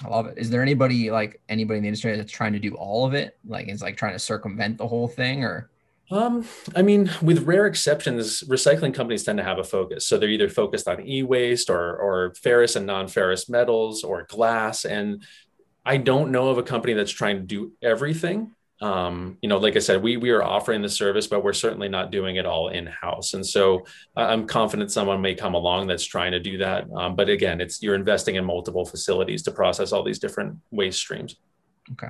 I 0.05 0.09
love 0.09 0.27
it. 0.27 0.39
Is 0.39 0.51
there 0.51 0.63
anybody 0.63 1.11
like 1.11 1.41
anybody 1.49 1.79
in 1.79 1.83
the 1.83 1.89
industry 1.89 2.17
that's 2.17 2.31
trying 2.31 2.53
to 2.53 2.61
do 2.61 2.77
all 2.77 3.05
of 3.05 3.15
it? 3.15 3.37
Like 3.45 3.67
it's 3.67 3.83
like 3.83 3.97
trying 3.97 4.13
to 4.13 4.21
circumvent 4.21 4.79
the 4.79 4.87
whole 4.87 5.09
thing 5.09 5.43
or? 5.43 5.69
Um, 6.11 6.47
I 6.75 6.83
mean, 6.83 7.11
with 7.21 7.45
rare 7.45 7.67
exceptions, 7.67 8.43
recycling 8.43 8.95
companies 8.95 9.25
tend 9.25 9.39
to 9.39 9.45
have 9.45 9.59
a 9.59 9.65
focus. 9.65 10.07
So 10.07 10.17
they're 10.17 10.29
either 10.31 10.49
focused 10.49 10.89
on 10.89 11.07
e-waste 11.07 11.69
or, 11.69 11.97
or 11.97 12.35
ferrous 12.35 12.77
and 12.77 12.87
non-ferrous 12.87 13.49
metals 13.49 14.05
or 14.05 14.25
glass. 14.25 14.85
And 14.85 15.23
I 15.85 15.99
don't 15.99 16.31
know 16.31 16.49
of 16.49 16.59
a 16.59 16.63
company 16.63 16.95
that's 16.95 17.13
trying 17.13 17.37
to 17.37 17.43
do 17.43 17.73
everything. 17.83 18.53
Um, 18.81 19.39
you 19.43 19.49
know, 19.49 19.59
like 19.59 19.75
I 19.75 19.81
said, 19.81 20.03
we 20.03 20.17
we 20.17 20.31
are 20.31 20.43
offering 20.43 20.83
the 20.83 20.89
service, 20.89 21.27
but 21.27 21.43
we're 21.43 21.53
certainly 21.53 21.89
not 21.89 22.13
doing 22.13 22.37
it 22.37 22.47
all 22.47 22.69
in 22.69 22.87
house. 22.87 23.35
And 23.35 23.45
so 23.45 23.85
I'm 24.15 24.47
confident 24.47 24.93
someone 24.93 25.21
may 25.21 25.35
come 25.35 25.55
along 25.55 25.89
that's 25.89 26.05
trying 26.05 26.31
to 26.31 26.39
do 26.39 26.59
that. 26.59 26.87
Um, 26.95 27.17
but 27.17 27.29
again, 27.29 27.61
it's 27.61 27.83
you're 27.83 27.97
investing 27.97 28.37
in 28.37 28.45
multiple 28.45 28.85
facilities 28.85 29.43
to 29.43 29.51
process 29.51 29.91
all 29.91 30.05
these 30.05 30.21
different 30.21 30.59
waste 30.71 31.01
streams. 31.01 31.35
Okay 31.93 32.09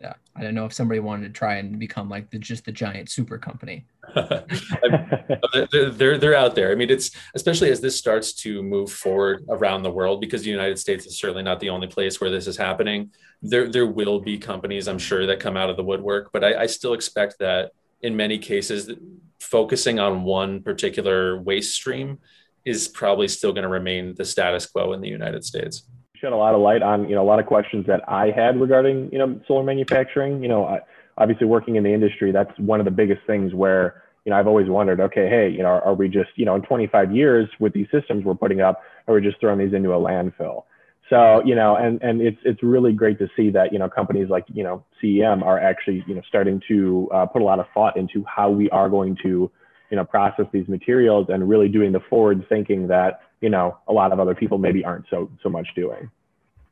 yeah, 0.00 0.14
I 0.34 0.42
don't 0.42 0.54
know 0.54 0.64
if 0.64 0.72
somebody 0.72 0.98
wanted 0.98 1.26
to 1.26 1.38
try 1.38 1.56
and 1.56 1.78
become 1.78 2.08
like 2.08 2.30
the 2.30 2.38
just 2.38 2.64
the 2.64 2.72
giant 2.72 3.10
super 3.10 3.36
company. 3.36 3.84
they're, 4.14 5.90
they're 5.90 6.18
they're 6.18 6.34
out 6.34 6.54
there. 6.54 6.72
I 6.72 6.74
mean, 6.74 6.88
it's 6.88 7.10
especially 7.34 7.70
as 7.70 7.82
this 7.82 7.96
starts 7.96 8.32
to 8.42 8.62
move 8.62 8.90
forward 8.90 9.44
around 9.50 9.82
the 9.82 9.90
world 9.90 10.20
because 10.20 10.42
the 10.42 10.50
United 10.50 10.78
States 10.78 11.04
is 11.04 11.18
certainly 11.18 11.42
not 11.42 11.60
the 11.60 11.68
only 11.68 11.86
place 11.86 12.20
where 12.20 12.30
this 12.30 12.46
is 12.46 12.56
happening. 12.56 13.10
There 13.42 13.68
there 13.68 13.86
will 13.86 14.20
be 14.20 14.38
companies, 14.38 14.88
I'm 14.88 14.98
sure, 14.98 15.26
that 15.26 15.38
come 15.38 15.56
out 15.56 15.68
of 15.68 15.76
the 15.76 15.84
woodwork, 15.84 16.30
but 16.32 16.44
I, 16.44 16.62
I 16.62 16.66
still 16.66 16.94
expect 16.94 17.38
that 17.40 17.72
in 18.00 18.16
many 18.16 18.38
cases, 18.38 18.90
focusing 19.38 19.98
on 19.98 20.24
one 20.24 20.62
particular 20.62 21.38
waste 21.38 21.74
stream 21.74 22.18
is 22.64 22.88
probably 22.88 23.28
still 23.28 23.52
going 23.52 23.62
to 23.64 23.68
remain 23.68 24.14
the 24.14 24.24
status 24.24 24.64
quo 24.64 24.94
in 24.94 25.02
the 25.02 25.08
United 25.08 25.44
States 25.44 25.82
shed 26.20 26.32
a 26.32 26.36
lot 26.36 26.54
of 26.54 26.60
light 26.60 26.82
on 26.82 27.08
you 27.08 27.14
know 27.14 27.22
a 27.22 27.28
lot 27.28 27.38
of 27.38 27.46
questions 27.46 27.86
that 27.86 28.02
I 28.08 28.30
had 28.30 28.60
regarding 28.60 29.10
you 29.12 29.18
know 29.18 29.40
solar 29.46 29.62
manufacturing. 29.62 30.42
You 30.42 30.48
know, 30.48 30.64
I, 30.66 30.80
obviously 31.18 31.46
working 31.46 31.76
in 31.76 31.84
the 31.84 31.92
industry, 31.92 32.32
that's 32.32 32.56
one 32.58 32.80
of 32.80 32.84
the 32.84 32.90
biggest 32.90 33.20
things 33.26 33.54
where 33.54 34.02
you 34.24 34.30
know 34.30 34.38
I've 34.38 34.46
always 34.46 34.68
wondered, 34.68 35.00
okay, 35.00 35.28
hey, 35.28 35.50
you 35.50 35.62
know, 35.62 35.68
are, 35.68 35.82
are 35.82 35.94
we 35.94 36.08
just 36.08 36.30
you 36.36 36.44
know 36.44 36.54
in 36.54 36.62
25 36.62 37.14
years 37.14 37.48
with 37.58 37.72
these 37.72 37.86
systems 37.92 38.24
we're 38.24 38.34
putting 38.34 38.60
up, 38.60 38.82
are 39.08 39.14
we 39.14 39.20
just 39.20 39.40
throwing 39.40 39.58
these 39.58 39.74
into 39.74 39.92
a 39.92 39.98
landfill? 39.98 40.64
So 41.08 41.42
you 41.44 41.54
know, 41.54 41.76
and 41.76 42.00
and 42.02 42.20
it's 42.20 42.38
it's 42.44 42.62
really 42.62 42.92
great 42.92 43.18
to 43.18 43.28
see 43.36 43.50
that 43.50 43.72
you 43.72 43.78
know 43.78 43.88
companies 43.88 44.28
like 44.30 44.44
you 44.52 44.62
know 44.62 44.84
CEM 45.02 45.42
are 45.42 45.58
actually 45.58 46.04
you 46.06 46.14
know 46.14 46.22
starting 46.28 46.62
to 46.68 47.08
uh, 47.12 47.26
put 47.26 47.42
a 47.42 47.44
lot 47.44 47.58
of 47.58 47.66
thought 47.74 47.96
into 47.96 48.24
how 48.24 48.50
we 48.50 48.70
are 48.70 48.88
going 48.88 49.16
to 49.24 49.50
you 49.90 49.96
know 49.96 50.04
process 50.04 50.46
these 50.52 50.68
materials 50.68 51.26
and 51.28 51.48
really 51.48 51.68
doing 51.68 51.92
the 51.92 52.00
forward 52.00 52.44
thinking 52.48 52.88
that 52.88 53.20
you 53.40 53.50
know 53.50 53.76
a 53.88 53.92
lot 53.92 54.12
of 54.12 54.20
other 54.20 54.34
people 54.34 54.58
maybe 54.58 54.84
aren't 54.84 55.06
so 55.10 55.30
so 55.42 55.48
much 55.48 55.68
doing 55.74 56.10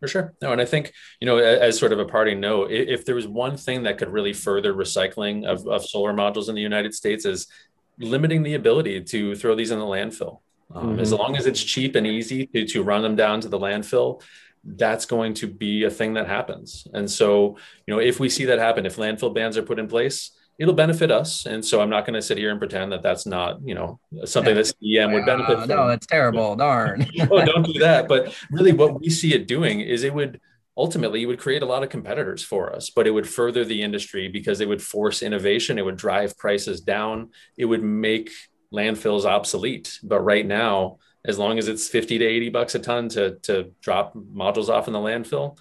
for 0.01 0.07
sure 0.07 0.35
no 0.41 0.53
and 0.53 0.61
i 0.61 0.65
think 0.65 0.93
you 1.21 1.27
know 1.27 1.39
as 1.39 1.79
sort 1.79 1.93
of 1.93 1.99
a 1.99 2.05
parting 2.05 2.39
note 2.41 2.71
if 2.71 3.05
there 3.05 3.15
was 3.15 3.27
one 3.27 3.57
thing 3.57 3.83
that 3.83 3.99
could 3.99 4.09
really 4.09 4.33
further 4.33 4.73
recycling 4.73 5.45
of, 5.45 5.67
of 5.67 5.85
solar 5.85 6.13
modules 6.13 6.49
in 6.49 6.55
the 6.55 6.63
united 6.63 6.95
states 6.95 7.25
is 7.25 7.49
limiting 8.01 8.43
the 8.43 8.55
ability 8.55 9.03
to 9.03 9.35
throw 9.35 9.55
these 9.55 9.71
in 9.71 9.79
the 9.79 9.85
landfill. 9.85 10.41
Um, 10.75 10.91
mm-hmm. 10.91 11.01
As 11.01 11.13
long 11.13 11.37
as 11.37 11.47
it's 11.47 11.63
cheap 11.63 11.95
and 11.97 12.07
easy 12.07 12.47
to, 12.47 12.67
to 12.67 12.83
run 12.83 13.03
them 13.03 13.17
down 13.17 13.41
to 13.41 13.49
the 13.49 13.59
landfill, 13.59 14.23
that's 14.65 15.07
going 15.07 15.35
to 15.35 15.47
be 15.47 15.85
a 15.85 15.91
thing 15.91 16.15
that 16.15 16.27
happens. 16.27 16.87
And 16.93 17.11
so, 17.11 17.57
you 17.87 17.95
know, 17.95 18.01
if 18.01 18.21
we 18.21 18.29
see 18.29 18.45
that 18.47 18.59
happen, 18.59 18.87
if 18.87 18.97
landfill 18.97 19.35
bans 19.35 19.57
are 19.57 19.63
put 19.63 19.79
in 19.79 19.89
place, 19.89 20.33
it'll 20.59 20.75
benefit 20.75 21.11
us. 21.11 21.47
And 21.47 21.65
so 21.65 21.81
I'm 21.81 21.91
not 21.91 22.05
going 22.05 22.15
to 22.15 22.23
sit 22.23 22.37
here 22.37 22.51
and 22.51 22.59
pretend 22.59 22.93
that 22.93 23.03
that's 23.03 23.27
not, 23.27 23.61
you 23.65 23.75
know, 23.75 24.01
something 24.25 24.55
that 24.55 24.73
CEM 24.83 25.13
would 25.15 25.25
benefit 25.25 25.57
uh, 25.57 25.61
from. 25.61 25.69
No, 25.69 25.89
that's 25.89 26.07
terrible. 26.07 26.57
Darn. 26.57 27.07
oh, 27.31 27.45
don't 27.45 27.65
do 27.65 27.79
that. 27.81 28.09
But 28.09 28.35
really 28.51 28.73
what 28.73 29.01
we 29.01 29.09
see 29.09 29.35
it 29.35 29.47
doing 29.47 29.81
is 29.81 30.03
it 30.03 30.13
would 30.13 30.41
ultimately 30.77 31.23
it 31.23 31.27
would 31.27 31.39
create 31.39 31.63
a 31.63 31.67
lot 31.67 31.83
of 31.83 31.91
competitors 31.91 32.43
for 32.43 32.75
us, 32.75 32.91
but 32.91 33.07
it 33.07 33.11
would 33.11 33.29
further 33.29 33.65
the 33.65 33.83
industry 33.83 34.29
because 34.29 34.61
it 34.61 34.69
would 34.69 34.83
force 34.83 35.23
innovation. 35.23 35.79
It 35.79 35.85
would 35.85 35.97
drive 35.97 36.37
prices 36.37 36.81
down. 36.81 37.31
It 37.57 37.67
would 37.67 37.83
make 37.83 38.31
landfills 38.73 39.25
obsolete. 39.25 39.99
But 40.03 40.21
right 40.21 40.47
now, 40.47 40.99
as 41.25 41.39
long 41.39 41.59
as 41.59 41.69
it's 41.69 41.89
50 41.89 42.19
to 42.19 42.25
80 42.25 42.49
bucks 42.51 42.75
a 42.75 42.79
ton 42.79 43.09
to, 43.11 43.37
to 43.43 43.73
drop 43.81 44.15
modules 44.15 44.69
off 44.69 44.87
in 44.87 44.93
the 44.93 44.99
landfill, 44.99 45.59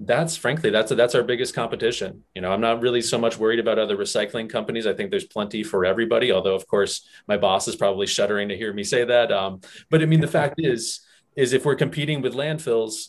that's 0.00 0.36
frankly 0.36 0.70
that's 0.70 0.92
that's 0.92 1.14
our 1.14 1.24
biggest 1.24 1.54
competition. 1.54 2.22
You 2.34 2.42
know 2.42 2.52
i'm 2.52 2.60
not 2.60 2.80
really 2.80 3.02
so 3.02 3.18
much 3.18 3.36
worried 3.36 3.58
about 3.58 3.78
other 3.78 3.96
recycling 3.96 4.48
companies. 4.48 4.86
I 4.86 4.94
think 4.94 5.10
there's 5.10 5.26
plenty 5.26 5.62
for 5.62 5.84
everybody 5.84 6.30
although 6.32 6.54
of 6.54 6.66
course 6.66 7.06
my 7.26 7.36
boss 7.36 7.66
is 7.68 7.76
probably 7.76 8.06
shuddering 8.06 8.48
to 8.48 8.56
hear 8.56 8.72
me 8.72 8.84
say 8.84 9.04
that 9.04 9.32
um, 9.32 9.60
but 9.90 10.02
i 10.02 10.06
mean 10.06 10.20
the 10.20 10.26
fact 10.26 10.54
is 10.58 11.00
is 11.36 11.52
if 11.52 11.64
we're 11.64 11.76
competing 11.76 12.22
with 12.22 12.34
landfills 12.34 13.08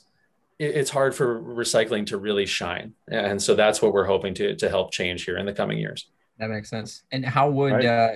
it, 0.60 0.76
it's 0.76 0.90
hard 0.90 1.16
for 1.16 1.42
recycling 1.42 2.06
to 2.08 2.18
really 2.18 2.46
shine. 2.46 2.94
And 3.10 3.42
so 3.42 3.56
that's 3.56 3.82
what 3.82 3.94
we're 3.94 4.06
hoping 4.06 4.34
to 4.36 4.56
to 4.56 4.70
help 4.70 4.92
change 4.92 5.24
here 5.24 5.38
in 5.38 5.46
the 5.46 5.54
coming 5.54 5.80
years. 5.80 6.08
That 6.38 6.50
makes 6.50 6.70
sense. 6.70 7.04
And 7.12 7.26
how 7.26 7.50
would 7.50 7.74
right. 7.74 7.86
uh, 7.86 8.10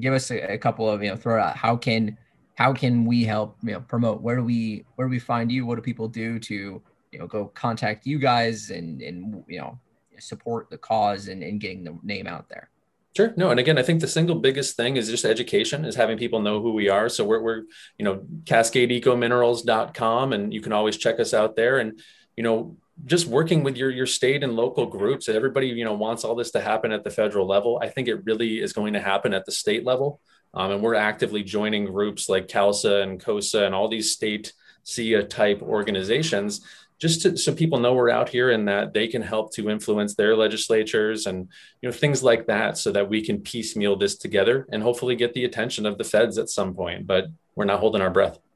give 0.00 0.14
us 0.14 0.30
a, 0.30 0.52
a 0.52 0.58
couple 0.58 0.88
of 0.88 1.02
you 1.02 1.10
know 1.10 1.16
throw 1.16 1.42
out 1.42 1.56
how 1.56 1.76
can 1.76 2.16
how 2.54 2.72
can 2.72 3.04
we 3.04 3.24
help 3.24 3.56
you 3.62 3.72
know 3.72 3.80
promote? 3.80 4.22
Where 4.22 4.36
do 4.36 4.44
we 4.44 4.84
where 4.94 5.08
do 5.08 5.10
we 5.10 5.18
find 5.18 5.50
you? 5.50 5.66
What 5.66 5.76
do 5.76 5.82
people 5.82 6.08
do 6.08 6.38
to 6.40 6.80
you 7.12 7.18
know 7.18 7.26
go 7.26 7.46
contact 7.46 8.06
you 8.06 8.18
guys 8.18 8.70
and 8.70 9.02
and 9.02 9.44
you 9.48 9.58
know 9.58 9.78
support 10.18 10.70
the 10.70 10.78
cause 10.78 11.28
and, 11.28 11.42
and 11.42 11.60
getting 11.60 11.84
the 11.84 11.98
name 12.02 12.26
out 12.26 12.48
there 12.48 12.70
Sure. 13.16 13.32
No, 13.34 13.50
and 13.50 13.58
again, 13.58 13.78
I 13.78 13.82
think 13.82 14.02
the 14.02 14.08
single 14.08 14.34
biggest 14.34 14.76
thing 14.76 14.98
is 14.98 15.08
just 15.08 15.24
education, 15.24 15.86
is 15.86 15.94
having 15.94 16.18
people 16.18 16.42
know 16.42 16.60
who 16.60 16.74
we 16.74 16.90
are. 16.90 17.08
So 17.08 17.24
we're, 17.24 17.40
we're 17.40 17.62
you 17.98 18.04
know, 18.04 18.26
cascadeecominerals.com, 18.44 20.34
and 20.34 20.52
you 20.52 20.60
can 20.60 20.74
always 20.74 20.98
check 20.98 21.18
us 21.18 21.32
out 21.32 21.56
there. 21.56 21.78
And, 21.78 21.98
you 22.36 22.42
know, 22.42 22.76
just 23.06 23.26
working 23.26 23.62
with 23.62 23.74
your 23.74 23.88
your 23.88 24.04
state 24.04 24.44
and 24.44 24.54
local 24.54 24.84
groups. 24.84 25.30
Everybody, 25.30 25.68
you 25.68 25.86
know, 25.86 25.94
wants 25.94 26.24
all 26.24 26.34
this 26.34 26.50
to 26.50 26.60
happen 26.60 26.92
at 26.92 27.04
the 27.04 27.10
federal 27.10 27.46
level. 27.46 27.78
I 27.82 27.88
think 27.88 28.06
it 28.06 28.22
really 28.26 28.60
is 28.60 28.74
going 28.74 28.92
to 28.92 29.00
happen 29.00 29.32
at 29.32 29.46
the 29.46 29.52
state 29.52 29.86
level. 29.86 30.20
Um, 30.52 30.72
and 30.72 30.82
we're 30.82 30.94
actively 30.94 31.42
joining 31.42 31.86
groups 31.86 32.28
like 32.28 32.48
CALSA 32.48 33.02
and 33.02 33.18
COSA 33.18 33.64
and 33.64 33.74
all 33.74 33.88
these 33.88 34.12
state 34.12 34.52
SEIA 34.84 35.26
type 35.26 35.62
organizations 35.62 36.66
just 36.98 37.22
to, 37.22 37.36
so 37.36 37.54
people 37.54 37.78
know 37.78 37.94
we're 37.94 38.10
out 38.10 38.28
here 38.28 38.50
and 38.50 38.66
that 38.68 38.92
they 38.92 39.06
can 39.06 39.22
help 39.22 39.52
to 39.54 39.68
influence 39.68 40.14
their 40.14 40.34
legislatures 40.34 41.26
and 41.26 41.48
you 41.82 41.88
know 41.88 41.92
things 41.92 42.22
like 42.22 42.46
that 42.46 42.78
so 42.78 42.90
that 42.92 43.08
we 43.08 43.22
can 43.22 43.40
piecemeal 43.40 43.96
this 43.96 44.16
together 44.16 44.66
and 44.72 44.82
hopefully 44.82 45.14
get 45.14 45.34
the 45.34 45.44
attention 45.44 45.86
of 45.86 45.98
the 45.98 46.04
feds 46.04 46.38
at 46.38 46.48
some 46.48 46.74
point 46.74 47.06
but 47.06 47.26
we're 47.54 47.64
not 47.64 47.80
holding 47.80 48.02
our 48.02 48.10
breath. 48.10 48.38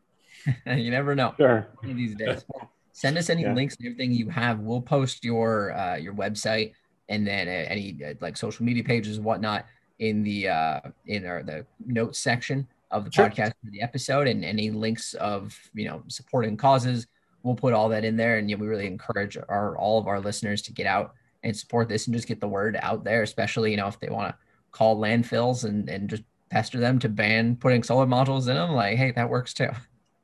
You 0.67 0.91
never 0.91 1.15
know. 1.15 1.35
Sure. 1.37 1.69
These 1.83 2.15
days. 2.15 2.45
Send 2.93 3.19
us 3.19 3.29
any 3.29 3.43
yeah. 3.43 3.53
links 3.53 3.77
and 3.77 3.87
everything 3.87 4.13
you 4.13 4.31
have. 4.31 4.61
We'll 4.61 4.81
post 4.81 5.23
your 5.23 5.77
uh, 5.77 5.97
your 5.97 6.15
website 6.15 6.73
and 7.11 7.27
then 7.27 7.47
uh, 7.47 7.67
any 7.69 7.99
uh, 8.03 8.15
like 8.21 8.39
social 8.39 8.65
media 8.65 8.83
pages 8.83 9.21
whatnot 9.21 9.67
in 9.99 10.23
the 10.23 10.49
uh 10.49 10.81
in 11.07 11.27
our 11.27 11.43
the 11.43 11.67
notes 11.85 12.19
section 12.19 12.67
of 12.91 13.05
the 13.05 13.13
sure. 13.13 13.29
podcast 13.29 13.53
for 13.63 13.71
the 13.71 13.83
episode 13.83 14.27
and 14.27 14.45
any 14.45 14.71
links 14.71 15.13
of 15.15 15.59
you 15.75 15.87
know 15.87 16.03
supporting 16.09 16.57
causes 16.57 17.07
we'll 17.43 17.55
put 17.55 17.73
all 17.73 17.89
that 17.89 18.05
in 18.05 18.17
there 18.17 18.39
and 18.39 18.51
you 18.51 18.57
know, 18.57 18.61
we 18.61 18.69
really 18.69 18.87
encourage 18.87 19.37
our 19.49 19.77
all 19.77 19.99
of 19.99 20.07
our 20.07 20.21
listeners 20.21 20.63
to 20.63 20.73
get 20.73 20.87
out 20.87 21.15
and 21.43 21.57
support 21.57 21.89
this 21.89 22.07
and 22.07 22.15
just 22.15 22.29
get 22.29 22.41
the 22.41 22.49
word 22.49 22.79
out 22.83 23.05
there 23.05 23.23
especially 23.23 23.71
you 23.71 23.77
know 23.77 23.87
if 23.87 23.99
they 24.01 24.09
want 24.09 24.29
to 24.29 24.39
call 24.73 24.97
landfills 24.97 25.65
and 25.65 25.89
and 25.89 26.09
just 26.09 26.23
pester 26.51 26.81
them 26.81 26.99
to 26.99 27.09
ban 27.09 27.57
putting 27.57 27.83
solar 27.83 28.07
modules 28.07 28.49
in 28.49 28.55
them 28.55 28.73
like 28.73 28.97
hey 28.97 29.13
that 29.13 29.29
works 29.29 29.55
too. 29.55 29.69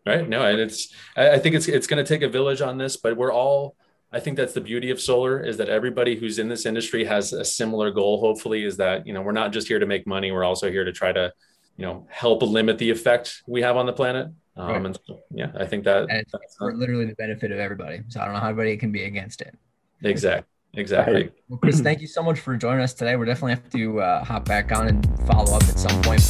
Right. 0.04 0.28
No 0.28 0.42
and 0.42 0.60
it's 0.60 0.94
i 1.16 1.38
think 1.38 1.56
it's 1.56 1.66
it's 1.66 1.88
going 1.88 2.04
to 2.04 2.08
take 2.08 2.22
a 2.22 2.28
village 2.28 2.60
on 2.60 2.78
this 2.78 2.96
but 2.96 3.16
we're 3.16 3.32
all 3.32 3.74
i 4.12 4.20
think 4.20 4.36
that's 4.36 4.52
the 4.52 4.60
beauty 4.60 4.90
of 4.90 5.00
solar 5.00 5.40
is 5.40 5.56
that 5.56 5.68
everybody 5.68 6.14
who's 6.14 6.38
in 6.38 6.48
this 6.48 6.64
industry 6.64 7.04
has 7.04 7.32
a 7.32 7.44
similar 7.44 7.90
goal 7.90 8.20
hopefully 8.20 8.62
is 8.64 8.76
that 8.76 9.04
you 9.04 9.12
know 9.12 9.20
we're 9.20 9.32
not 9.32 9.52
just 9.52 9.66
here 9.66 9.80
to 9.80 9.86
make 9.86 10.06
money 10.06 10.30
we're 10.30 10.44
also 10.44 10.70
here 10.70 10.84
to 10.84 10.92
try 10.92 11.10
to 11.10 11.32
you 11.76 11.84
know 11.84 12.06
help 12.08 12.42
limit 12.42 12.78
the 12.78 12.88
effect 12.88 13.42
we 13.48 13.62
have 13.62 13.76
on 13.76 13.86
the 13.86 13.92
planet 13.92 14.28
um, 14.56 14.68
right. 14.68 14.86
and 14.86 14.98
so, 15.06 15.20
yeah, 15.30 15.52
I 15.58 15.66
think 15.66 15.84
that 15.84 16.06
and 16.08 16.24
it's 16.42 16.56
for 16.56 16.74
literally 16.74 17.04
the 17.04 17.14
benefit 17.14 17.52
of 17.52 17.58
everybody. 17.58 18.00
So 18.08 18.20
I 18.20 18.24
don't 18.24 18.34
know 18.34 18.40
how 18.40 18.48
anybody 18.48 18.76
can 18.76 18.92
be 18.92 19.04
against 19.04 19.40
it. 19.40 19.54
Exactly. 20.02 20.50
Exactly. 20.74 21.30
Well, 21.48 21.58
Chris, 21.58 21.80
thank 21.80 22.02
you 22.02 22.06
so 22.06 22.22
much 22.22 22.38
for 22.38 22.54
joining 22.54 22.82
us 22.82 22.92
today. 22.92 23.16
We're 23.16 23.24
definitely 23.24 23.52
have 23.52 23.70
to 23.70 24.00
uh, 24.00 24.24
hop 24.24 24.44
back 24.44 24.72
on 24.72 24.88
and 24.88 25.26
follow 25.26 25.56
up 25.56 25.62
at 25.62 25.78
some 25.78 26.02
point. 26.02 26.20